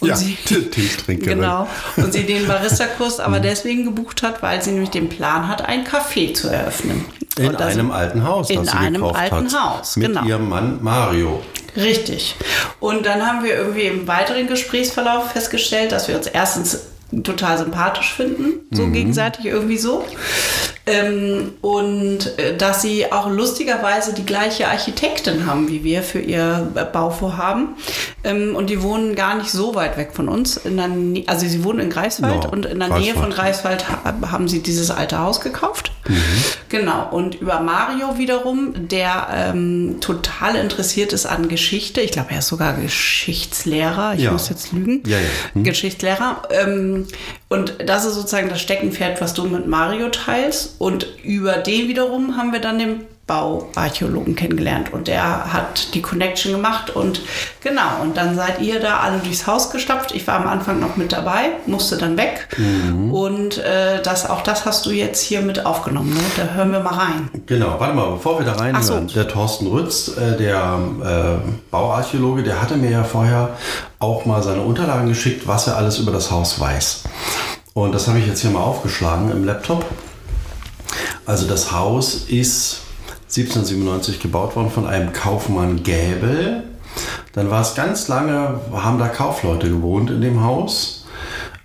Und 0.00 0.08
ja, 0.08 0.16
sie, 0.16 0.36
Teetrinkerin. 0.44 1.40
Genau. 1.40 1.68
Und 1.96 2.12
sie 2.12 2.24
den 2.24 2.46
Barista-Kurs 2.48 3.20
aber 3.20 3.40
deswegen 3.40 3.84
gebucht 3.84 4.22
hat, 4.22 4.42
weil 4.42 4.62
sie 4.62 4.70
nämlich 4.70 4.90
den 4.90 5.08
Plan 5.08 5.48
hat, 5.48 5.64
ein 5.66 5.84
Café 5.84 6.34
zu 6.34 6.48
eröffnen. 6.48 7.04
In 7.38 7.54
einem 7.56 7.90
alten 7.90 8.26
Haus, 8.26 8.48
in 8.50 8.64
das 8.64 8.72
sie 8.72 8.78
einem 8.78 9.02
gekauft 9.02 9.18
alten 9.18 9.52
hat. 9.52 9.78
Haus, 9.78 9.96
Mit 9.96 10.08
genau. 10.08 10.24
ihrem 10.24 10.48
Mann 10.48 10.78
Mario. 10.82 11.42
Richtig. 11.76 12.36
Und 12.80 13.04
dann 13.04 13.26
haben 13.26 13.44
wir 13.44 13.54
irgendwie 13.54 13.82
im 13.82 14.08
weiteren 14.08 14.46
Gesprächsverlauf 14.46 15.32
festgestellt, 15.32 15.92
dass 15.92 16.08
wir 16.08 16.16
uns 16.16 16.26
erstens 16.26 16.86
total 17.22 17.58
sympathisch 17.58 18.12
finden, 18.14 18.60
so 18.70 18.86
gegenseitig 18.88 19.46
irgendwie 19.46 19.78
so. 19.78 20.04
Ähm, 20.88 21.54
und 21.62 22.38
äh, 22.38 22.56
dass 22.56 22.80
sie 22.80 23.10
auch 23.10 23.28
lustigerweise 23.28 24.14
die 24.14 24.24
gleiche 24.24 24.68
Architektin 24.68 25.44
haben 25.44 25.68
wie 25.68 25.82
wir 25.82 26.02
für 26.04 26.20
ihr 26.20 26.68
Bauvorhaben. 26.92 27.70
Ähm, 28.22 28.54
und 28.54 28.70
die 28.70 28.80
wohnen 28.82 29.16
gar 29.16 29.34
nicht 29.34 29.50
so 29.50 29.74
weit 29.74 29.96
weg 29.96 30.10
von 30.12 30.28
uns. 30.28 30.56
In 30.58 30.76
der 30.76 30.86
Nä- 30.86 31.26
also 31.26 31.44
sie 31.48 31.64
wohnen 31.64 31.80
in 31.80 31.90
Greifswald 31.90 32.44
Ja, 32.44 32.50
und 32.50 32.66
in 32.66 32.78
der 32.78 32.88
Nähe 32.98 33.14
von 33.14 33.30
Greifswald. 33.30 33.84
Greifswald 33.84 34.22
ha 34.22 34.30
haben 34.30 34.46
sie 34.46 34.62
dieses 34.62 34.92
alte 34.92 35.18
Haus 35.18 35.40
gekauft. 35.40 35.90
Genau. 36.68 37.08
Und 37.10 37.34
über 37.40 37.58
Mario 37.60 38.16
wiederum, 38.18 38.86
der 38.88 39.26
ähm, 39.32 39.96
total 40.00 40.54
interessiert 40.54 41.12
ist 41.12 41.26
an 41.26 41.48
Geschichte. 41.48 42.00
Ich 42.00 42.12
glaube, 42.12 42.28
er 42.30 42.38
ist 42.38 42.46
sogar 42.46 42.74
Geschichtslehrer. 42.74 44.14
Ich 44.14 44.22
Ja. 44.22 44.30
muss 44.30 44.48
jetzt 44.50 44.70
lügen. 44.70 45.02
Ja, 45.04 45.18
ja. 45.18 45.24
Hm. 45.54 45.64
Geschichtslehrer. 45.64 46.42
Und 47.48 47.74
das 47.86 48.04
ist 48.04 48.14
sozusagen 48.14 48.48
das 48.48 48.60
Steckenpferd, 48.60 49.20
was 49.20 49.34
du 49.34 49.44
mit 49.44 49.66
Mario 49.66 50.08
teilst. 50.08 50.76
Und 50.78 51.06
über 51.22 51.58
den 51.58 51.88
wiederum 51.88 52.36
haben 52.36 52.52
wir 52.52 52.60
dann 52.60 52.78
den 52.78 53.00
Bauarchäologen 53.26 54.36
kennengelernt. 54.36 54.92
Und 54.92 55.08
der 55.08 55.52
hat 55.52 55.94
die 55.94 56.02
Connection 56.02 56.52
gemacht. 56.52 56.90
Und 56.90 57.22
genau, 57.60 58.00
und 58.02 58.16
dann 58.16 58.36
seid 58.36 58.60
ihr 58.60 58.78
da 58.78 58.98
alle 59.00 59.18
durchs 59.18 59.48
Haus 59.48 59.70
gestapft. 59.70 60.12
Ich 60.12 60.26
war 60.28 60.36
am 60.36 60.46
Anfang 60.46 60.78
noch 60.78 60.96
mit 60.96 61.12
dabei, 61.12 61.50
musste 61.66 61.96
dann 61.96 62.16
weg. 62.16 62.48
Mhm. 62.56 63.12
Und 63.12 63.58
äh, 63.58 64.00
das, 64.00 64.30
auch 64.30 64.42
das 64.42 64.64
hast 64.64 64.86
du 64.86 64.90
jetzt 64.90 65.20
hier 65.22 65.42
mit 65.42 65.66
aufgenommen. 65.66 66.14
Ne? 66.14 66.20
Da 66.36 66.54
hören 66.54 66.70
wir 66.70 66.78
mal 66.78 66.94
rein. 66.94 67.28
Genau, 67.46 67.74
warte 67.80 67.94
mal, 67.94 68.12
bevor 68.12 68.38
wir 68.38 68.46
da 68.46 68.52
reinhören. 68.52 69.08
So. 69.08 69.14
Der 69.14 69.26
Thorsten 69.26 69.66
Rütz, 69.66 70.16
äh, 70.16 70.36
der 70.36 70.78
äh, 71.02 71.50
Bauarchäologe, 71.72 72.44
der 72.44 72.62
hatte 72.62 72.76
mir 72.76 72.90
ja 72.90 73.02
vorher 73.02 73.56
auch 73.98 74.24
mal 74.24 74.40
seine 74.42 74.62
Unterlagen 74.62 75.08
geschickt, 75.08 75.48
was 75.48 75.66
er 75.66 75.76
alles 75.76 75.98
über 75.98 76.12
das 76.12 76.30
Haus 76.30 76.60
weiß. 76.60 77.02
Und 77.74 77.92
das 77.92 78.06
habe 78.06 78.20
ich 78.20 78.26
jetzt 78.26 78.40
hier 78.40 78.50
mal 78.50 78.62
aufgeschlagen 78.62 79.32
im 79.32 79.44
Laptop. 79.44 79.84
Also 81.26 81.48
das 81.48 81.72
Haus 81.72 82.14
ist 82.28 82.82
1797 83.28 84.20
gebaut 84.20 84.56
worden 84.56 84.70
von 84.70 84.86
einem 84.86 85.12
Kaufmann 85.12 85.82
Gäbel. 85.82 86.62
Dann 87.32 87.50
war 87.50 87.60
es 87.60 87.74
ganz 87.74 88.08
lange, 88.08 88.60
haben 88.72 88.98
da 88.98 89.08
Kaufleute 89.08 89.68
gewohnt 89.68 90.10
in 90.10 90.20
dem 90.20 90.42
Haus. 90.42 91.04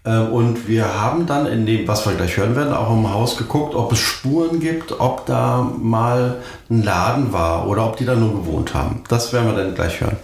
Äh, 0.04 0.18
Und 0.18 0.68
wir 0.68 1.00
haben 1.00 1.28
dann 1.28 1.46
in 1.46 1.66
dem, 1.66 1.88
was 1.88 2.06
wir 2.06 2.14
gleich 2.14 2.36
hören 2.38 2.56
werden, 2.56 2.74
auch 2.74 2.92
im 2.92 3.14
Haus 3.14 3.38
geguckt, 3.38 3.76
ob 3.76 3.92
es 3.92 4.00
Spuren 4.00 4.60
gibt, 4.60 5.00
ob 5.00 5.26
da 5.28 5.72
mal 5.80 6.38
ein 6.70 6.84
Laden 6.84 7.32
war 7.32 7.68
oder 7.68 7.86
ob 7.86 7.98
die 7.98 8.06
da 8.06 8.16
nur 8.16 8.32
gewohnt 8.34 8.74
haben. 8.74 9.04
Das 9.08 9.32
werden 9.32 9.56
wir 9.56 9.64
dann 9.64 9.76
gleich 9.76 10.02
hören. 10.02 10.18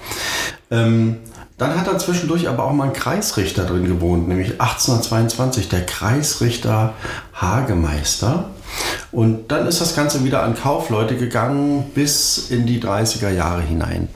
Dann 1.58 1.76
hat 1.76 1.88
da 1.88 1.98
zwischendurch 1.98 2.48
aber 2.48 2.66
auch 2.66 2.74
mal 2.74 2.86
ein 2.86 2.94
Kreisrichter 2.94 3.66
drin 3.66 3.88
gewohnt, 3.88 4.28
nämlich 4.28 4.62
1822, 4.62 5.70
der 5.70 5.86
Kreisrichter 5.86 6.94
Hagemeister. 7.34 8.50
Und 9.12 9.52
dann 9.52 9.66
ist 9.66 9.82
das 9.82 9.96
Ganze 9.96 10.24
wieder 10.24 10.44
an 10.44 10.56
Kaufleute 10.56 11.16
gegangen 11.18 11.90
bis 11.96 12.50
in 12.50 12.68
die 12.68 12.80
30er 12.80 13.30
Jahre 13.30 13.62
hinein. 13.62 14.08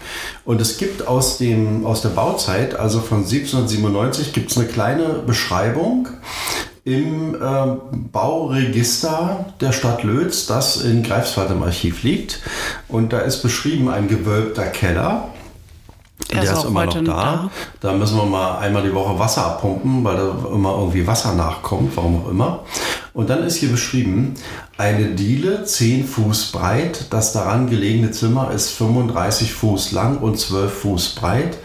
Und 0.45 0.61
es 0.61 0.77
gibt 0.77 1.07
aus, 1.07 1.39
dem, 1.39 1.85
aus 1.85 2.03
der 2.03 2.09
Bauzeit, 2.09 2.75
also 2.75 2.99
von 2.99 3.19
1797, 3.19 4.33
gibt 4.33 4.51
es 4.51 4.57
eine 4.57 4.67
kleine 4.67 5.05
Beschreibung 5.25 6.09
im 6.83 7.35
ähm, 7.41 7.79
Bauregister 8.11 9.53
der 9.61 9.71
Stadt 9.71 10.03
Lötz, 10.03 10.45
das 10.45 10.77
in 10.77 11.01
Greifswald 11.01 11.49
im 11.51 11.63
Archiv 11.63 12.03
liegt. 12.03 12.41
Und 12.87 13.13
da 13.13 13.19
ist 13.19 13.41
beschrieben 13.41 13.89
ein 13.89 14.07
gewölbter 14.07 14.65
Keller. 14.65 15.29
Der 16.29 16.41
Der, 16.41 16.51
ist 16.51 16.59
ist 16.59 16.65
immer 16.65 16.85
noch 16.85 17.03
da. 17.03 17.43
noch 17.43 17.51
Da 17.79 17.93
müssen 17.93 18.17
wir 18.17 18.25
mal 18.25 18.59
einmal 18.59 18.83
die 18.83 18.93
Woche 18.93 19.17
Wasser 19.17 19.45
abpumpen, 19.45 20.03
weil 20.03 20.17
da 20.17 20.35
immer 20.53 20.77
irgendwie 20.77 21.05
Wasser 21.05 21.33
nachkommt, 21.33 21.95
warum 21.95 22.23
auch 22.25 22.29
immer. 22.29 22.59
Und 23.13 23.29
dann 23.29 23.43
ist 23.43 23.57
hier 23.57 23.69
beschrieben, 23.69 24.35
eine 24.77 25.07
Diele 25.07 25.65
10 25.65 26.07
Fuß 26.07 26.53
breit, 26.53 27.07
das 27.09 27.33
daran 27.33 27.69
gelegene 27.69 28.11
Zimmer 28.11 28.51
ist 28.51 28.69
35 28.71 29.53
Fuß 29.53 29.91
lang 29.91 30.19
und 30.19 30.39
12 30.39 30.73
Fuß 30.73 31.15
breit. 31.15 31.57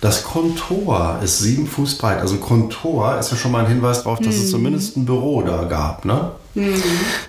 Das 0.00 0.22
Kontor 0.22 1.18
ist 1.22 1.40
7 1.40 1.66
Fuß 1.66 1.98
breit. 1.98 2.20
Also 2.20 2.36
Kontor 2.36 3.18
ist 3.18 3.32
ja 3.32 3.36
schon 3.36 3.50
mal 3.50 3.64
ein 3.64 3.70
Hinweis 3.70 4.04
darauf, 4.04 4.20
dass 4.20 4.36
es 4.36 4.50
zumindest 4.50 4.96
ein 4.96 5.04
Büro 5.04 5.42
da 5.42 5.64
gab. 5.64 6.04
Ne? 6.04 6.30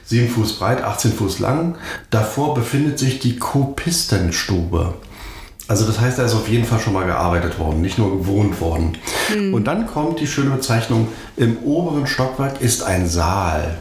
7 0.06 0.30
Fuß 0.30 0.54
breit, 0.60 0.84
18 0.84 1.14
Fuß 1.14 1.40
lang. 1.40 1.76
Davor 2.12 2.54
befindet 2.54 3.00
sich 3.00 3.20
die 3.20 3.38
Kopistenstube. 3.38 4.94
Also 5.68 5.86
das 5.86 6.00
heißt, 6.00 6.20
da 6.20 6.24
ist 6.24 6.36
auf 6.36 6.48
jeden 6.48 6.66
Fall 6.66 6.80
schon 6.80 6.94
mal 6.94 7.06
gearbeitet 7.06 7.58
worden, 7.58 7.82
nicht 7.82 7.98
nur 7.98 8.18
gewohnt 8.18 8.62
worden. 8.62 8.98
Und 9.52 9.66
dann 9.66 9.88
kommt 9.88 10.20
die 10.20 10.28
schöne 10.28 10.52
Bezeichnung, 10.52 11.08
im 11.38 11.58
oberen 11.64 12.06
Stockwerk 12.06 12.62
ist 12.62 12.84
ein 12.84 13.08
Saal. 13.08 13.78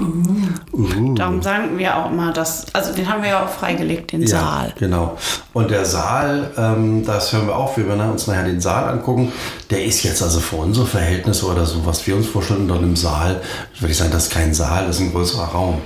Uh. 0.00 1.14
Darum 1.14 1.42
sagen 1.42 1.78
wir 1.78 1.96
auch 1.96 2.10
immer, 2.10 2.32
dass, 2.32 2.74
also 2.74 2.94
den 2.94 3.08
haben 3.08 3.22
wir 3.22 3.30
ja 3.30 3.44
auch 3.44 3.48
freigelegt, 3.48 4.12
den 4.12 4.26
Saal. 4.26 4.72
Genau. 4.78 5.18
Und 5.52 5.70
der 5.70 5.84
Saal, 5.84 6.50
ähm, 6.56 7.04
das 7.04 7.32
hören 7.32 7.46
wir 7.46 7.56
auch, 7.56 7.76
wir 7.76 7.86
werden 7.86 8.10
uns 8.10 8.26
nachher 8.26 8.44
den 8.44 8.60
Saal 8.60 8.88
angucken. 8.88 9.32
Der 9.70 9.84
ist 9.84 10.02
jetzt 10.02 10.22
also 10.22 10.40
für 10.40 10.56
unsere 10.56 10.86
Verhältnisse 10.86 11.46
oder 11.46 11.66
so, 11.66 11.84
was 11.84 12.06
wir 12.06 12.16
uns 12.16 12.26
vorstellen 12.26 12.62
unter 12.62 12.76
einem 12.76 12.96
Saal, 12.96 13.42
würde 13.78 13.92
ich 13.92 13.98
sagen, 13.98 14.10
das 14.10 14.24
ist 14.24 14.32
kein 14.32 14.54
Saal, 14.54 14.86
das 14.86 14.96
ist 14.96 15.02
ein 15.02 15.12
größerer 15.12 15.48
Raum. 15.48 15.78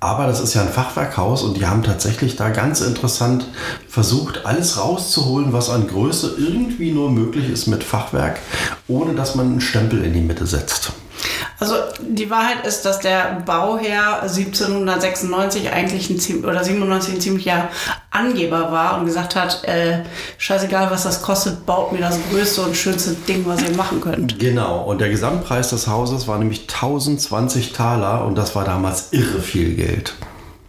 Aber 0.00 0.26
das 0.28 0.40
ist 0.40 0.54
ja 0.54 0.62
ein 0.62 0.68
Fachwerkhaus 0.68 1.42
und 1.42 1.56
die 1.56 1.66
haben 1.66 1.82
tatsächlich 1.82 2.36
da 2.36 2.50
ganz 2.50 2.80
interessant 2.80 3.46
versucht, 3.88 4.46
alles 4.46 4.78
rauszuholen, 4.78 5.52
was 5.52 5.70
an 5.70 5.88
Größe 5.88 6.36
irgendwie 6.38 6.92
nur 6.92 7.10
möglich 7.10 7.50
ist 7.50 7.66
mit 7.66 7.82
Fachwerk, 7.82 8.38
ohne 8.86 9.14
dass 9.14 9.34
man 9.34 9.46
einen 9.46 9.60
Stempel 9.60 10.04
in 10.04 10.12
die 10.12 10.20
Mitte 10.20 10.46
setzt. 10.46 10.92
Also 11.60 11.74
die 12.00 12.30
Wahrheit 12.30 12.66
ist, 12.66 12.82
dass 12.84 13.00
der 13.00 13.42
Bauherr 13.44 14.22
1796 14.22 15.72
eigentlich 15.72 16.10
ein 16.10 16.44
oder 16.44 16.62
97 16.64 17.14
ein 17.14 17.20
ziemlicher 17.20 17.68
Angeber 18.10 18.72
war 18.72 18.98
und 18.98 19.06
gesagt 19.06 19.36
hat, 19.36 19.64
äh, 19.64 20.04
scheißegal 20.38 20.90
was 20.90 21.02
das 21.04 21.22
kostet, 21.22 21.66
baut 21.66 21.92
mir 21.92 22.00
das 22.00 22.18
größte 22.30 22.62
und 22.62 22.76
schönste 22.76 23.12
Ding, 23.12 23.44
was 23.46 23.62
ihr 23.62 23.76
machen 23.76 24.00
könnt. 24.00 24.38
Genau, 24.38 24.82
und 24.84 25.00
der 25.00 25.08
Gesamtpreis 25.10 25.70
des 25.70 25.86
Hauses 25.86 26.26
war 26.28 26.38
nämlich 26.38 26.62
1020 26.62 27.72
Taler 27.72 28.24
und 28.24 28.36
das 28.36 28.54
war 28.54 28.64
damals 28.64 29.08
irre 29.12 29.40
viel 29.40 29.74
Geld. 29.74 30.14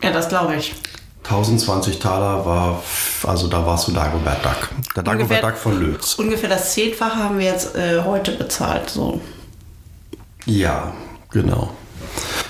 Ja, 0.03 0.11
das 0.11 0.29
glaube 0.29 0.55
ich. 0.55 0.75
1020 1.23 1.99
Taler 1.99 2.45
war, 2.45 2.81
also 3.27 3.47
da 3.47 3.63
warst 3.65 3.87
du 3.87 3.91
Dagobert 3.91 4.43
Duck. 4.43 4.69
Der 4.95 5.03
Dagobert 5.03 5.29
Ungefähr- 5.29 5.41
Duck 5.51 5.57
von 5.57 5.79
Lötz. 5.79 6.15
Ungefähr 6.15 6.49
das 6.49 6.73
Zehnfache 6.73 7.17
haben 7.17 7.37
wir 7.37 7.45
jetzt 7.45 7.75
äh, 7.75 8.01
heute 8.03 8.31
bezahlt. 8.31 8.89
So. 8.89 9.21
Ja, 10.49 10.91
genau. 11.29 11.69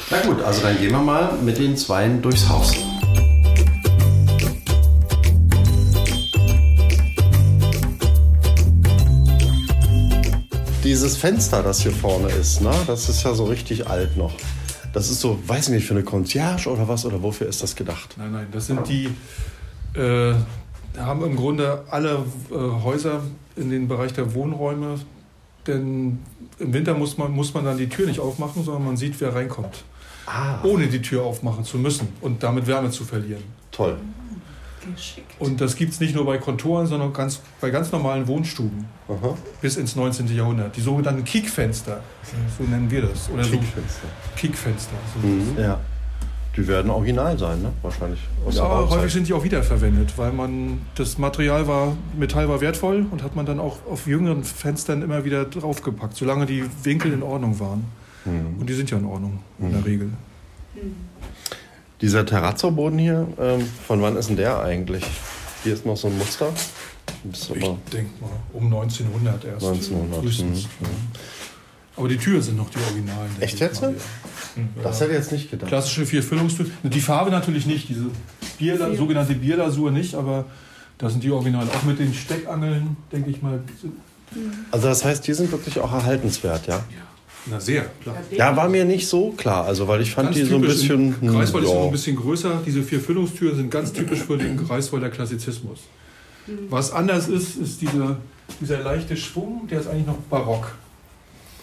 Na 0.09 0.21
gut, 0.21 0.41
also 0.41 0.61
dann 0.61 0.77
gehen 0.77 0.91
wir 0.91 0.99
mal 0.99 1.33
mit 1.43 1.57
den 1.57 1.75
Zweien 1.75 2.21
durchs 2.21 2.47
Haus. 2.47 2.73
Dieses 10.81 11.17
Fenster, 11.17 11.61
das 11.61 11.81
hier 11.81 11.91
vorne 11.91 12.29
ist, 12.29 12.61
ne, 12.61 12.71
das 12.87 13.09
ist 13.09 13.23
ja 13.23 13.33
so 13.33 13.43
richtig 13.43 13.87
alt 13.87 14.15
noch. 14.15 14.31
Das 14.93 15.09
ist 15.09 15.19
so, 15.19 15.37
weiß 15.45 15.67
nicht, 15.67 15.85
für 15.85 15.93
eine 15.93 16.03
Concierge 16.03 16.69
oder 16.69 16.87
was, 16.87 17.05
oder 17.05 17.21
wofür 17.21 17.47
ist 17.47 17.61
das 17.61 17.75
gedacht? 17.75 18.15
Nein, 18.17 18.31
nein, 18.31 18.47
das 18.53 18.67
sind 18.67 18.87
die, 18.87 19.09
äh, 19.99 20.35
haben 20.97 21.25
im 21.25 21.35
Grunde 21.35 21.83
alle 21.89 22.23
äh, 22.49 22.55
Häuser 22.55 23.23
in 23.57 23.69
den 23.69 23.89
Bereich 23.89 24.13
der 24.13 24.33
Wohnräume, 24.33 24.99
denn 25.69 26.19
im 26.59 26.73
Winter 26.73 26.93
muss 26.93 27.17
man, 27.17 27.31
muss 27.31 27.53
man 27.53 27.63
dann 27.65 27.77
die 27.77 27.87
Tür 27.89 28.07
nicht 28.07 28.19
aufmachen, 28.19 28.63
sondern 28.63 28.85
man 28.85 28.97
sieht, 28.97 29.19
wer 29.21 29.33
reinkommt. 29.33 29.83
Ah, 30.25 30.59
Ohne 30.63 30.87
die 30.87 31.01
Tür 31.01 31.23
aufmachen 31.23 31.63
zu 31.63 31.77
müssen 31.77 32.07
und 32.21 32.43
damit 32.43 32.67
Wärme 32.67 32.91
zu 32.91 33.03
verlieren. 33.05 33.43
toll. 33.71 33.97
Und 35.39 35.61
das 35.61 35.75
gibt 35.75 35.93
es 35.93 35.99
nicht 35.99 36.15
nur 36.15 36.25
bei 36.25 36.37
Kontoren, 36.37 36.87
sondern 36.87 37.13
ganz, 37.13 37.41
bei 37.61 37.69
ganz 37.69 37.91
normalen 37.91 38.27
Wohnstuben 38.27 38.85
Aha. 39.07 39.35
bis 39.61 39.75
ins 39.77 39.95
19. 39.95 40.33
Jahrhundert. 40.35 40.75
Die 40.75 40.81
sogenannten 40.81 41.23
Kickfenster, 41.23 42.01
so 42.57 42.63
nennen 42.63 42.89
wir 42.89 43.01
das. 43.03 43.29
Oder 43.29 43.43
Kickfenster. 43.43 44.07
so 44.07 44.35
Kickfenster. 44.37 44.95
So 45.21 45.27
Mhm. 45.27 45.57
Ja. 45.59 45.79
Die 46.59 46.67
werden 46.67 46.91
original 46.91 47.39
sein, 47.39 47.61
ne? 47.61 47.71
Wahrscheinlich. 47.81 48.19
Ja, 48.51 48.89
häufig 48.89 49.13
sind 49.13 49.29
die 49.29 49.33
auch 49.33 49.45
wiederverwendet, 49.45 50.17
weil 50.17 50.33
man 50.33 50.81
das 50.95 51.17
Material 51.17 51.69
war, 51.69 51.95
Metall 52.17 52.49
war 52.49 52.59
wertvoll 52.59 53.05
und 53.09 53.23
hat 53.23 53.33
man 53.33 53.45
dann 53.45 53.61
auch 53.61 53.77
auf 53.89 54.07
jüngeren 54.07 54.43
Fenstern 54.43 55.01
immer 55.01 55.23
wieder 55.23 55.45
draufgepackt, 55.45 56.17
solange 56.17 56.45
die 56.45 56.65
Winkel 56.83 57.13
in 57.13 57.23
Ordnung 57.23 57.61
waren. 57.61 57.85
Mhm. 58.25 58.59
Und 58.59 58.69
die 58.69 58.73
sind 58.73 58.91
ja 58.91 58.97
in 58.97 59.05
Ordnung 59.05 59.39
in 59.57 59.71
der 59.71 59.85
Regel. 59.85 60.09
Dieser 62.01 62.25
Terrazzo-Boden 62.25 62.99
hier, 62.99 63.25
ähm, 63.39 63.65
von 63.87 64.01
wann 64.01 64.17
ist 64.17 64.27
denn 64.27 64.35
der 64.35 64.59
eigentlich? 64.61 65.05
Hier 65.63 65.73
ist 65.73 65.85
noch 65.85 65.95
so 65.95 66.09
ein 66.09 66.17
Muster. 66.17 66.49
Ich 67.31 67.41
denke 67.93 68.11
mal 68.19 68.31
um 68.51 68.65
1900 68.65 69.45
erst. 69.45 69.65
1900. 69.65 70.19
Frühestens. 70.19 70.63
Mhm. 70.63 70.87
Aber 71.99 72.07
die 72.07 72.17
Türen 72.17 72.41
sind 72.41 72.55
noch 72.57 72.69
die 72.69 72.77
Originalen. 72.77 73.29
Echt 73.41 73.59
jetzt? 73.59 73.81
mal, 73.81 73.91
ja. 73.93 74.63
Das 74.83 74.99
hätte 75.01 75.11
ich 75.11 75.17
jetzt 75.17 75.31
nicht 75.33 75.51
gedacht. 75.51 75.67
Klassische 75.69 76.05
Vierfüllungstüren. 76.05 76.71
Die 76.83 77.01
Farbe 77.01 77.29
natürlich 77.29 77.65
nicht, 77.65 77.89
diese 77.89 78.05
Bierla 78.57 78.95
sogenannte 78.95 79.33
Bierlasur 79.35 79.91
nicht, 79.91 80.15
aber 80.15 80.45
da 80.97 81.09
sind 81.09 81.23
die 81.23 81.31
Originalen. 81.31 81.69
Auch 81.69 81.83
mit 81.83 81.99
den 81.99 82.13
Steckangeln, 82.13 82.97
denke 83.11 83.29
ich 83.29 83.41
mal. 83.41 83.59
sind- 83.81 83.93
Also 84.71 84.87
das 84.87 85.03
heißt, 85.05 85.27
die 85.27 85.33
sind 85.33 85.51
wirklich 85.51 85.79
auch 85.79 85.91
erhaltenswert, 85.93 86.67
ja? 86.67 86.83
Na 87.45 87.59
sehr, 87.59 87.85
klar. 88.03 88.15
Ja, 88.31 88.55
war 88.55 88.69
mir 88.69 88.85
nicht 88.85 89.07
so 89.07 89.31
klar. 89.31 89.65
Also 89.65 89.87
weil 89.87 90.01
ich 90.01 90.11
fand 90.11 90.27
Ganz 90.27 90.37
die 90.37 90.43
so 90.45 90.55
ein 90.55 90.61
bisschen. 90.61 91.15
In 91.21 91.27
Greifswald 91.33 91.63
ist 91.65 91.71
ja. 91.71 91.83
ein 91.83 91.91
bisschen 91.91 92.15
größer. 92.15 92.61
Diese 92.65 92.83
vier 92.83 92.99
Füllungstüren 92.99 93.55
sind 93.55 93.71
ganz 93.71 93.91
typisch 93.93 94.19
für 94.19 94.37
den 94.37 94.55
Greifswalder 94.57 95.09
Klassizismus. 95.09 95.79
Was 96.69 96.91
anders 96.91 97.27
ist, 97.27 97.57
ist 97.57 97.81
dieser, 97.81 98.17
dieser 98.61 98.79
leichte 98.79 99.15
Schwung, 99.17 99.67
der 99.69 99.79
ist 99.81 99.87
eigentlich 99.87 100.07
noch 100.07 100.17
barock. 100.29 100.71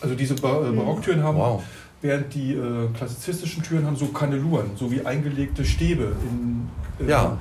Also 0.00 0.14
diese 0.14 0.34
äh, 0.34 0.38
Barocktüren 0.40 1.22
haben, 1.22 1.38
Wow. 1.38 1.62
während 2.02 2.34
die 2.34 2.52
äh, 2.52 2.88
klassizistischen 2.96 3.62
Türen 3.62 3.86
haben 3.86 3.96
so 3.96 4.06
Kaneluren, 4.06 4.70
so 4.76 4.90
wie 4.90 5.04
eingelegte 5.04 5.64
Stäbe 5.64 6.12
in, 6.30 6.68
äh, 7.06 7.10
Ja. 7.10 7.38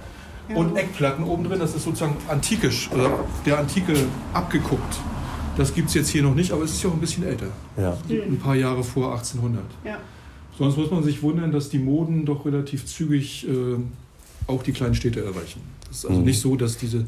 und 0.55 0.75
Eckplatten 0.77 1.25
oben 1.25 1.43
drin. 1.43 1.59
Das 1.59 1.75
ist 1.75 1.83
sozusagen 1.83 2.15
antikisch, 2.27 2.89
oder 2.91 3.19
der 3.45 3.59
Antike 3.59 3.93
abgeguckt. 4.33 4.97
Das 5.57 5.73
gibt 5.73 5.87
es 5.89 5.93
jetzt 5.95 6.09
hier 6.09 6.21
noch 6.23 6.35
nicht, 6.35 6.51
aber 6.51 6.63
es 6.63 6.71
ist 6.73 6.83
ja 6.83 6.89
auch 6.89 6.93
ein 6.93 6.99
bisschen 6.99 7.23
älter. 7.25 7.47
Ja. 7.77 7.97
Ein 8.09 8.37
paar 8.39 8.55
Jahre 8.55 8.83
vor 8.83 9.11
1800. 9.13 9.63
Ja. 9.85 9.97
Sonst 10.57 10.77
muss 10.77 10.91
man 10.91 11.03
sich 11.03 11.21
wundern, 11.21 11.51
dass 11.51 11.69
die 11.69 11.79
Moden 11.79 12.25
doch 12.25 12.45
relativ 12.45 12.85
zügig 12.85 13.45
äh, 13.47 13.77
auch 14.47 14.63
die 14.63 14.71
kleinen 14.71 14.95
Städte 14.95 15.23
erreichen. 15.23 15.61
Es 15.91 15.99
ist 15.99 16.05
also 16.05 16.19
Mhm. 16.19 16.25
nicht 16.25 16.39
so, 16.41 16.55
dass 16.55 16.77
diese 16.77 17.05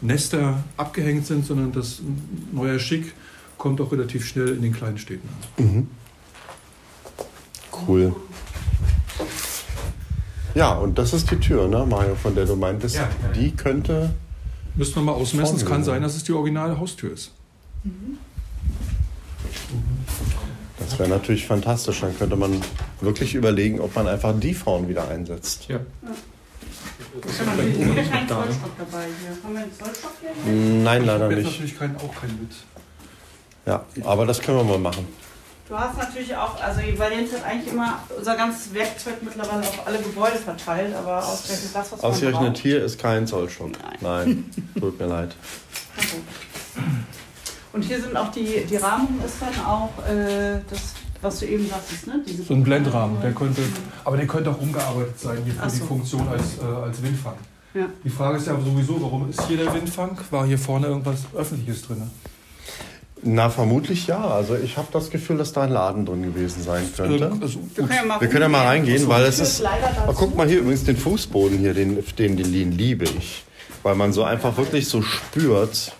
Nester 0.00 0.62
abgehängt 0.76 1.26
sind, 1.26 1.46
sondern 1.46 1.72
das 1.72 2.00
ein 2.00 2.48
neuer 2.52 2.78
Schick 2.78 3.12
kommt 3.58 3.80
auch 3.80 3.92
relativ 3.92 4.26
schnell 4.26 4.48
in 4.48 4.62
den 4.62 4.72
kleinen 4.72 4.98
Städten 4.98 5.28
an. 5.28 5.64
Mhm. 5.64 5.88
Cool. 7.86 8.14
Ja, 10.54 10.74
und 10.74 10.98
das 10.98 11.12
ist 11.12 11.30
die 11.30 11.36
Tür, 11.36 11.66
ne, 11.66 11.84
Mario, 11.84 12.14
von 12.14 12.34
der 12.34 12.46
du 12.46 12.54
meintest. 12.54 12.94
Ja, 12.94 13.02
ja, 13.02 13.08
ja. 13.28 13.32
Die 13.32 13.50
könnte. 13.50 14.14
Müssen 14.76 14.94
wir 14.96 15.02
mal 15.02 15.12
ausmessen. 15.12 15.56
Es 15.56 15.66
kann 15.66 15.82
sein, 15.82 16.02
dass 16.02 16.14
es 16.14 16.24
die 16.24 16.32
originale 16.32 16.78
Haustür 16.78 17.12
ist. 17.12 17.32
Das 20.78 20.98
wäre 20.98 21.08
natürlich 21.08 21.46
fantastisch. 21.46 22.00
Dann 22.00 22.16
könnte 22.16 22.36
man 22.36 22.60
wirklich 23.00 23.34
überlegen, 23.34 23.80
ob 23.80 23.94
man 23.94 24.06
einfach 24.08 24.34
die 24.38 24.54
vorn 24.54 24.88
wieder 24.88 25.08
einsetzt. 25.08 25.66
Ja. 25.68 25.80
Wieder 27.14 28.02
kein 28.02 28.28
Zollstock 28.28 28.70
dabei 28.78 29.04
hier. 29.20 29.36
Haben 29.42 29.54
wir 29.54 29.62
einen 29.62 29.72
Zollstock 29.72 30.12
hier? 30.20 30.52
Nein, 30.52 31.04
leider 31.04 31.28
nicht. 31.28 31.44
natürlich 31.44 31.78
kein, 31.78 31.96
auch 31.96 32.14
kein 32.20 32.30
mit. 32.40 32.50
Ja, 33.66 33.84
aber 34.04 34.26
das 34.26 34.40
können 34.40 34.58
wir 34.58 34.64
mal 34.64 34.78
machen. 34.78 35.06
Du 35.66 35.78
hast 35.78 35.96
natürlich 35.96 36.36
auch, 36.36 36.60
also 36.62 36.80
Jens 36.80 37.32
hat 37.32 37.44
eigentlich 37.44 37.72
immer 37.72 37.98
unser 38.16 38.36
ganzes 38.36 38.74
Werkzeug 38.74 39.14
mittlerweile 39.22 39.60
auf 39.60 39.86
alle 39.86 39.98
Gebäude 39.98 40.36
verteilt, 40.36 40.94
aber 40.94 41.24
ausgerechnet 41.26 41.70
das, 41.74 41.92
was 41.92 42.04
Ausgerechnet 42.04 42.52
braucht. 42.52 42.58
hier 42.58 42.84
ist 42.84 42.98
kein 42.98 43.26
Zollstock. 43.26 43.70
Nein. 43.72 43.98
Nein, 44.02 44.50
tut 44.78 44.98
mir 45.00 45.06
leid. 45.06 45.34
Und 47.72 47.82
hier 47.82 48.00
sind 48.00 48.14
auch 48.16 48.30
die, 48.30 48.64
die 48.68 48.76
Rahmung 48.76 49.18
ist 49.24 49.36
dann 49.40 49.64
auch 49.64 49.90
äh, 50.06 50.60
das, 50.68 50.80
was 51.22 51.40
du 51.40 51.46
eben 51.46 51.66
sagtest, 51.68 52.06
ne? 52.08 52.22
Diese 52.26 52.42
So 52.42 52.54
ein 52.54 52.62
Blendrahmen, 52.62 53.20
der 53.22 53.32
könnte, 53.32 53.62
aber 54.04 54.18
der 54.18 54.26
könnte 54.26 54.50
auch 54.50 54.60
umgearbeitet 54.60 55.18
sein 55.18 55.38
hier 55.44 55.54
für 55.54 55.62
Ach 55.62 55.70
die 55.72 55.78
so. 55.78 55.86
Funktion 55.86 56.28
als, 56.28 56.58
äh, 56.58 56.64
als 56.84 57.02
Windfang. 57.02 57.34
Ja. 57.72 57.86
Die 58.04 58.10
Frage 58.10 58.36
ist 58.36 58.46
ja 58.46 58.54
sowieso, 58.60 59.00
warum 59.02 59.30
ist 59.30 59.42
hier 59.48 59.56
der 59.56 59.72
Windfang? 59.74 60.16
War 60.30 60.46
hier 60.46 60.58
vorne 60.58 60.88
irgendwas 60.88 61.20
Öffentliches 61.34 61.82
drin? 61.82 62.08
Na, 63.24 63.48
vermutlich 63.50 64.06
ja. 64.06 64.22
Also 64.22 64.54
ich 64.56 64.76
habe 64.76 64.88
das 64.92 65.10
Gefühl, 65.10 65.38
dass 65.38 65.52
da 65.52 65.62
ein 65.62 65.70
Laden 65.70 66.04
drin 66.04 66.22
gewesen 66.22 66.62
sein 66.62 66.84
könnte. 66.94 67.32
Also, 67.40 67.58
Wir 67.74 67.84
können 67.86 67.96
ja 67.96 68.04
mal, 68.04 68.20
Wir 68.20 68.28
können 68.28 68.42
ja 68.42 68.48
mal 68.48 68.66
reingehen, 68.66 69.08
weil 69.08 69.24
es 69.24 69.40
ist. 69.40 69.64
Oh, 70.06 70.12
guck 70.14 70.36
mal 70.36 70.46
hier 70.46 70.60
übrigens 70.60 70.84
den 70.84 70.96
Fußboden 70.96 71.58
hier, 71.58 71.72
den, 71.74 72.02
den, 72.18 72.36
den 72.36 72.72
liebe 72.72 73.04
ich. 73.04 73.44
Weil 73.82 73.94
man 73.94 74.12
so 74.12 74.24
einfach 74.24 74.56
wirklich 74.56 74.88
so 74.88 75.02
spürt, 75.02 75.92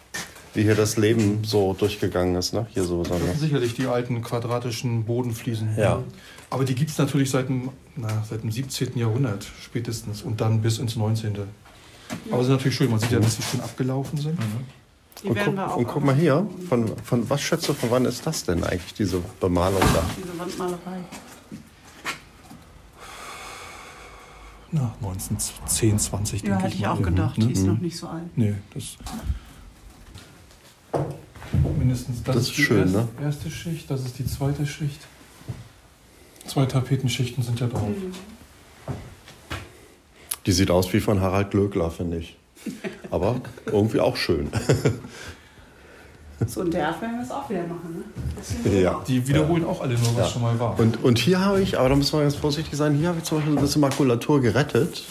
wie 0.55 0.63
hier 0.63 0.75
das 0.75 0.97
Leben 0.97 1.43
so 1.45 1.75
durchgegangen 1.75 2.37
ist. 2.37 2.53
Ne? 2.55 2.67
Hier 2.73 2.85
so 2.85 3.03
Das 3.03 3.09
sind 3.09 3.19
besonders. 3.19 3.41
sicherlich 3.41 3.75
die 3.75 3.87
alten 3.87 4.23
quadratischen 4.23 5.05
Bodenfliesen. 5.05 5.71
Ja. 5.77 6.03
Aber 6.51 6.65
die 6.65 6.75
gibt 6.75 6.91
es 6.91 6.99
natürlich 6.99 7.31
seit 7.31 7.49
dem, 7.49 7.71
na, 7.97 8.25
seit 8.29 8.43
dem 8.43 8.51
17. 8.53 8.97
Jahrhundert 8.97 9.47
spätestens 9.63 10.23
und 10.23 10.41
dann 10.41 10.61
bis 10.63 10.79
ins 10.79 10.95
19. 10.97 11.35
Aber 12.31 12.41
es 12.41 12.47
ist 12.47 12.53
natürlich 12.53 12.77
schön, 12.77 12.91
man 12.91 13.01
sieht 13.01 13.11
ja, 13.11 13.19
dass 13.19 13.37
die 13.37 13.43
schon 13.43 13.61
abgelaufen 13.61 14.19
sind. 14.19 14.39
Die 15.25 15.31
Und 15.31 15.37
werden 15.37 15.47
guck, 15.47 15.57
wir 15.57 15.71
auch 15.73 15.77
und 15.77 15.87
guck 15.87 16.05
mal 16.05 16.15
hier, 16.15 16.47
von, 16.69 16.97
von 16.99 17.31
was 17.31 17.41
schätzt 17.41 17.67
du, 17.69 17.73
von 17.73 17.91
wann 17.91 18.05
ist 18.05 18.27
das 18.27 18.45
denn 18.45 18.63
eigentlich, 18.63 18.93
diese 18.95 19.21
Bemalung 19.41 19.81
da? 19.81 20.03
Diese 20.19 20.39
Wandmalerei. 20.39 20.99
Na, 24.71 24.95
1910, 25.03 25.99
20, 25.99 26.43
Ja, 26.43 26.49
denke 26.51 26.65
hätte 26.65 26.75
ich 26.75 26.83
mal. 26.83 26.89
auch 26.91 27.03
gedacht. 27.03 27.39
Ne? 27.39 27.47
Die 27.47 27.53
ist 27.53 27.65
noch 27.65 27.79
nicht 27.79 27.97
so 27.97 28.07
alt. 28.09 28.25
Nee, 28.37 28.55
das. 28.75 28.97
Mindestens 31.79 32.23
das, 32.25 32.35
Das 32.37 32.45
ist 32.49 32.57
die 32.59 32.63
schön, 32.63 32.79
erste, 32.81 32.99
ne? 32.99 33.09
erste 33.23 33.51
Schicht, 33.51 33.91
das 33.91 34.05
ist 34.05 34.19
die 34.19 34.27
zweite 34.27 34.67
Schicht. 34.67 35.01
Zwei 36.47 36.67
Tapetenschichten 36.67 37.43
sind 37.43 37.61
ja 37.61 37.69
drauf. 37.69 37.89
Die 40.45 40.53
sieht 40.53 40.71
aus 40.71 40.93
wie 40.93 41.01
von 41.01 41.21
Harald 41.21 41.51
Glöckler, 41.53 41.91
finde 41.91 42.19
ich. 42.19 42.37
Aber 43.11 43.37
irgendwie 43.67 44.01
auch 44.01 44.17
schön. 44.17 44.49
So 46.47 46.63
in 46.63 46.71
der 46.73 47.01
werden 47.01 47.17
wir 47.17 47.23
es 47.23 47.31
auch 47.31 47.49
wieder 47.49 47.63
machen, 47.63 48.05
ne? 48.65 48.81
Ja. 48.81 49.03
Die 49.07 49.27
wiederholen 49.27 49.65
auch 49.65 49.81
alle 49.81 49.95
nur, 49.95 50.17
was 50.17 50.27
Ja. 50.27 50.27
schon 50.27 50.43
mal 50.43 50.59
war. 50.59 50.79
Und, 50.79 51.03
und 51.03 51.19
hier 51.19 51.41
habe 51.41 51.61
ich, 51.63 51.79
aber 51.79 51.89
da 51.89 51.95
müssen 51.97 52.13
wir 52.19 52.23
ganz 52.23 52.35
vorsichtig 52.35 52.77
sein, 52.77 52.95
hier 52.97 53.09
habe 53.09 53.19
ich 53.19 53.25
zum 53.25 53.39
Beispiel 53.39 53.57
ein 53.57 53.61
bisschen 53.63 53.81
Makulatur 53.81 54.41
gerettet. 54.41 55.05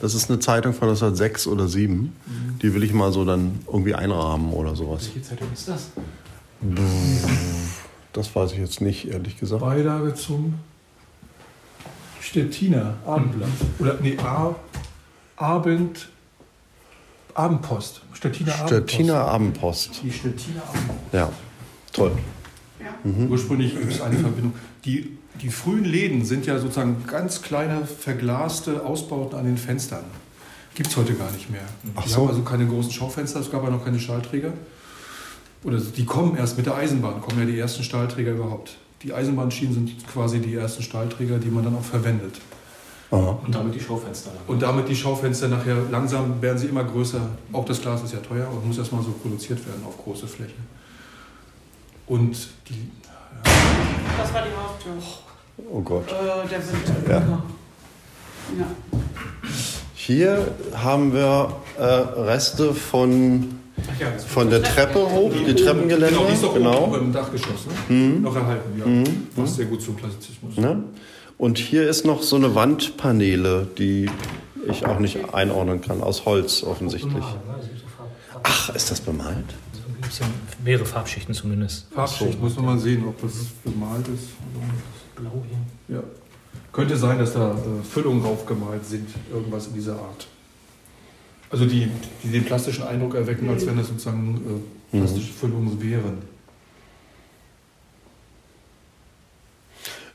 Das 0.00 0.14
ist 0.14 0.30
eine 0.30 0.38
Zeitung 0.38 0.72
von 0.74 0.88
1906 0.88 1.48
oder 1.48 1.66
7. 1.66 2.14
Die 2.62 2.72
will 2.72 2.84
ich 2.84 2.92
mal 2.92 3.12
so 3.12 3.24
dann 3.24 3.58
irgendwie 3.66 3.94
einrahmen 3.96 4.52
oder 4.52 4.76
sowas. 4.76 5.04
Welche 5.06 5.22
Zeitung 5.22 5.48
ist 5.52 5.68
das? 5.68 5.88
Das 8.12 8.34
weiß 8.34 8.52
ich 8.52 8.58
jetzt 8.58 8.80
nicht, 8.80 9.08
ehrlich 9.08 9.36
gesagt. 9.38 9.60
Beilage 9.60 10.14
zum 10.14 10.54
Stettiner 12.20 12.94
Abendblatt. 13.04 13.48
Oder 13.80 13.98
nee, 14.00 14.16
A, 14.18 14.54
Abend, 15.36 16.08
Abendpost. 17.38 18.02
Stettiner 18.12 18.54
Abendpost. 18.54 18.90
Stettiner 18.90 19.14
Abendpost. 19.20 20.00
Die 20.02 20.12
Stettiner 20.12 20.62
Abendpost. 20.62 20.98
Ja, 21.12 21.30
toll. 21.92 22.12
Ursprünglich 23.28 23.78
gibt 23.78 23.92
es 23.92 24.00
eine 24.00 24.18
Verbindung. 24.18 24.54
Die, 24.84 25.16
die 25.40 25.50
frühen 25.50 25.84
Läden 25.84 26.24
sind 26.24 26.46
ja 26.46 26.58
sozusagen 26.58 27.04
ganz 27.06 27.42
kleine 27.42 27.86
verglaste 27.86 28.84
Ausbauten 28.84 29.38
an 29.38 29.44
den 29.44 29.56
Fenstern. 29.56 30.04
Gibt 30.74 30.90
es 30.90 30.96
heute 30.96 31.14
gar 31.14 31.30
nicht 31.30 31.50
mehr. 31.50 31.62
Ach 31.94 32.04
die 32.04 32.08
so. 32.08 32.22
haben 32.22 32.28
also 32.28 32.42
keine 32.42 32.66
großen 32.66 32.90
Schaufenster, 32.90 33.40
es 33.40 33.50
gab 33.50 33.62
ja 33.62 33.70
noch 33.70 33.84
keine 33.84 34.00
Stahlträger. 34.00 34.52
Oder 35.64 35.78
die 35.78 36.04
kommen 36.04 36.36
erst 36.36 36.56
mit 36.56 36.66
der 36.66 36.74
Eisenbahn, 36.74 37.20
kommen 37.20 37.38
ja 37.40 37.46
die 37.46 37.58
ersten 37.58 37.82
Stahlträger 37.82 38.32
überhaupt. 38.32 38.76
Die 39.02 39.12
Eisenbahnschienen 39.12 39.74
sind 39.74 40.08
quasi 40.08 40.40
die 40.40 40.54
ersten 40.54 40.82
Stahlträger, 40.82 41.38
die 41.38 41.50
man 41.50 41.64
dann 41.64 41.76
auch 41.76 41.84
verwendet. 41.84 42.40
Aha. 43.10 43.38
Und 43.44 43.54
damit 43.54 43.74
die 43.74 43.80
Schaufenster. 43.80 44.30
dann. 44.30 44.54
Und 44.54 44.60
damit 44.62 44.88
die 44.88 44.94
Schaufenster 44.96 45.48
nachher 45.48 45.76
langsam 45.90 46.40
werden 46.42 46.58
sie 46.58 46.66
immer 46.66 46.84
größer. 46.84 47.20
Auch 47.52 47.64
das 47.64 47.80
Glas 47.80 48.02
ist 48.02 48.12
ja 48.12 48.18
teuer 48.20 48.46
und 48.50 48.66
muss 48.66 48.76
erstmal 48.78 49.02
so 49.02 49.12
produziert 49.12 49.64
werden 49.66 49.82
auf 49.86 49.96
große 49.96 50.26
Fläche. 50.26 50.52
Und 52.06 52.36
die, 52.68 52.90
Das 53.44 54.32
war 54.34 54.42
die 54.42 54.50
Haustür. 54.56 54.92
Oh 55.70 55.80
Gott. 55.80 56.04
Äh, 56.08 56.48
der 56.48 56.58
Wind. 56.58 57.08
Ja. 57.08 57.14
ja. 58.58 58.66
Hier 59.94 60.52
haben 60.74 61.12
wir 61.12 61.52
äh, 61.78 61.82
Reste 61.84 62.72
von, 62.74 63.58
ja, 63.98 64.06
von 64.18 64.48
der 64.48 64.62
Treppe 64.62 64.98
hoch, 65.00 65.30
die 65.46 65.54
Treppengeländer. 65.54 66.08
Genau, 66.08 66.26
die 66.28 66.32
ist 66.34 66.42
doch 66.42 66.50
oben 66.54 66.64
Genau. 66.64 66.94
im 66.96 67.12
Dachgeschoss. 67.12 67.66
Ne? 67.88 67.96
Noch 68.20 68.34
erhalten, 68.36 68.78
ja. 68.78 69.42
Passt 69.42 69.56
sehr 69.56 69.66
gut 69.66 69.82
zum 69.82 69.96
Klassizismus. 69.96 70.56
Ne? 70.56 70.82
Und 71.38 71.58
hier 71.58 71.88
ist 71.88 72.04
noch 72.04 72.22
so 72.22 72.36
eine 72.36 72.54
Wandpaneele, 72.56 73.68
die 73.78 74.10
ich 74.68 74.84
auch 74.84 74.98
nicht 74.98 75.32
einordnen 75.32 75.80
kann, 75.80 76.02
aus 76.02 76.24
Holz 76.24 76.64
offensichtlich. 76.64 77.24
Ach, 78.42 78.74
ist 78.74 78.90
das 78.90 79.00
bemalt? 79.00 79.46
mehrere 80.64 80.86
Farbschichten 80.86 81.34
zumindest. 81.34 81.86
Farbschicht 81.92 82.40
muss 82.40 82.56
man 82.56 82.64
mal 82.64 82.78
sehen, 82.78 83.04
ob 83.06 83.20
das 83.20 83.32
bemalt 83.64 84.06
ist. 84.08 84.28
Blau 85.16 85.44
hier. 85.48 85.96
Ja. 85.96 86.02
Könnte 86.72 86.96
sein, 86.96 87.18
dass 87.18 87.34
da 87.34 87.52
äh, 87.52 87.84
Füllungen 87.84 88.22
draufgemalt 88.22 88.84
sind, 88.84 89.08
irgendwas 89.32 89.66
in 89.68 89.74
dieser 89.74 89.94
Art. 89.94 90.26
Also 91.50 91.64
die, 91.64 91.88
die 92.22 92.28
den 92.28 92.44
plastischen 92.44 92.84
Eindruck 92.84 93.14
erwecken, 93.14 93.48
als 93.48 93.66
wenn 93.66 93.76
das 93.76 93.88
sozusagen 93.88 94.62
äh, 94.92 94.98
plastische 94.98 95.32
Füllungen 95.32 95.80
wären. 95.82 96.18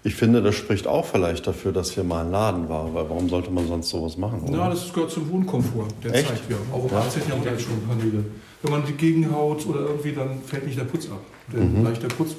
Ich 0.06 0.16
finde, 0.16 0.42
das 0.42 0.56
spricht 0.56 0.86
auch 0.86 1.06
vielleicht 1.06 1.48
dafür, 1.48 1.72
dass 1.72 1.92
hier 1.92 2.04
mal 2.04 2.26
ein 2.26 2.32
Laden 2.32 2.68
war, 2.68 2.94
weil 2.94 3.10
warum 3.10 3.30
sollte 3.30 3.50
man 3.52 3.66
sonst 3.68 3.90
sowas 3.90 4.18
machen? 4.18 4.42
Ja, 4.52 4.54
Oder? 4.66 4.70
das 4.72 4.92
gehört 4.92 5.12
zum 5.12 5.32
Wohnkomfort 5.32 5.88
der 6.04 6.14
Echt? 6.14 6.28
Zeit. 6.28 6.42
Ja. 6.50 6.58
Auch 6.74 6.84
im 6.84 6.92
Ja. 6.92 7.00
18. 7.00 7.22
Jahrhundert 7.30 7.62
schon 7.62 7.88
Paneele. 7.88 8.26
Wenn 8.62 8.72
man 8.72 8.86
die 8.86 8.94
gegenhaut 8.94 9.66
oder 9.66 9.80
irgendwie, 9.82 10.12
dann 10.12 10.42
fällt 10.46 10.66
nicht 10.66 10.78
der 10.78 10.84
Putz 10.86 11.06
ab. 11.10 11.22
Der 11.54 11.62
Mhm. 11.62 11.84
leichter 11.86 12.08
Putz, 12.10 12.32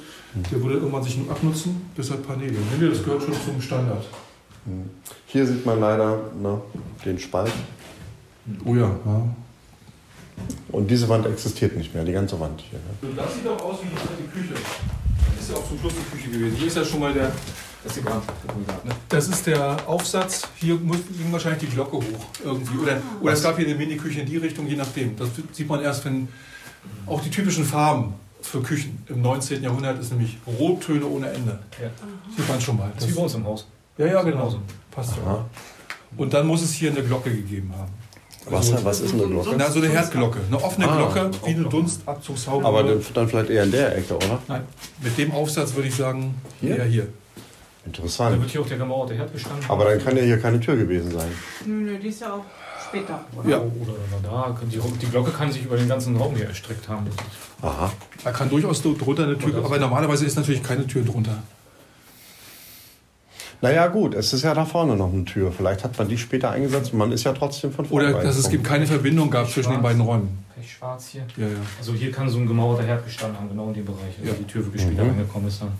der 0.51 0.63
würde 0.63 0.75
irgendwann 0.77 1.03
sich 1.03 1.17
nur 1.17 1.31
abnutzen, 1.31 1.91
deshalb 1.97 2.27
Paneele. 2.27 2.53
Nee, 2.53 2.85
nee, 2.85 2.89
das 2.91 3.03
gehört 3.03 3.23
schon 3.23 3.35
zum 3.35 3.61
Standard. 3.61 4.05
Hier 5.27 5.47
sieht 5.47 5.65
man 5.67 5.81
leider 5.81 6.19
ne, 6.43 6.61
den 7.05 7.19
Spalt. 7.19 7.53
Oh 8.65 8.75
ja. 8.75 8.91
ja. 9.05 9.23
Und 10.73 10.91
diese 10.91 11.09
Wand 11.09 11.27
existiert 11.27 11.77
nicht 11.77 11.95
mehr, 11.95 12.05
die 12.05 12.13
ganze 12.13 12.39
Wand 12.41 12.61
hier. 12.61 12.79
Ne? 12.79 13.15
Das 13.17 13.35
sieht 13.35 13.47
doch 13.47 13.63
aus 13.63 13.77
wie 13.83 13.89
die 13.89 13.97
alte 13.97 14.23
Küche. 14.33 14.55
Das 15.45 15.51
ist 15.51 15.57
ja 15.57 15.63
auch 15.63 15.69
zum 15.69 15.79
Schluss 15.79 15.93
die 15.93 16.17
Küche 16.17 16.31
gewesen. 16.31 16.57
Hier 16.57 16.67
ist 16.69 16.77
ja 16.77 16.85
schon 16.87 17.01
mal 17.01 17.13
der. 17.13 17.31
Das 17.85 17.99
ist 17.99 18.05
ne? 18.05 18.13
Das 19.11 19.29
ist 19.29 19.47
der 19.47 19.77
Aufsatz. 19.87 20.49
Hier 20.55 20.75
muss 20.77 20.97
ging 21.07 21.31
wahrscheinlich 21.31 21.69
die 21.69 21.75
Glocke 21.75 21.99
hoch 21.99 22.27
irgendwie. 22.43 22.79
Oder, 22.79 22.97
oder 23.21 23.33
es 23.35 23.43
gab 23.43 23.59
hier 23.59 23.67
eine 23.67 23.75
Mini-Küche 23.75 24.21
in 24.21 24.27
die 24.27 24.39
Richtung, 24.39 24.67
je 24.67 24.77
nachdem. 24.77 25.15
Das 25.17 25.29
sieht 25.53 25.69
man 25.69 25.83
erst, 25.83 26.03
wenn 26.07 26.29
auch 27.05 27.21
die 27.21 27.29
typischen 27.29 27.67
Farben 27.67 28.15
für 28.41 28.63
Küchen 28.63 29.03
im 29.09 29.21
19. 29.21 29.63
Jahrhundert 29.63 30.01
ist 30.01 30.13
nämlich 30.13 30.39
Rottöne 30.47 31.05
ohne 31.05 31.29
Ende. 31.29 31.59
Ja. 31.79 31.91
Sieht 32.35 32.49
man 32.49 32.59
schon 32.59 32.79
mal. 32.79 32.91
Das 32.95 33.05
ist 33.05 33.11
wie 33.11 33.15
bei 33.17 33.23
uns 33.23 33.35
im 33.35 33.45
Haus. 33.45 33.67
ja, 33.99 34.07
ja, 34.07 34.13
Das 34.15 34.25
genau. 34.25 34.37
genauso. 34.37 34.61
Passt 34.91 35.13
ja. 35.19 35.45
Und 36.17 36.33
dann 36.33 36.47
muss 36.47 36.63
es 36.63 36.73
hier 36.73 36.91
eine 36.91 37.03
Glocke 37.03 37.31
gegeben 37.31 37.71
haben. 37.77 37.93
Was, 38.51 38.85
was 38.85 39.01
ist 39.01 39.15
eine 39.15 39.23
Glocke? 39.27 39.55
Na, 39.57 39.71
so 39.71 39.79
eine 39.81 39.89
Herdglocke. 39.89 40.39
Eine 40.47 40.63
offene 40.63 40.89
Ah, 40.89 40.97
Glocke, 40.97 41.31
wie 41.45 41.51
eine 41.55 41.65
Dunstabzugshaube. 41.65 42.65
Aber 42.67 42.83
dann 42.83 43.01
dann 43.15 43.29
vielleicht 43.29 43.51
eher 43.51 43.65
in 43.65 43.71
der 43.73 43.97
Ecke, 43.97 44.15
oder? 44.17 44.39
Nein, 44.49 44.63
mit 45.03 45.17
dem 45.17 45.33
Aufsatz 45.33 45.75
würde 45.75 45.89
ich 45.89 45.95
sagen, 45.95 46.35
Hier? 46.61 46.77
eher 46.77 46.85
hier. 46.85 47.03
Da 47.05 47.87
Interessant. 47.87 48.41
wird 48.41 48.51
hier 48.51 48.61
auch 48.63 48.67
der 48.69 48.79
gemauerte 48.79 49.15
Herd 49.15 49.33
gestanden. 49.33 49.65
Aber 49.69 49.85
dann 49.85 50.03
kann 50.03 50.17
ja 50.17 50.23
hier 50.23 50.39
keine 50.39 50.59
Tür 50.61 50.77
gewesen 50.77 51.11
sein. 51.11 51.29
Nö, 51.67 51.75
nö, 51.93 51.99
die 51.99 52.09
ist 52.09 52.21
ja 52.21 52.33
auch 52.35 52.45
später. 52.89 53.25
Ja. 53.47 53.59
Oder, 53.59 53.93
oder 53.93 54.21
da. 54.23 54.57
Die, 54.71 54.79
die 54.79 55.07
Glocke 55.07 55.31
kann 55.31 55.51
sich 55.53 55.65
über 55.65 55.77
den 55.77 55.89
ganzen 55.89 56.17
Raum 56.17 56.35
hier 56.35 56.47
erstreckt 56.47 56.89
haben. 56.89 57.07
Aha. 57.63 57.93
Da 58.23 58.31
kann 58.31 58.49
durchaus 58.51 58.81
drunter 58.83 59.25
eine 59.25 59.39
Tür, 59.39 59.63
aber 59.65 59.79
normalerweise 59.79 60.25
ist 60.27 60.37
natürlich 60.37 60.63
keine 60.63 60.87
Tür 60.87 61.03
drunter. 61.03 61.43
Naja, 63.65 63.87
gut, 63.87 64.13
es 64.13 64.31
ist 64.35 64.43
ja 64.43 64.53
da 64.53 64.67
vorne 64.67 64.95
noch 64.95 65.11
eine 65.11 65.25
Tür. 65.25 65.51
Vielleicht 65.51 65.85
hat 65.85 65.97
man 65.97 66.07
die 66.07 66.19
später 66.19 66.51
eingesetzt 66.51 66.93
und 66.93 66.99
man 66.99 67.13
ist 67.13 67.25
ja 67.25 67.33
trotzdem 67.33 67.73
von 67.73 67.87
vorne 67.87 68.15
Oder 68.15 68.23
dass 68.23 68.37
es 68.37 68.51
gibt 68.51 68.63
keine 68.63 68.87
Verbindung 68.87 69.31
gab 69.31 69.49
zwischen 69.49 69.73
den 69.73 69.81
beiden 69.81 70.03
Räumen. 70.03 70.45
Pechschwarz 70.55 71.09
hier. 71.09 71.27
Ja, 71.39 71.47
ja. 71.49 71.57
Also 71.79 71.95
hier 71.95 72.13
kann 72.13 72.29
so 72.29 72.37
ein 72.37 72.47
gemauerter 72.47 72.83
Herd 72.83 73.07
gestanden 73.07 73.39
haben, 73.41 73.49
genau 73.49 73.69
in 73.69 73.73
dem 73.75 73.87
Bereich. 73.87 74.19
Also 74.21 74.33
Ja. 74.33 74.37
die 74.39 74.45
Tür 74.45 74.67
wirklich 74.67 74.83
später 74.83 75.05
Mhm. 75.05 75.11
reingekommen 75.13 75.49
ist 75.49 75.63
dann. 75.63 75.71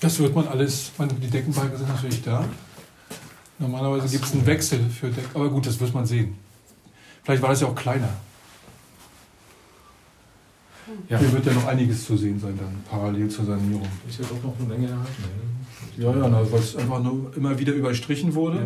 Das 0.00 0.18
wird 0.18 0.34
man 0.34 0.48
alles, 0.48 0.92
meine, 0.96 1.12
die 1.12 1.26
Deckenbalken 1.28 1.76
sind 1.76 1.88
natürlich 1.90 2.22
da. 2.22 2.42
Normalerweise 3.58 4.08
gibt 4.08 4.24
es 4.24 4.32
einen 4.32 4.46
Wechsel 4.46 4.80
für 4.88 5.08
Deck, 5.10 5.26
aber 5.34 5.50
gut, 5.50 5.66
das 5.66 5.78
wird 5.78 5.92
man 5.92 6.06
sehen. 6.06 6.38
Vielleicht 7.22 7.42
war 7.42 7.50
das 7.50 7.60
ja 7.60 7.66
auch 7.66 7.74
kleiner. 7.74 8.08
Ja. 11.10 11.18
Hier 11.18 11.32
wird 11.32 11.44
ja 11.44 11.52
noch 11.52 11.66
einiges 11.66 12.06
zu 12.06 12.16
sehen 12.16 12.40
sein, 12.40 12.56
dann 12.56 12.82
parallel 12.88 13.28
zur 13.28 13.44
Sanierung. 13.44 13.86
Ist 14.08 14.20
ja 14.20 14.24
doch 14.26 14.42
noch 14.42 14.54
eine 14.58 14.68
Menge 14.68 14.86
erhalten. 14.88 15.55
Ne? 15.98 16.04
Ja, 16.04 16.10
ja, 16.16 16.28
na, 16.28 16.40
weil 16.52 16.60
es 16.60 16.76
einfach 16.76 17.02
nur 17.02 17.32
immer 17.36 17.58
wieder 17.58 17.72
überstrichen 17.72 18.34
wurde 18.34 18.58
Ja. 18.58 18.64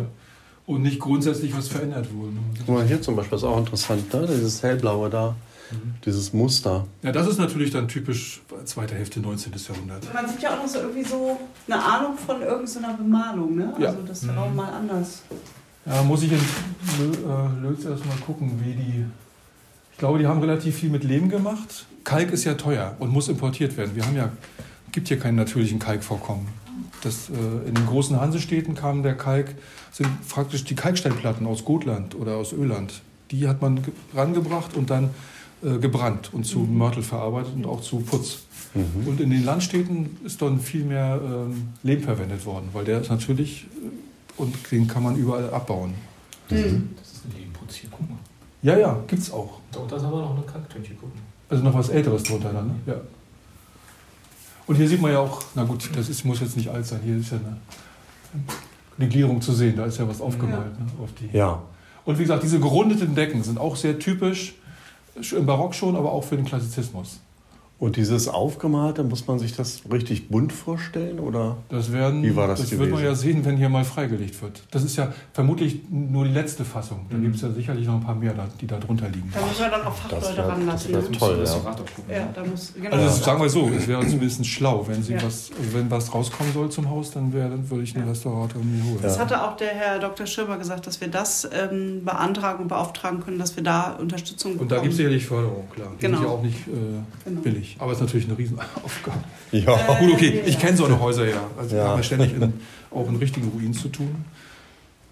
und 0.67 0.81
nicht 0.83 0.99
grundsätzlich 0.99 1.55
was 1.55 1.67
verändert 1.67 2.13
wurde. 2.13 2.33
Guck 2.65 2.75
mal, 2.75 2.85
hier 2.85 3.01
zum 3.01 3.15
Beispiel 3.15 3.37
ist 3.37 3.43
auch 3.43 3.57
interessant, 3.57 4.13
ne? 4.13 4.27
dieses 4.27 4.61
hellblaue 4.63 5.09
da, 5.09 5.35
Mhm. 5.71 5.93
dieses 6.05 6.33
Muster. 6.33 6.85
Ja, 7.01 7.11
das 7.13 7.27
ist 7.27 7.37
natürlich 7.37 7.71
dann 7.71 7.87
typisch 7.87 8.41
zweite 8.65 8.93
Hälfte 8.95 9.21
19. 9.21 9.53
Jahrhundert. 9.69 10.13
Man 10.13 10.27
sieht 10.27 10.41
ja 10.41 10.53
auch 10.53 10.63
noch 10.63 10.67
so 10.67 10.79
irgendwie 10.79 11.03
so 11.03 11.37
eine 11.67 11.81
Ahnung 11.83 12.17
von 12.17 12.41
irgendeiner 12.41 12.93
Bemalung, 12.95 13.55
ne? 13.55 13.73
Ja. 13.79 13.87
Also 13.89 14.01
das 14.05 14.23
ist 14.23 14.29
auch 14.31 14.49
Mhm. 14.49 14.55
mal 14.57 14.69
anders. 14.73 15.21
Ja, 15.85 16.03
muss 16.03 16.21
ich 16.23 16.31
in 16.31 16.37
äh, 16.37 17.61
Lötz 17.67 17.85
erstmal 17.85 18.17
gucken, 18.17 18.59
wie 18.63 18.73
die. 18.73 19.05
Ich 19.93 19.97
glaube, 19.97 20.19
die 20.19 20.27
haben 20.27 20.39
relativ 20.41 20.75
viel 20.75 20.89
mit 20.89 21.03
Lehm 21.03 21.29
gemacht. 21.29 21.85
Kalk 22.03 22.31
ist 22.31 22.43
ja 22.43 22.55
teuer 22.55 22.95
und 22.99 23.09
muss 23.11 23.29
importiert 23.29 23.77
werden. 23.77 23.95
Wir 23.95 24.05
haben 24.05 24.15
ja, 24.15 24.29
gibt 24.91 25.07
hier 25.07 25.19
keinen 25.19 25.35
natürlichen 25.37 25.79
Kalkvorkommen. 25.79 26.47
Das, 27.03 27.29
äh, 27.29 27.67
in 27.67 27.75
den 27.75 27.85
großen 27.87 28.19
Hansestädten 28.19 28.75
kam 28.75 29.03
der 29.03 29.15
Kalk, 29.15 29.55
sind 29.91 30.07
praktisch 30.29 30.63
die 30.63 30.75
Kalksteinplatten 30.75 31.47
aus 31.47 31.65
Gotland 31.65 32.15
oder 32.15 32.35
aus 32.37 32.53
Öland. 32.53 33.01
Die 33.31 33.47
hat 33.47 33.61
man 33.61 33.81
ge- 33.81 33.93
rangebracht 34.13 34.75
und 34.75 34.89
dann 34.89 35.09
äh, 35.63 35.77
gebrannt 35.77 36.29
und 36.33 36.45
zu 36.45 36.59
Mörtel 36.59 37.01
verarbeitet 37.03 37.53
und 37.55 37.65
auch 37.65 37.81
zu 37.81 37.99
Putz. 37.99 38.39
Mhm. 38.73 39.07
Und 39.07 39.19
in 39.19 39.29
den 39.31 39.43
Landstädten 39.43 40.17
ist 40.23 40.41
dann 40.41 40.59
viel 40.59 40.83
mehr 40.85 41.19
ähm, 41.23 41.69
Lehm 41.83 42.01
verwendet 42.01 42.45
worden, 42.45 42.69
weil 42.73 42.85
der 42.85 43.01
ist 43.01 43.09
natürlich 43.09 43.65
äh, 43.65 44.41
und 44.41 44.55
den 44.71 44.87
kann 44.87 45.03
man 45.03 45.15
überall 45.17 45.49
abbauen. 45.53 45.93
Das 46.47 46.59
ist 46.59 46.65
ein 47.25 47.33
Lebenputz 47.37 47.75
hier, 47.75 47.89
guck 47.91 48.01
mal. 48.09 48.17
Ja, 48.61 48.77
ja, 48.77 48.99
gibt's 49.07 49.31
auch. 49.31 49.59
Da, 49.71 49.79
da 49.87 49.95
ist 49.95 50.03
aber 50.03 50.19
noch 50.21 50.35
eine 50.35 50.45
Kalktönche, 50.45 50.93
guck 50.99 51.13
mal. 51.13 51.21
Also 51.49 51.63
noch 51.63 51.73
was 51.73 51.89
Älteres 51.89 52.23
drunter 52.23 52.53
dann, 52.53 52.67
ne? 52.67 52.75
Ja. 52.85 52.93
Und 54.67 54.75
hier 54.75 54.87
sieht 54.87 55.01
man 55.01 55.11
ja 55.11 55.19
auch, 55.19 55.41
na 55.55 55.63
gut, 55.63 55.89
das 55.95 56.09
ist, 56.09 56.23
muss 56.23 56.39
jetzt 56.39 56.55
nicht 56.55 56.69
alt 56.69 56.85
sein, 56.85 56.99
hier 57.03 57.17
ist 57.17 57.31
ja 57.31 57.37
eine 57.37 57.57
Legierung 58.97 59.41
zu 59.41 59.53
sehen, 59.53 59.75
da 59.75 59.85
ist 59.85 59.97
ja 59.97 60.07
was 60.07 60.21
aufgemalt. 60.21 60.79
Ne, 60.79 60.85
auf 61.03 61.09
die. 61.19 61.35
Ja. 61.35 61.61
Und 62.05 62.17
wie 62.17 62.23
gesagt, 62.23 62.43
diese 62.43 62.59
gerundeten 62.59 63.15
Decken 63.15 63.43
sind 63.43 63.57
auch 63.57 63.75
sehr 63.75 63.99
typisch, 63.99 64.55
im 65.35 65.45
Barock 65.45 65.75
schon, 65.75 65.95
aber 65.95 66.11
auch 66.11 66.23
für 66.23 66.35
den 66.35 66.45
Klassizismus. 66.45 67.19
Und 67.81 67.95
dieses 67.95 68.27
Aufgemalte, 68.27 69.03
muss 69.03 69.25
man 69.25 69.39
sich 69.39 69.55
das 69.55 69.81
richtig 69.91 70.29
bunt 70.29 70.53
vorstellen? 70.53 71.19
Oder? 71.19 71.57
Das, 71.69 71.91
werden, 71.91 72.21
Wie 72.21 72.35
war 72.35 72.47
das 72.47 72.69
wird 72.69 72.79
man 72.79 72.89
gewesen? 72.91 73.03
ja 73.05 73.15
sehen, 73.15 73.43
wenn 73.43 73.57
hier 73.57 73.69
mal 73.69 73.83
freigelegt 73.83 74.39
wird. 74.43 74.61
Das 74.69 74.83
ist 74.83 74.97
ja 74.97 75.11
vermutlich 75.33 75.79
nur 75.89 76.25
die 76.25 76.31
letzte 76.31 76.63
Fassung. 76.63 77.07
Da 77.09 77.17
Mhm. 77.17 77.23
gibt 77.23 77.35
es 77.37 77.41
ja 77.41 77.49
sicherlich 77.49 77.87
noch 77.87 77.95
ein 77.95 78.03
paar 78.03 78.13
mehr, 78.13 78.35
die 78.61 78.67
da 78.67 78.77
drunter 78.77 79.09
liegen. 79.09 79.31
Da 79.33 79.43
müssen 79.43 79.61
wir 79.61 79.69
dann 79.71 79.81
auch 79.81 79.95
Das 80.07 80.19
Fachleute 80.27 80.37
wär- 80.37 80.47
ranlassen. 80.49 80.91
das 80.93 81.03
wär 81.05 81.09
ne? 81.11 81.17
toll. 81.17 81.33
ja. 81.33 81.39
Restaurator 81.41 81.85
gucken. 81.95 82.13
Ja, 82.13 82.27
da 82.35 82.43
muss, 82.45 82.73
genau. 82.75 82.89
Also 82.91 83.05
das, 83.05 83.23
sagen 83.25 83.41
wir 83.41 83.49
so, 83.49 83.69
es 83.75 83.87
wäre 83.87 84.01
zumindest 84.07 84.45
schlau, 84.45 84.87
wenn 84.87 85.01
sie 85.01 85.13
Ja. 85.13 85.23
was, 85.23 85.49
also 85.59 85.73
wenn 85.73 85.89
was 85.89 86.13
rauskommen 86.13 86.53
soll 86.53 86.69
zum 86.69 86.87
Haus, 86.87 87.09
dann, 87.09 87.33
wäre, 87.33 87.49
dann 87.49 87.67
würde 87.67 87.83
ich 87.83 87.95
einen 87.97 88.07
Restaurator 88.07 88.61
mir 88.63 88.83
holen. 88.83 88.99
Das 89.01 89.17
hatte 89.17 89.41
auch 89.43 89.57
der 89.57 89.69
Herr 89.69 89.97
Dr. 89.97 90.27
Schirmer 90.27 90.59
gesagt, 90.59 90.85
dass 90.85 91.01
wir 91.01 91.07
das 91.07 91.49
ähm, 91.51 92.05
beantragen 92.05 92.61
und 92.61 92.67
beauftragen 92.67 93.21
können, 93.21 93.39
dass 93.39 93.55
wir 93.55 93.63
da 93.63 93.93
Unterstützung 93.99 94.51
bekommen. 94.51 94.69
Und 94.69 94.71
da 94.71 94.81
gibt 94.81 94.91
es 94.91 94.97
sicherlich 94.97 95.25
Förderung, 95.25 95.63
klar. 95.73 95.87
Die 95.99 96.01
Genau. 96.05 96.17
sind 96.19 96.27
ja 96.27 96.31
auch 96.31 96.43
nicht 96.43 96.67
äh, 96.67 96.71
Genau. 97.25 97.41
billig. 97.41 97.70
Aber 97.79 97.91
es 97.91 97.97
ist 97.97 98.03
natürlich 98.03 98.27
eine 98.27 98.37
Riesenaufgabe. 98.37 99.17
Ja. 99.51 99.75
Gut, 99.99 100.13
okay, 100.13 100.43
ich 100.45 100.57
kenne 100.57 100.77
so 100.77 100.85
eine 100.85 100.97
Häuser 100.99 101.27
ja. 101.27 101.41
Also 101.57 101.75
Ja. 101.75 101.83
wir 101.83 101.89
haben 101.89 101.97
ja 101.97 102.03
ständig 102.03 102.33
in, 102.35 102.53
auch 102.89 103.07
in 103.09 103.15
richtigen 103.17 103.49
Ruinen 103.49 103.73
zu 103.73 103.89
tun. 103.89 104.23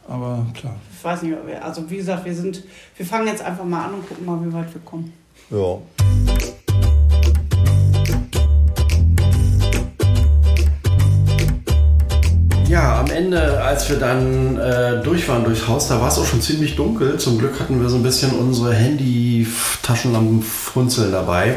Aber 0.07 0.45
klar. 0.53 0.75
Ich 0.97 1.03
weiß 1.03 1.21
nicht, 1.23 1.33
ob 1.33 1.45
wir- 1.45 1.63
also 1.63 1.89
wie 1.89 1.97
gesagt, 1.97 2.23
wir 2.25 2.33
sind, 2.33 2.63
wir 2.97 3.05
fangen 3.05 3.27
jetzt 3.27 3.41
einfach 3.43 3.65
mal 3.65 3.85
an 3.85 3.95
und 3.95 4.07
gucken 4.07 4.25
mal, 4.25 4.39
wie 4.45 4.53
weit 4.53 4.73
wir 4.73 4.81
kommen. 4.81 5.11
ja. 5.51 6.28
Ja, 12.69 12.99
am 12.99 13.09
Ende, 13.09 13.63
als 13.63 13.89
wir 13.89 13.97
dann 13.97 14.59
äh, 14.59 15.01
durch 15.01 15.27
waren 15.27 15.43
durchs 15.43 15.67
Haus, 15.67 15.87
da 15.87 15.99
war 15.99 16.09
es 16.09 16.19
auch 16.19 16.27
schon 16.27 16.39
ziemlich 16.39 16.75
dunkel. 16.75 17.17
Zum 17.17 17.39
Glück 17.39 17.59
hatten 17.59 17.81
wir 17.81 17.89
so 17.89 17.95
ein 17.95 18.03
bisschen 18.03 18.29
unsere 18.29 18.75
Handy-Taschenlampenfunzeln 18.75 21.11
dabei. 21.11 21.55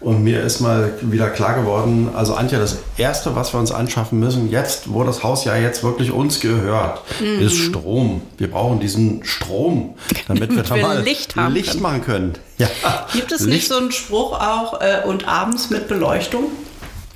Und 0.00 0.22
mir 0.22 0.42
ist 0.42 0.60
mal 0.60 0.92
wieder 1.00 1.30
klar 1.30 1.54
geworden, 1.54 2.10
also 2.14 2.34
Antje, 2.34 2.58
das 2.58 2.76
Erste, 2.98 3.34
was 3.34 3.54
wir 3.54 3.60
uns 3.60 3.72
anschaffen 3.72 4.20
müssen, 4.20 4.50
jetzt, 4.50 4.92
wo 4.92 5.02
das 5.02 5.22
Haus 5.22 5.46
ja 5.46 5.56
jetzt 5.56 5.82
wirklich 5.82 6.12
uns 6.12 6.40
gehört, 6.40 7.00
ist 7.40 7.56
Strom. 7.56 8.20
Wir 8.36 8.50
brauchen 8.50 8.80
diesen 8.80 9.24
Strom, 9.24 9.94
damit 10.28 10.54
wir 10.54 10.62
da 10.68 10.76
mal 10.76 11.00
Licht 11.00 11.36
haben 11.36 11.54
Licht 11.54 11.80
machen 11.80 12.04
können. 12.04 12.34
Ja. 12.58 12.68
Gibt 13.14 13.32
es 13.32 13.40
Licht. 13.40 13.54
nicht 13.54 13.68
so 13.68 13.78
einen 13.78 13.92
Spruch 13.92 14.38
auch 14.38 14.78
äh, 14.82 14.98
und 15.06 15.26
abends 15.26 15.70
mit 15.70 15.88
Beleuchtung? 15.88 16.48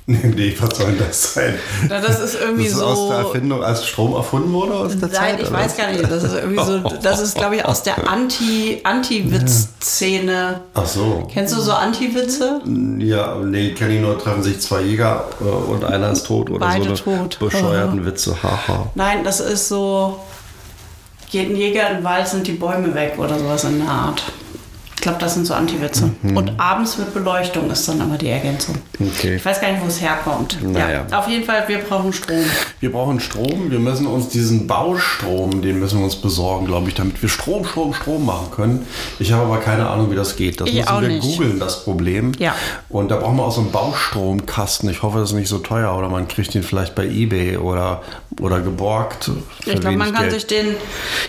Nee, 0.35 0.55
was 0.59 0.77
soll 0.77 0.93
das 0.97 1.33
sein? 1.33 1.55
Na, 1.89 1.99
das 1.99 2.19
ist 2.19 2.39
irgendwie 2.39 2.65
das 2.65 2.73
ist 2.73 2.79
so. 2.79 2.85
aus 2.85 3.09
der 3.09 3.17
Erfindung, 3.17 3.63
als 3.63 3.87
Strom 3.87 4.13
erfunden 4.13 4.53
wurde 4.53 4.73
aus 4.75 4.95
der 4.97 5.11
Zeit? 5.11 5.33
Nein, 5.33 5.39
ich 5.41 5.49
oder? 5.49 5.57
weiß 5.57 5.77
gar 5.77 5.91
nicht. 5.91 6.03
Das 6.03 6.23
ist 6.23 6.33
irgendwie 6.35 6.63
so, 6.63 6.77
das 7.01 7.19
ist, 7.21 7.35
glaube 7.35 7.55
ich, 7.55 7.65
aus 7.65 7.81
der 7.81 8.07
Anti, 8.11 8.81
Anti-Witz-Szene. 8.83 10.61
Ach 10.75 10.85
so. 10.85 11.27
Kennst 11.33 11.55
du 11.55 11.61
so 11.61 11.71
Anti-Witze? 11.73 12.61
Ja, 12.99 13.35
nee, 13.43 13.71
kenne 13.73 13.95
ich 13.95 14.01
nur, 14.01 14.19
treffen 14.19 14.43
sich 14.43 14.59
zwei 14.61 14.81
Jäger 14.81 15.25
äh, 15.41 15.43
und 15.43 15.83
einer 15.83 16.11
ist 16.11 16.27
tot 16.27 16.51
oder 16.51 16.59
Beide 16.59 16.95
so 16.95 17.09
eine 17.09 17.29
tot. 17.29 17.39
bescheuerten 17.39 18.05
Witze. 18.05 18.37
Haha. 18.43 18.91
Nein, 18.93 19.23
das 19.23 19.39
ist 19.39 19.69
so, 19.69 20.19
geht 21.31 21.49
ein 21.49 21.55
Jäger 21.55 21.89
in 21.89 21.95
den 21.97 22.03
Wald, 22.03 22.27
sind 22.27 22.45
die 22.45 22.51
Bäume 22.53 22.93
weg 22.93 23.15
oder 23.17 23.39
sowas 23.39 23.63
in 23.63 23.79
der 23.79 23.89
Art. 23.89 24.23
Glaube, 25.05 25.19
das 25.19 25.35
sind 25.35 25.45
so 25.45 25.53
Anti-Witze. 25.53 26.09
Und 26.23 26.59
abends 26.59 26.97
mit 26.97 27.13
Beleuchtung 27.13 27.69
ist 27.71 27.87
dann 27.87 28.01
immer 28.01 28.17
die 28.17 28.27
Ergänzung. 28.29 28.75
Okay. 28.99 29.35
Ich 29.35 29.45
weiß 29.45 29.61
gar 29.61 29.71
nicht, 29.71 29.81
wo 29.81 29.87
es 29.87 30.01
herkommt. 30.01 30.57
Naja. 30.61 31.05
Ja, 31.09 31.19
auf 31.19 31.27
jeden 31.27 31.45
Fall, 31.45 31.63
wir 31.67 31.77
brauchen 31.79 32.11
Strom. 32.11 32.43
Wir 32.79 32.91
brauchen 32.91 33.19
Strom. 33.19 33.69
Wir 33.69 33.79
müssen 33.79 34.07
uns 34.07 34.29
diesen 34.29 34.67
Baustrom, 34.67 35.61
den 35.61 35.79
müssen 35.79 35.99
wir 35.99 36.05
uns 36.05 36.15
besorgen, 36.15 36.65
glaube 36.65 36.89
ich, 36.89 36.95
damit 36.95 37.21
wir 37.21 37.29
Strom, 37.29 37.63
Strom, 37.65 37.93
Strom 37.93 38.25
machen 38.25 38.49
können. 38.51 38.85
Ich 39.19 39.31
habe 39.31 39.43
aber 39.43 39.57
keine 39.59 39.87
Ahnung, 39.87 40.11
wie 40.11 40.15
das 40.15 40.35
geht. 40.35 40.59
Das 40.59 40.67
Ich 40.67 40.75
müssen 40.75 41.01
wir 41.01 41.07
nicht. 41.07 41.21
googeln, 41.21 41.59
das 41.59 41.83
Problem. 41.83 42.31
Ja. 42.39 42.55
Und 42.89 43.11
da 43.11 43.17
brauchen 43.17 43.37
wir 43.37 43.43
auch 43.43 43.51
so 43.51 43.61
einen 43.61 43.71
Baustromkasten. 43.71 44.89
Ich 44.89 45.03
hoffe, 45.03 45.19
das 45.19 45.29
ist 45.29 45.35
nicht 45.35 45.49
so 45.49 45.59
teuer 45.59 45.95
oder 45.95 46.09
man 46.09 46.27
kriegt 46.27 46.53
den 46.53 46.63
vielleicht 46.63 46.95
bei 46.95 47.05
Ebay 47.07 47.57
oder, 47.57 48.01
oder 48.41 48.59
geborgt. 48.59 49.31
Ich 49.65 49.79
glaube, 49.79 49.97
man 49.97 50.13
kann 50.13 50.23
Geld. 50.23 50.33
sich 50.33 50.47
den 50.47 50.75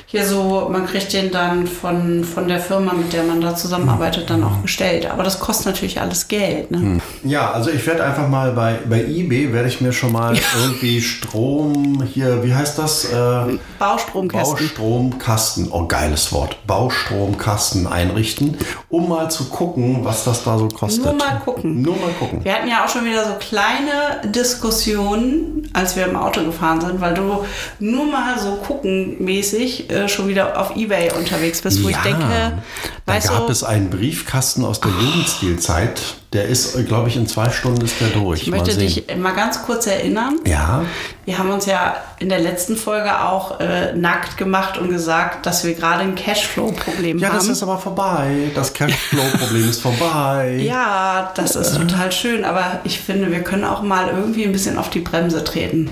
hier 0.06 0.24
so, 0.24 0.68
man 0.70 0.86
kriegt 0.86 1.12
den 1.12 1.30
dann 1.30 1.66
von, 1.66 2.24
von 2.24 2.48
der 2.48 2.60
Firma, 2.60 2.92
mit 2.92 3.12
der 3.12 3.22
man 3.22 3.40
da 3.40 3.54
zusammenarbeitet, 3.54 4.28
dann 4.30 4.42
auch 4.44 4.62
gestellt. 4.62 5.10
Aber 5.10 5.22
das 5.22 5.40
kostet 5.40 5.66
natürlich 5.66 6.00
alles 6.00 6.28
Geld. 6.28 6.70
Ne? 6.70 7.00
Ja, 7.24 7.50
also 7.50 7.70
ich 7.70 7.86
werde 7.86 8.04
einfach 8.04 8.28
mal 8.28 8.52
bei, 8.52 8.78
bei 8.88 9.04
eBay, 9.04 9.52
werde 9.52 9.68
ich 9.68 9.80
mir 9.80 9.92
schon 9.92 10.12
mal 10.12 10.36
irgendwie 10.62 11.00
Strom 11.00 12.02
hier, 12.02 12.42
wie 12.42 12.54
heißt 12.54 12.78
das? 12.78 13.04
Äh, 13.06 13.58
Baustromkästen. 13.78 14.56
Baustromkasten, 14.56 15.68
oh 15.70 15.86
geiles 15.86 16.32
Wort, 16.32 16.66
Baustromkasten 16.66 17.86
einrichten, 17.86 18.56
um 18.88 19.08
mal 19.08 19.30
zu 19.30 19.44
gucken, 19.44 20.04
was 20.04 20.24
das 20.24 20.44
da 20.44 20.58
so 20.58 20.68
kostet. 20.68 21.04
Nur 21.04 21.14
mal 21.14 21.40
gucken. 21.44 21.82
Nur 21.82 21.96
mal 21.96 22.12
gucken. 22.18 22.44
Wir 22.44 22.54
hatten 22.54 22.68
ja 22.68 22.84
auch 22.84 22.88
schon 22.88 23.04
wieder 23.04 23.24
so 23.24 23.34
kleine 23.38 24.30
Diskussionen, 24.32 25.68
als 25.72 25.96
wir 25.96 26.06
im 26.06 26.16
Auto 26.16 26.44
gefahren 26.44 26.80
sind, 26.80 26.95
weil 27.00 27.14
du 27.14 27.44
nur 27.78 28.06
mal 28.06 28.38
so 28.38 28.56
guckenmäßig 28.56 29.90
äh, 29.90 30.08
schon 30.08 30.28
wieder 30.28 30.60
auf 30.60 30.76
Ebay 30.76 31.12
unterwegs 31.12 31.62
bist, 31.62 31.82
wo 31.82 31.88
ich 31.88 31.96
denke, 31.98 32.62
da 33.04 33.18
gab 33.18 33.46
du, 33.46 33.52
es 33.52 33.64
einen 33.64 33.90
Briefkasten 33.90 34.64
aus 34.64 34.80
der 34.80 34.90
Jugendstilzeit, 34.90 36.00
der 36.36 36.44
ist, 36.44 36.86
glaube 36.86 37.08
ich, 37.08 37.16
in 37.16 37.26
zwei 37.26 37.50
Stunden 37.50 37.82
ist 37.84 38.00
der 38.00 38.08
durch. 38.08 38.42
ich 38.42 38.50
möchte 38.50 38.70
mal 38.72 38.76
dich 38.80 39.04
mal 39.18 39.34
ganz 39.34 39.62
kurz 39.64 39.86
erinnern. 39.86 40.38
Ja, 40.46 40.84
Wir 41.24 41.38
haben 41.38 41.50
uns 41.50 41.66
ja 41.66 41.96
in 42.18 42.28
der 42.28 42.38
letzten 42.40 42.76
Folge 42.76 43.20
auch 43.22 43.58
äh, 43.60 43.92
nackt 43.94 44.36
gemacht 44.36 44.78
und 44.78 44.90
gesagt, 44.90 45.44
dass 45.46 45.64
wir 45.64 45.74
gerade 45.74 46.02
ein 46.02 46.14
Cashflow-Problem 46.14 47.18
ja, 47.18 47.28
haben. 47.28 47.36
das 47.36 47.48
ist 47.48 47.62
aber 47.62 47.78
vorbei. 47.78 48.50
Das 48.54 48.72
Cashflow-Problem 48.72 49.68
ist 49.68 49.80
vorbei. 49.80 50.60
Ja, 50.66 51.32
das 51.34 51.56
ist 51.56 51.76
total 51.76 52.12
schön, 52.12 52.44
aber 52.44 52.80
ich 52.84 52.98
finde, 53.00 53.30
wir 53.30 53.40
können 53.40 53.64
auch 53.64 53.82
mal 53.82 54.08
irgendwie 54.08 54.44
ein 54.44 54.52
bisschen 54.52 54.78
auf 54.78 54.90
die 54.90 55.00
Bremse 55.00 55.42
treten. 55.44 55.90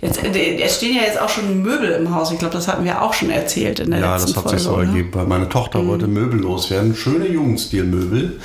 Jetzt, 0.00 0.22
äh, 0.22 0.60
es 0.62 0.76
stehen 0.76 0.94
ja 0.96 1.02
jetzt 1.02 1.20
auch 1.20 1.28
schon 1.28 1.62
Möbel 1.62 1.90
im 1.92 2.14
Haus. 2.14 2.30
Ich 2.32 2.38
glaube, 2.38 2.54
das 2.54 2.68
hatten 2.68 2.84
wir 2.84 3.02
auch 3.02 3.14
schon 3.14 3.30
erzählt 3.30 3.80
in 3.80 3.90
der 3.90 4.00
Ja, 4.00 4.12
letzten 4.14 4.28
das 4.28 4.36
hat 4.36 4.42
Folge. 4.44 4.58
sich 4.58 4.66
so 4.68 4.76
ergeben, 4.78 5.28
meine 5.28 5.48
Tochter 5.48 5.80
Mhm. 5.82 5.88
wollte 5.88 6.06
Möbel 6.06 6.40
loswerden. 6.40 6.94
Schöne 6.94 7.26
Jugendstilmöbel. 7.28 8.40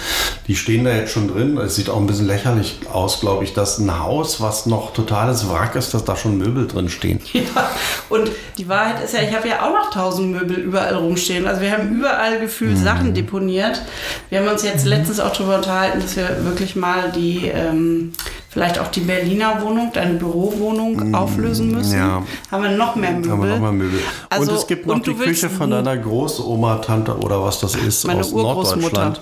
Die 0.48 0.56
stehen 0.56 0.86
da 0.86 0.92
jetzt 0.92 1.12
schon 1.12 1.19
drin. 1.28 1.58
Es 1.58 1.76
sieht 1.76 1.90
auch 1.90 1.98
ein 1.98 2.08
bisschen 2.08 2.28
lächerlich 2.28 2.80
aus, 2.92 3.20
glaube 3.20 3.44
ich, 3.44 3.54
dass 3.54 3.78
ein 3.80 4.00
Haus, 4.00 4.40
was 4.42 4.66
noch 4.66 4.94
totales 4.94 5.50
Wrack 5.50 5.76
ist, 5.76 5.94
dass 5.94 6.06
da 6.06 6.16
schon 6.16 6.38
Möbel 6.38 6.68
drin 6.68 6.90
stehen. 6.90 7.20
Ja, 7.34 7.70
und 8.10 8.30
die 8.58 8.68
Wahrheit 8.70 9.04
ist 9.04 9.14
ja, 9.14 9.22
ich 9.22 9.36
habe 9.36 9.48
ja 9.48 9.62
auch 9.66 9.72
noch 9.74 9.92
tausend 9.92 10.32
Möbel 10.32 10.58
überall 10.58 10.96
rumstehen. 10.96 11.48
Also 11.48 11.62
wir 11.62 11.72
haben 11.72 11.90
überall 11.90 12.40
gefühlt 12.40 12.78
Mhm. 12.78 12.84
Sachen 12.84 13.14
deponiert. 13.14 13.82
Wir 14.30 14.40
haben 14.40 14.48
uns 14.48 14.64
jetzt 14.64 14.86
letztens 14.86 15.20
auch 15.20 15.32
darüber 15.36 15.56
unterhalten, 15.58 16.00
dass 16.02 16.16
wir 16.16 16.44
wirklich 16.46 16.76
mal 16.76 17.12
die, 17.16 17.48
ähm, 17.48 18.12
vielleicht 18.50 18.80
auch 18.80 18.88
die 18.88 19.00
Berliner 19.02 19.62
Wohnung, 19.62 19.92
deine 19.94 20.14
Bürowohnung 20.16 21.14
auflösen 21.16 21.72
müssen. 21.72 21.94
Mhm. 21.94 21.98
ja. 21.98 22.24
Haben 22.52 22.64
wir 22.64 22.72
noch 22.72 22.96
mehr 22.96 23.12
Möbel. 23.12 23.32
Haben 23.32 23.44
wir 23.44 23.50
noch 23.50 23.60
mal 23.60 23.72
Möbel. 23.72 24.00
Also, 24.30 24.52
und 24.52 24.58
es 24.58 24.68
gibt 24.68 24.86
noch 24.86 25.00
die 25.00 25.14
Küche 25.14 25.50
von 25.50 25.72
deiner 25.72 25.98
Großoma, 25.98 26.78
Tante 26.78 27.18
oder 27.18 27.42
was 27.44 27.60
das 27.60 27.76
ist 27.76 28.06
Meine 28.06 28.20
aus 28.20 28.32
Urgroßmutter. 28.32 28.80
Norddeutschland. 29.06 29.22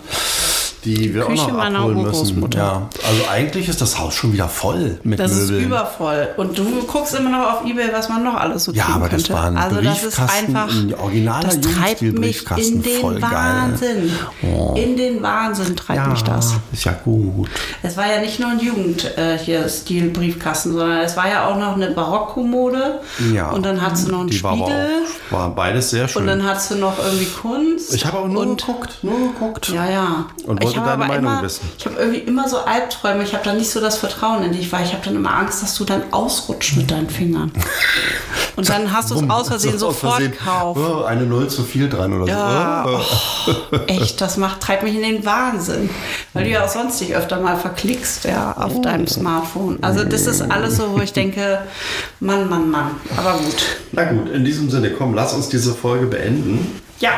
Die 0.85 1.13
wir 1.13 1.23
Küche 1.25 1.41
auch 1.43 1.47
noch 1.49 1.57
meiner 1.57 1.79
abholen 1.79 2.01
müssen. 2.03 2.51
Ja, 2.53 2.87
also 3.07 3.21
eigentlich 3.31 3.67
ist 3.67 3.81
das 3.81 3.97
Haus 3.99 4.13
schon 4.13 4.31
wieder 4.33 4.47
voll 4.47 4.99
mit 5.03 5.19
Das 5.19 5.31
ist 5.31 5.49
Möbeln. 5.49 5.65
übervoll. 5.65 6.27
Und 6.37 6.57
du 6.57 6.63
guckst 6.85 7.15
immer 7.15 7.29
noch 7.29 7.53
auf 7.53 7.65
Ebay, 7.65 7.89
was 7.91 8.07
man 8.09 8.23
noch 8.23 8.35
alles 8.35 8.65
so 8.65 8.71
ja, 8.71 8.83
kriegen 8.83 8.95
aber 8.97 9.09
das 9.09 9.23
könnte. 9.23 9.33
war 9.33 9.43
ein 9.45 9.57
also 9.57 9.81
das 9.81 10.03
ist 10.03 10.15
Briefkasten, 10.15 10.55
einfach, 10.55 10.75
ein 10.75 10.93
originaler 10.93 11.45
das 11.47 11.61
treibt 11.61 12.01
mich 12.01 12.45
in 12.57 12.81
den 12.83 13.01
Voll. 13.01 13.21
Wahnsinn. 13.21 14.11
In 14.75 14.95
den 14.97 15.21
Wahnsinn 15.21 15.75
treibt 15.75 15.97
Ja, 15.97 16.07
mich 16.07 16.21
das. 16.23 16.53
ist 16.71 16.83
ja 16.85 16.93
gut. 17.03 17.49
Es 17.83 17.97
war 17.97 18.07
ja 18.09 18.21
nicht 18.21 18.39
nur 18.39 18.49
ein 18.49 18.59
Jugend 18.59 19.17
äh, 19.17 19.37
hier 19.37 19.67
sondern 20.73 20.99
es 20.99 21.17
war 21.17 21.29
ja 21.29 21.47
auch 21.47 21.57
noch 21.57 21.73
eine 21.75 21.87
Barockkommode. 21.91 22.99
Ja. 23.33 23.49
Und 23.49 23.65
dann 23.65 23.81
hattest 23.81 24.07
du 24.07 24.11
noch 24.11 24.21
einen 24.21 24.29
Die 24.29 24.43
war 24.43 24.53
Spiegel. 24.55 24.87
auch, 25.29 25.31
war 25.33 25.49
beides 25.55 25.89
sehr 25.89 26.07
schön. 26.07 26.21
Und 26.21 26.27
dann 26.27 26.43
hattest 26.43 26.71
du 26.71 26.75
noch 26.75 26.97
irgendwie 26.99 27.25
Kunst. 27.25 27.93
ich 27.93 28.05
habe 28.05 28.19
auch 28.19 28.27
nur 28.27 28.41
und 28.43 28.57
geguckt, 28.59 28.99
nur 29.01 29.17
geguckt. 29.33 29.69
Ja, 29.69 29.89
ja. 29.89 30.25
Und 30.45 30.63
wollte 30.75 30.89
deine 30.89 30.97
Meinung 31.05 31.17
immer, 31.31 31.41
wissen. 31.41 31.69
Ich 31.77 31.85
habe 31.85 31.95
irgendwie 31.97 32.19
immer 32.19 32.47
so 32.49 32.57
Albträume. 32.59 33.23
Ich 33.23 33.33
habe 33.33 33.43
da 33.43 33.53
nicht 33.53 33.69
so 33.69 33.79
das 33.81 33.97
Vertrauen 33.97 34.43
in 34.43 34.51
dich, 34.53 34.71
weil 34.71 34.83
ich 34.85 34.93
habe 34.93 35.03
dann 35.05 35.15
immer 35.15 35.33
Angst, 35.35 35.61
dass 35.63 35.75
du 35.75 35.83
dann 35.85 36.03
ausrutscht 36.11 36.77
mit 36.77 36.91
deinen 36.91 37.09
Fingern. 37.09 37.51
Und 38.55 38.69
dann 38.69 38.91
hast 38.93 39.11
du 39.11 39.15
es 39.21 39.29
aus 39.29 39.47
Versehen 39.47 39.77
sofort 39.77 40.19
gekauft. 40.19 40.79
oh, 40.79 41.03
eine 41.03 41.23
Null 41.23 41.47
zu 41.49 41.63
viel 41.63 41.89
dran 41.89 42.13
oder 42.13 42.31
Ja, 42.31 42.85
so. 42.87 43.51
Oh. 43.73 43.77
Echt, 43.87 44.19
das 44.21 44.37
macht, 44.37 44.61
treibt 44.61 44.83
mich 44.83 44.95
in 44.95 45.01
den 45.01 45.25
Wahnsinn. 45.25 45.89
Weil 46.33 46.43
du 46.45 46.49
ja 46.51 46.63
auch 46.65 46.69
sonst 46.69 46.99
dich 46.99 47.15
öfter 47.15 47.39
mal 47.39 47.57
verklickst, 47.57 48.25
ja, 48.25 48.53
auf 48.57 48.75
Oh. 48.75 48.81
deinem 48.81 49.07
Smartphone. 49.07 49.77
Also 49.81 50.03
das 50.03 50.27
ist 50.27 50.41
alles 50.41 50.77
so, 50.77 50.93
wo 50.93 50.99
ich 51.01 51.13
denke, 51.13 51.59
Mann, 52.19 52.49
Mann, 52.49 52.69
Mann. 52.69 52.91
Aber 53.15 53.33
gut. 53.37 53.55
Na 53.91 54.03
gut, 54.05 54.29
in 54.29 54.43
diesem 54.45 54.69
Sinne, 54.69 54.91
komm, 54.91 55.13
lass 55.13 55.33
uns 55.33 55.49
diese 55.49 55.73
Folge 55.73 56.07
beenden. 56.07 56.79
Ja, 56.99 57.11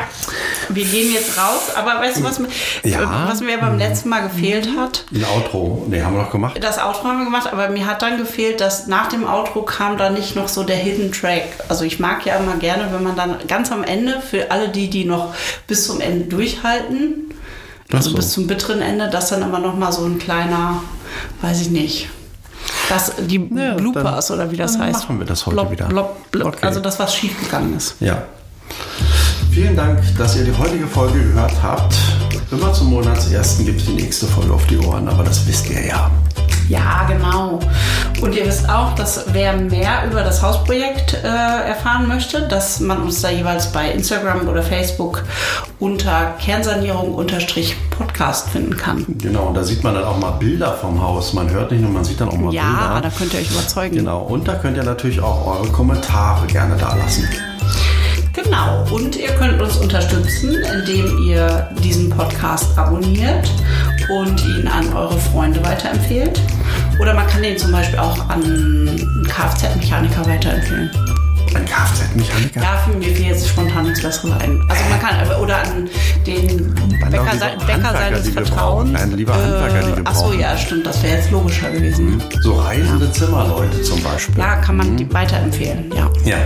wir 0.68 0.84
gehen 0.84 1.12
jetzt 1.12 1.38
raus. 1.38 1.74
Aber 1.74 2.00
weißt 2.00 2.18
du, 2.18 2.24
was, 2.24 2.38
mir- 2.38 2.48
Ja. 2.84 3.26
was 3.28 3.40
mir 3.40 3.56
beim 3.58 3.78
letzten 3.78 4.10
Mal 4.10 4.20
gefehlt 4.28 4.68
hat? 4.76 5.04
Ein 5.14 5.24
Outro, 5.24 5.86
ne, 5.88 6.04
haben 6.04 6.14
wir 6.16 6.22
noch 6.24 6.30
gemacht. 6.30 6.62
Das 6.62 6.78
Outro 6.78 7.04
haben 7.04 7.18
wir 7.20 7.24
gemacht, 7.24 7.48
aber 7.50 7.68
mir 7.70 7.86
hat 7.86 8.02
dann 8.02 8.18
gefehlt, 8.18 8.60
dass 8.60 8.86
nach 8.88 9.08
dem 9.08 9.26
Outro 9.26 9.62
kam 9.62 9.96
da 9.96 10.10
nicht 10.10 10.36
noch 10.36 10.48
so 10.48 10.64
der 10.64 10.76
Hidden 10.76 11.12
Track. 11.12 11.44
Also 11.68 11.84
ich 11.84 11.98
mag 11.98 12.26
ja 12.26 12.36
immer 12.36 12.56
gerne, 12.56 12.92
wenn 12.92 13.02
man 13.02 13.16
dann 13.16 13.36
ganz 13.48 13.72
am 13.72 13.82
Ende, 13.82 14.20
für 14.20 14.50
alle 14.50 14.68
die, 14.68 14.90
die 14.90 15.04
noch 15.06 15.34
bis 15.66 15.86
zum 15.86 16.00
Ende 16.02 16.26
durchhalten, 16.26 17.32
also 17.92 18.10
so. 18.10 18.16
bis 18.16 18.32
zum 18.32 18.46
bitteren 18.46 18.82
Ende, 18.82 19.08
dass 19.08 19.30
dann 19.30 19.40
immer 19.42 19.58
noch 19.60 19.76
mal 19.76 19.92
so 19.92 20.04
ein 20.04 20.18
kleiner, 20.18 20.82
weiß 21.40 21.60
ich 21.62 21.70
nicht, 21.70 22.08
das, 22.90 23.12
die 23.18 23.48
Ja, 23.54 23.74
Bloopers 23.74 24.30
oder 24.30 24.50
wie 24.52 24.56
das 24.58 24.72
dann 24.72 24.82
heißt. 24.88 25.04
machen 25.04 25.18
wir 25.20 25.26
das 25.26 25.46
heute 25.46 25.54
Blop, 25.54 25.70
wieder. 25.70 25.86
Blop, 25.86 26.30
blop. 26.30 26.48
Okay. 26.48 26.66
Also 26.66 26.80
das, 26.80 26.98
was 26.98 27.14
schiefgegangen 27.14 27.76
ist. 27.78 27.94
Ja. 28.00 28.24
Vielen 29.52 29.76
Dank, 29.76 30.00
dass 30.16 30.36
ihr 30.36 30.44
die 30.44 30.56
heutige 30.56 30.86
Folge 30.86 31.18
gehört 31.22 31.52
habt. 31.62 31.94
Immer 32.50 32.72
zum 32.72 32.90
Monatsersten 32.90 33.66
gibt 33.66 33.80
es 33.80 33.86
die 33.86 33.92
nächste 33.94 34.26
Folge 34.26 34.52
auf 34.52 34.66
die 34.66 34.78
Ohren, 34.78 35.08
aber 35.08 35.24
das 35.24 35.46
wisst 35.46 35.68
ihr 35.70 35.86
ja. 35.86 36.10
Ja, 36.68 37.04
genau. 37.08 37.58
Und 38.20 38.34
ihr 38.36 38.46
wisst 38.46 38.68
auch, 38.68 38.94
dass 38.94 39.24
wer 39.32 39.56
mehr 39.56 40.04
über 40.08 40.22
das 40.22 40.40
Hausprojekt 40.40 41.14
äh, 41.14 41.26
erfahren 41.26 42.06
möchte, 42.06 42.46
dass 42.46 42.78
man 42.78 43.02
uns 43.02 43.20
da 43.22 43.30
jeweils 43.30 43.72
bei 43.72 43.90
Instagram 43.90 44.46
oder 44.46 44.62
Facebook 44.62 45.24
unter 45.80 46.34
Kernsanierung-Podcast 46.40 48.50
finden 48.50 48.76
kann. 48.76 49.04
Genau, 49.18 49.46
und 49.46 49.54
da 49.54 49.64
sieht 49.64 49.82
man 49.82 49.94
dann 49.94 50.04
auch 50.04 50.18
mal 50.18 50.30
Bilder 50.32 50.74
vom 50.74 51.02
Haus. 51.02 51.32
Man 51.32 51.50
hört 51.50 51.72
nicht 51.72 51.80
nur, 51.82 51.90
man 51.90 52.04
sieht 52.04 52.20
dann 52.20 52.28
auch 52.28 52.36
mal 52.38 52.54
Ja, 52.54 52.62
Bilder. 52.92 53.00
da 53.02 53.10
könnt 53.18 53.34
ihr 53.34 53.40
euch 53.40 53.50
überzeugen. 53.50 53.96
Genau, 53.96 54.20
und 54.20 54.46
da 54.46 54.54
könnt 54.54 54.76
ihr 54.76 54.84
natürlich 54.84 55.20
auch 55.20 55.44
eure 55.46 55.66
Kommentare 55.72 56.46
gerne 56.46 56.76
da 56.78 56.94
lassen. 56.94 57.28
Genau. 58.32 58.86
Und 58.90 59.16
ihr 59.16 59.30
könnt 59.30 59.60
uns 59.60 59.76
unterstützen, 59.76 60.54
indem 60.54 61.18
ihr 61.24 61.68
diesen 61.82 62.10
Podcast 62.10 62.76
abonniert 62.78 63.50
und 64.08 64.40
ihn 64.44 64.68
an 64.68 64.92
eure 64.92 65.18
Freunde 65.18 65.62
weiterempfehlt. 65.64 66.40
Oder 67.00 67.14
man 67.14 67.26
kann 67.26 67.42
den 67.42 67.56
zum 67.58 67.72
Beispiel 67.72 67.98
auch 67.98 68.28
an 68.28 68.42
einen 68.42 69.26
Kfz-Mechaniker 69.26 70.26
weiterempfehlen. 70.26 70.90
Ein 71.54 71.64
Kfz-Mechaniker. 71.64 72.60
Da 72.60 72.78
fiel 72.78 72.94
mir 72.96 73.10
jetzt 73.28 73.48
spontan 73.48 73.84
nichts 73.84 74.02
Besseres 74.02 74.32
ein. 74.40 74.60
Also 74.68 74.82
man 74.88 75.00
kann, 75.00 75.40
oder 75.40 75.58
an 75.58 75.88
den 76.26 76.74
Bäcker, 77.10 77.56
Bäcker 77.66 77.92
seines 77.92 78.28
Vertrauens. 78.28 78.90
Nein, 78.92 79.12
lieber 79.16 79.34
Handwerker, 79.34 79.86
die 79.86 79.96
wir 79.96 80.06
Achso, 80.06 80.22
brauchen. 80.26 80.40
ja, 80.40 80.56
stimmt, 80.56 80.86
das 80.86 81.02
wäre 81.02 81.16
jetzt 81.16 81.30
logischer 81.30 81.70
gewesen. 81.70 82.22
So 82.42 82.54
reisende 82.54 83.10
Zimmerleute 83.12 83.82
zum 83.82 84.02
Beispiel. 84.02 84.38
Ja, 84.38 84.56
kann 84.56 84.76
man 84.76 84.96
die 84.96 85.12
weiterempfehlen, 85.12 85.92
ja. 85.94 86.08
Ja, 86.24 86.36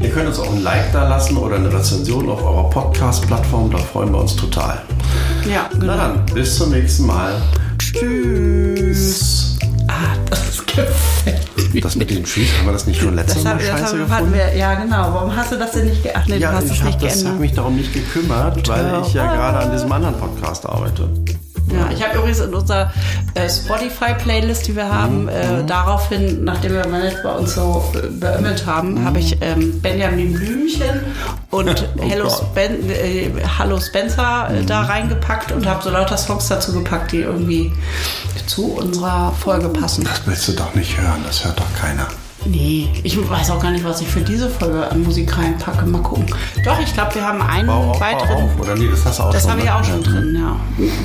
ihr 0.00 0.10
könnt 0.10 0.28
uns 0.28 0.38
auch 0.38 0.52
ein 0.52 0.62
Like 0.62 0.92
da 0.92 1.08
lassen 1.08 1.36
oder 1.36 1.56
eine 1.56 1.72
Rezension 1.72 2.28
auf 2.30 2.42
eurer 2.42 2.70
Podcast-Plattform, 2.70 3.70
da 3.70 3.78
freuen 3.78 4.12
wir 4.12 4.20
uns 4.20 4.36
total. 4.36 4.80
Ja, 5.44 5.68
Na 5.74 5.78
genau. 5.80 5.96
dann, 5.96 6.24
bis 6.34 6.56
zum 6.56 6.70
nächsten 6.70 7.06
Mal. 7.06 7.34
Tschüss. 7.78 9.58
Ah, 9.88 10.16
das 10.30 10.64
gefällt. 10.66 11.51
Das 11.80 11.96
mit 11.96 12.10
dem 12.10 12.24
Tschüss, 12.24 12.48
haben 12.58 12.66
wir 12.66 12.72
das 12.72 12.86
nicht 12.86 13.00
schon 13.00 13.14
letztes 13.14 13.44
Mal 13.44 13.58
scheiße 13.58 13.98
gefunden? 13.98 14.34
wir, 14.34 14.54
ja 14.56 14.74
genau. 14.74 15.14
Warum 15.14 15.34
hast 15.34 15.52
du 15.52 15.56
das 15.56 15.72
denn 15.72 15.86
nicht 15.86 16.02
geachtet? 16.02 16.28
Nee, 16.28 16.40
ja, 16.40 16.50
du 16.50 16.56
hast 16.56 16.70
ich 16.70 16.82
habe 16.82 17.08
hab 17.08 17.38
mich 17.38 17.52
darum 17.52 17.76
nicht 17.76 17.92
gekümmert, 17.92 18.68
weil 18.68 19.02
ich 19.06 19.14
ja 19.14 19.32
gerade 19.34 19.58
an 19.58 19.72
diesem 19.72 19.90
anderen 19.90 20.16
Podcast 20.16 20.66
arbeite. 20.66 21.08
Ja, 21.72 21.90
ich 21.90 22.02
habe 22.02 22.18
übrigens 22.18 22.40
in 22.40 22.54
unserer 22.54 22.92
äh, 23.34 23.48
Spotify-Playlist, 23.48 24.66
die 24.68 24.76
wir 24.76 24.88
haben, 24.92 25.28
äh, 25.28 25.64
daraufhin, 25.66 26.44
nachdem 26.44 26.72
wir 26.72 27.04
jetzt 27.04 27.22
bei 27.22 27.32
uns 27.32 27.54
so 27.54 27.84
äh, 27.94 28.08
beömmelt 28.08 28.66
haben, 28.66 29.04
habe 29.04 29.18
ich 29.18 29.38
ähm, 29.40 29.80
Benjamin 29.80 30.34
Blümchen 30.34 31.00
und 31.50 31.88
Oh 31.98 32.02
Hello. 32.02 32.28
Spen 32.30 32.90
äh, 32.90 33.30
Hallo 33.58 33.80
Spencer 33.80 34.50
äh, 34.50 34.64
da 34.64 34.82
reingepackt 34.82 35.52
und 35.52 35.66
habe 35.66 35.82
so 35.82 35.90
lauter 35.90 36.16
Songs 36.16 36.48
dazu 36.48 36.72
gepackt, 36.72 37.12
die 37.12 37.20
irgendwie 37.20 37.72
zu 38.46 38.72
unserer 38.72 39.32
Folge 39.32 39.68
passen. 39.68 40.04
Das 40.04 40.22
willst 40.26 40.48
du 40.48 40.52
doch 40.52 40.74
nicht 40.74 41.00
hören, 41.00 41.22
das 41.26 41.44
hört 41.44 41.58
doch 41.58 41.80
keiner. 41.80 42.06
Nee, 42.44 42.88
ich 43.02 43.16
weiß 43.16 43.50
auch 43.50 43.60
gar 43.60 43.70
nicht, 43.70 43.84
was 43.84 44.00
ich 44.00 44.08
für 44.08 44.20
diese 44.20 44.48
Folge 44.50 44.90
an 44.90 45.02
Musik 45.02 45.36
reinpacke. 45.36 45.86
Mal 45.86 46.02
gucken. 46.02 46.26
Doch, 46.64 46.80
ich 46.80 46.92
glaube, 46.92 47.14
wir 47.14 47.26
haben 47.26 47.40
einen 47.40 47.66
Bau 47.68 47.90
auf, 47.90 47.98
bau 47.98 48.04
weiteren. 48.06 48.44
auf. 48.44 48.60
Oder 48.60 48.74
nee, 48.76 48.88
das 48.88 49.04
hast 49.04 49.18
du 49.18 49.22
auch 49.24 49.32
Das 49.32 49.48
habe 49.48 49.60
ich 49.60 49.66
ne? 49.66 49.74
auch 49.76 49.84
schon 49.84 50.02
drin, 50.02 50.36
ja. 50.38 50.56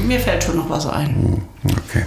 Mir 0.06 0.20
fällt 0.20 0.44
schon 0.44 0.58
noch 0.58 0.70
was 0.70 0.88
ein. 0.88 1.44
Okay. 1.64 2.06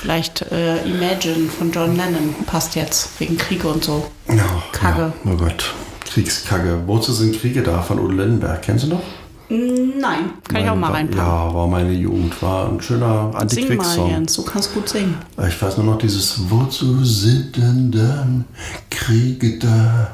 Vielleicht 0.00 0.42
äh, 0.52 0.82
Imagine 0.84 1.48
von 1.48 1.72
John 1.72 1.96
Lennon 1.96 2.34
passt 2.46 2.74
jetzt, 2.74 3.18
wegen 3.20 3.38
Kriege 3.38 3.68
und 3.68 3.84
so. 3.84 4.06
Ja, 4.28 4.44
Kacke. 4.72 5.12
Ja, 5.24 5.30
oh 5.32 5.36
Gott. 5.36 5.72
Kriegskacke. 6.12 6.82
Wozu 6.86 7.12
sind 7.12 7.40
Kriege 7.40 7.62
da 7.62 7.80
von 7.82 7.98
Udo 7.98 8.12
Lindenberg? 8.12 8.62
Kennst 8.62 8.84
du 8.84 8.88
noch? 8.88 9.02
Nein, 9.48 10.30
kann 10.48 10.62
ich 10.62 10.70
auch 10.70 10.76
mal 10.76 10.90
reinpacken. 10.90 11.18
Ja, 11.18 11.54
war 11.54 11.66
meine 11.66 11.92
Jugend. 11.92 12.40
War 12.42 12.68
ein 12.70 12.80
schöner 12.80 13.30
Sing 13.46 13.76
mal. 13.76 14.08
Jens, 14.08 14.34
du 14.36 14.42
kannst 14.42 14.72
gut 14.72 14.88
singen. 14.88 15.16
Ich 15.46 15.60
weiß 15.60 15.76
nur 15.76 15.86
noch 15.86 15.98
dieses 15.98 16.50
Wozu 16.50 17.04
sind 17.04 17.56
denn 17.56 17.92
dann 17.92 18.44
Kriege 18.90 19.58
da? 19.58 20.10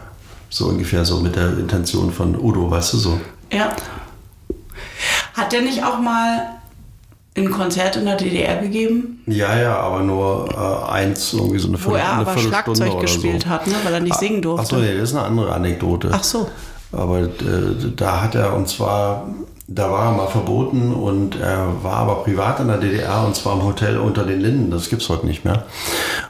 So 0.49 0.67
ungefähr 0.67 1.05
so 1.05 1.21
mit 1.21 1.37
der 1.37 1.59
Intention 1.59 2.13
von 2.13 2.37
Udo, 2.37 2.69
weißt 2.71 2.95
du 2.95 2.97
so. 2.97 3.21
Ja. 3.53 3.71
Hat 5.35 5.53
der 5.53 5.63
nicht 5.63 5.85
auch 5.85 6.01
mal 6.01 6.61
ein 7.37 7.51
Konzert 7.51 7.97
in 7.97 8.05
der 8.05 8.17
DDR 8.17 8.57
gegeben, 8.57 9.23
Ja, 9.27 9.57
ja, 9.57 9.77
aber 9.79 10.03
nur 10.03 10.49
äh, 10.51 10.91
eins, 10.91 11.33
irgendwie 11.33 11.61
so 11.61 11.69
eine, 11.69 11.77
wo 11.77 11.91
Viertel, 11.91 12.01
er 12.01 12.13
aber 12.15 12.33
Viertelstunde 12.33 12.77
Schlagzeug 12.81 13.01
gespielt 13.01 13.43
so. 13.45 13.49
hat, 13.49 13.67
ne? 13.69 13.75
weil 13.85 13.95
er 13.95 14.01
nicht 14.01 14.19
singen 14.19 14.43
durfte? 14.43 14.63
Achso, 14.63 14.77
nee, 14.77 14.99
das 14.99 15.11
ist 15.11 15.17
eine 15.17 15.27
andere 15.27 15.53
Anekdote. 15.53 16.11
Ach 16.13 16.25
so. 16.25 16.51
Aber 16.93 17.21
äh, 17.21 17.29
da 17.97 18.23
hat 18.23 18.35
er, 18.35 18.55
und 18.55 18.69
zwar, 18.69 19.29
da 19.69 19.91
war 19.91 20.07
er 20.07 20.13
mal 20.13 20.27
verboten 20.27 20.93
und 20.93 21.39
er 21.41 21.83
war 21.83 21.99
aber 21.99 22.25
privat 22.25 22.61
in 22.61 22.69
der 22.69 22.79
DDR 22.79 23.25
und 23.25 23.37
zwar 23.37 23.55
im 23.55 23.65
Hotel 23.65 23.99
unter 23.99 24.25
den 24.25 24.41
Linden, 24.41 24.71
das 24.71 24.89
gibt's 24.89 25.09
heute 25.09 25.27
nicht 25.27 25.45
mehr. 25.45 25.65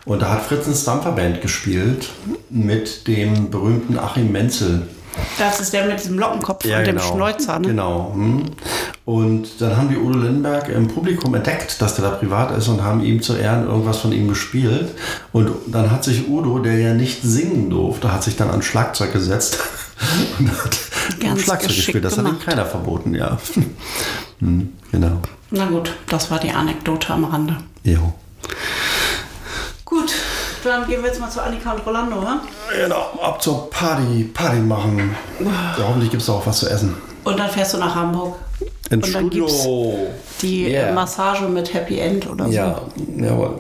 Und 0.05 0.23
da 0.23 0.31
hat 0.31 0.43
Fritz 0.43 0.67
ein 0.67 0.75
Stampferband 0.75 1.41
gespielt 1.41 2.11
mit 2.51 3.07
dem 3.07 3.51
berühmten 3.51 3.99
Achim 3.99 4.31
Menzel. 4.31 4.83
Das 5.39 5.61
ist 5.61 5.73
der 5.73 5.87
mit 5.87 5.99
diesem 5.99 6.19
Lockenkopf 6.19 6.65
und 6.65 6.87
dem 6.87 6.99
Schnäuzer, 6.99 7.59
ne? 7.59 7.69
Genau. 7.69 8.13
hm. 8.15 8.45
Und 9.05 9.61
dann 9.61 9.77
haben 9.77 9.89
die 9.89 9.97
Udo 9.97 10.19
Lindenberg 10.19 10.69
im 10.69 10.87
Publikum 10.87 11.35
entdeckt, 11.35 11.83
dass 11.83 11.97
der 11.97 12.05
da 12.05 12.11
privat 12.13 12.57
ist 12.57 12.69
und 12.69 12.85
haben 12.85 13.03
ihm 13.03 13.21
zu 13.23 13.35
Ehren 13.35 13.67
irgendwas 13.67 13.97
von 13.97 14.13
ihm 14.13 14.29
gespielt. 14.29 14.91
Und 15.33 15.51
dann 15.67 15.91
hat 15.91 16.05
sich 16.05 16.29
Udo, 16.29 16.61
der 16.61 16.79
ja 16.79 16.95
nicht 16.95 17.23
singen 17.23 17.71
durfte, 17.71 18.13
hat 18.13 18.23
sich 18.23 18.37
dann 18.37 18.51
an 18.51 18.63
Schlagzeug 18.63 19.13
gesetzt 19.13 19.59
und 20.39 20.51
hat 20.51 20.79
Ganz 21.21 21.43
Schlagzeug 21.43 21.69
geschickt 21.69 21.87
gespielt. 21.87 22.05
Das 22.05 22.13
hat 22.17 22.25
ihm 22.25 22.31
gemacht. 22.31 22.47
keiner 22.47 22.67
verboten, 22.67 23.15
ja. 23.15 23.39
Hm, 24.41 24.73
genau. 24.91 25.21
Na 25.51 25.67
gut, 25.67 25.95
das 26.09 26.31
war 26.31 26.39
die 26.39 26.51
Anekdote 26.51 27.13
am 27.13 27.25
Rande. 27.27 27.59
Jo. 27.85 28.15
Gut, 29.85 30.15
dann 30.65 30.87
gehen 30.89 31.03
wir 31.03 31.09
jetzt 31.11 31.21
mal 31.21 31.29
zu 31.29 31.43
Annika 31.43 31.73
und 31.73 31.85
Rolando, 31.85 32.23
wa? 32.23 32.41
Genau, 32.75 33.19
ab 33.23 33.43
zur 33.43 33.69
Party, 33.69 34.25
Party 34.33 34.61
machen. 34.61 35.15
Ja, 35.41 35.85
hoffentlich 35.87 36.11
gibt 36.11 36.23
es 36.23 36.31
auch 36.31 36.47
was 36.47 36.61
zu 36.61 36.71
essen. 36.71 36.97
Und 37.25 37.39
dann 37.39 37.51
fährst 37.51 37.75
du 37.75 37.79
nach 37.79 37.95
Hamburg. 37.95 38.37
Ins 38.89 39.07
Und 39.09 39.15
dann 39.15 39.29
gibt's 39.29 39.61
Studio. 39.61 40.07
Die 40.41 40.69
Yeah. 40.71 40.93
Massage 40.93 41.47
mit 41.49 41.75
Happy 41.75 41.99
End 41.99 42.27
oder 42.31 42.47
so. 42.47 42.51
Ja, 42.53 42.81
jawohl. 43.19 43.59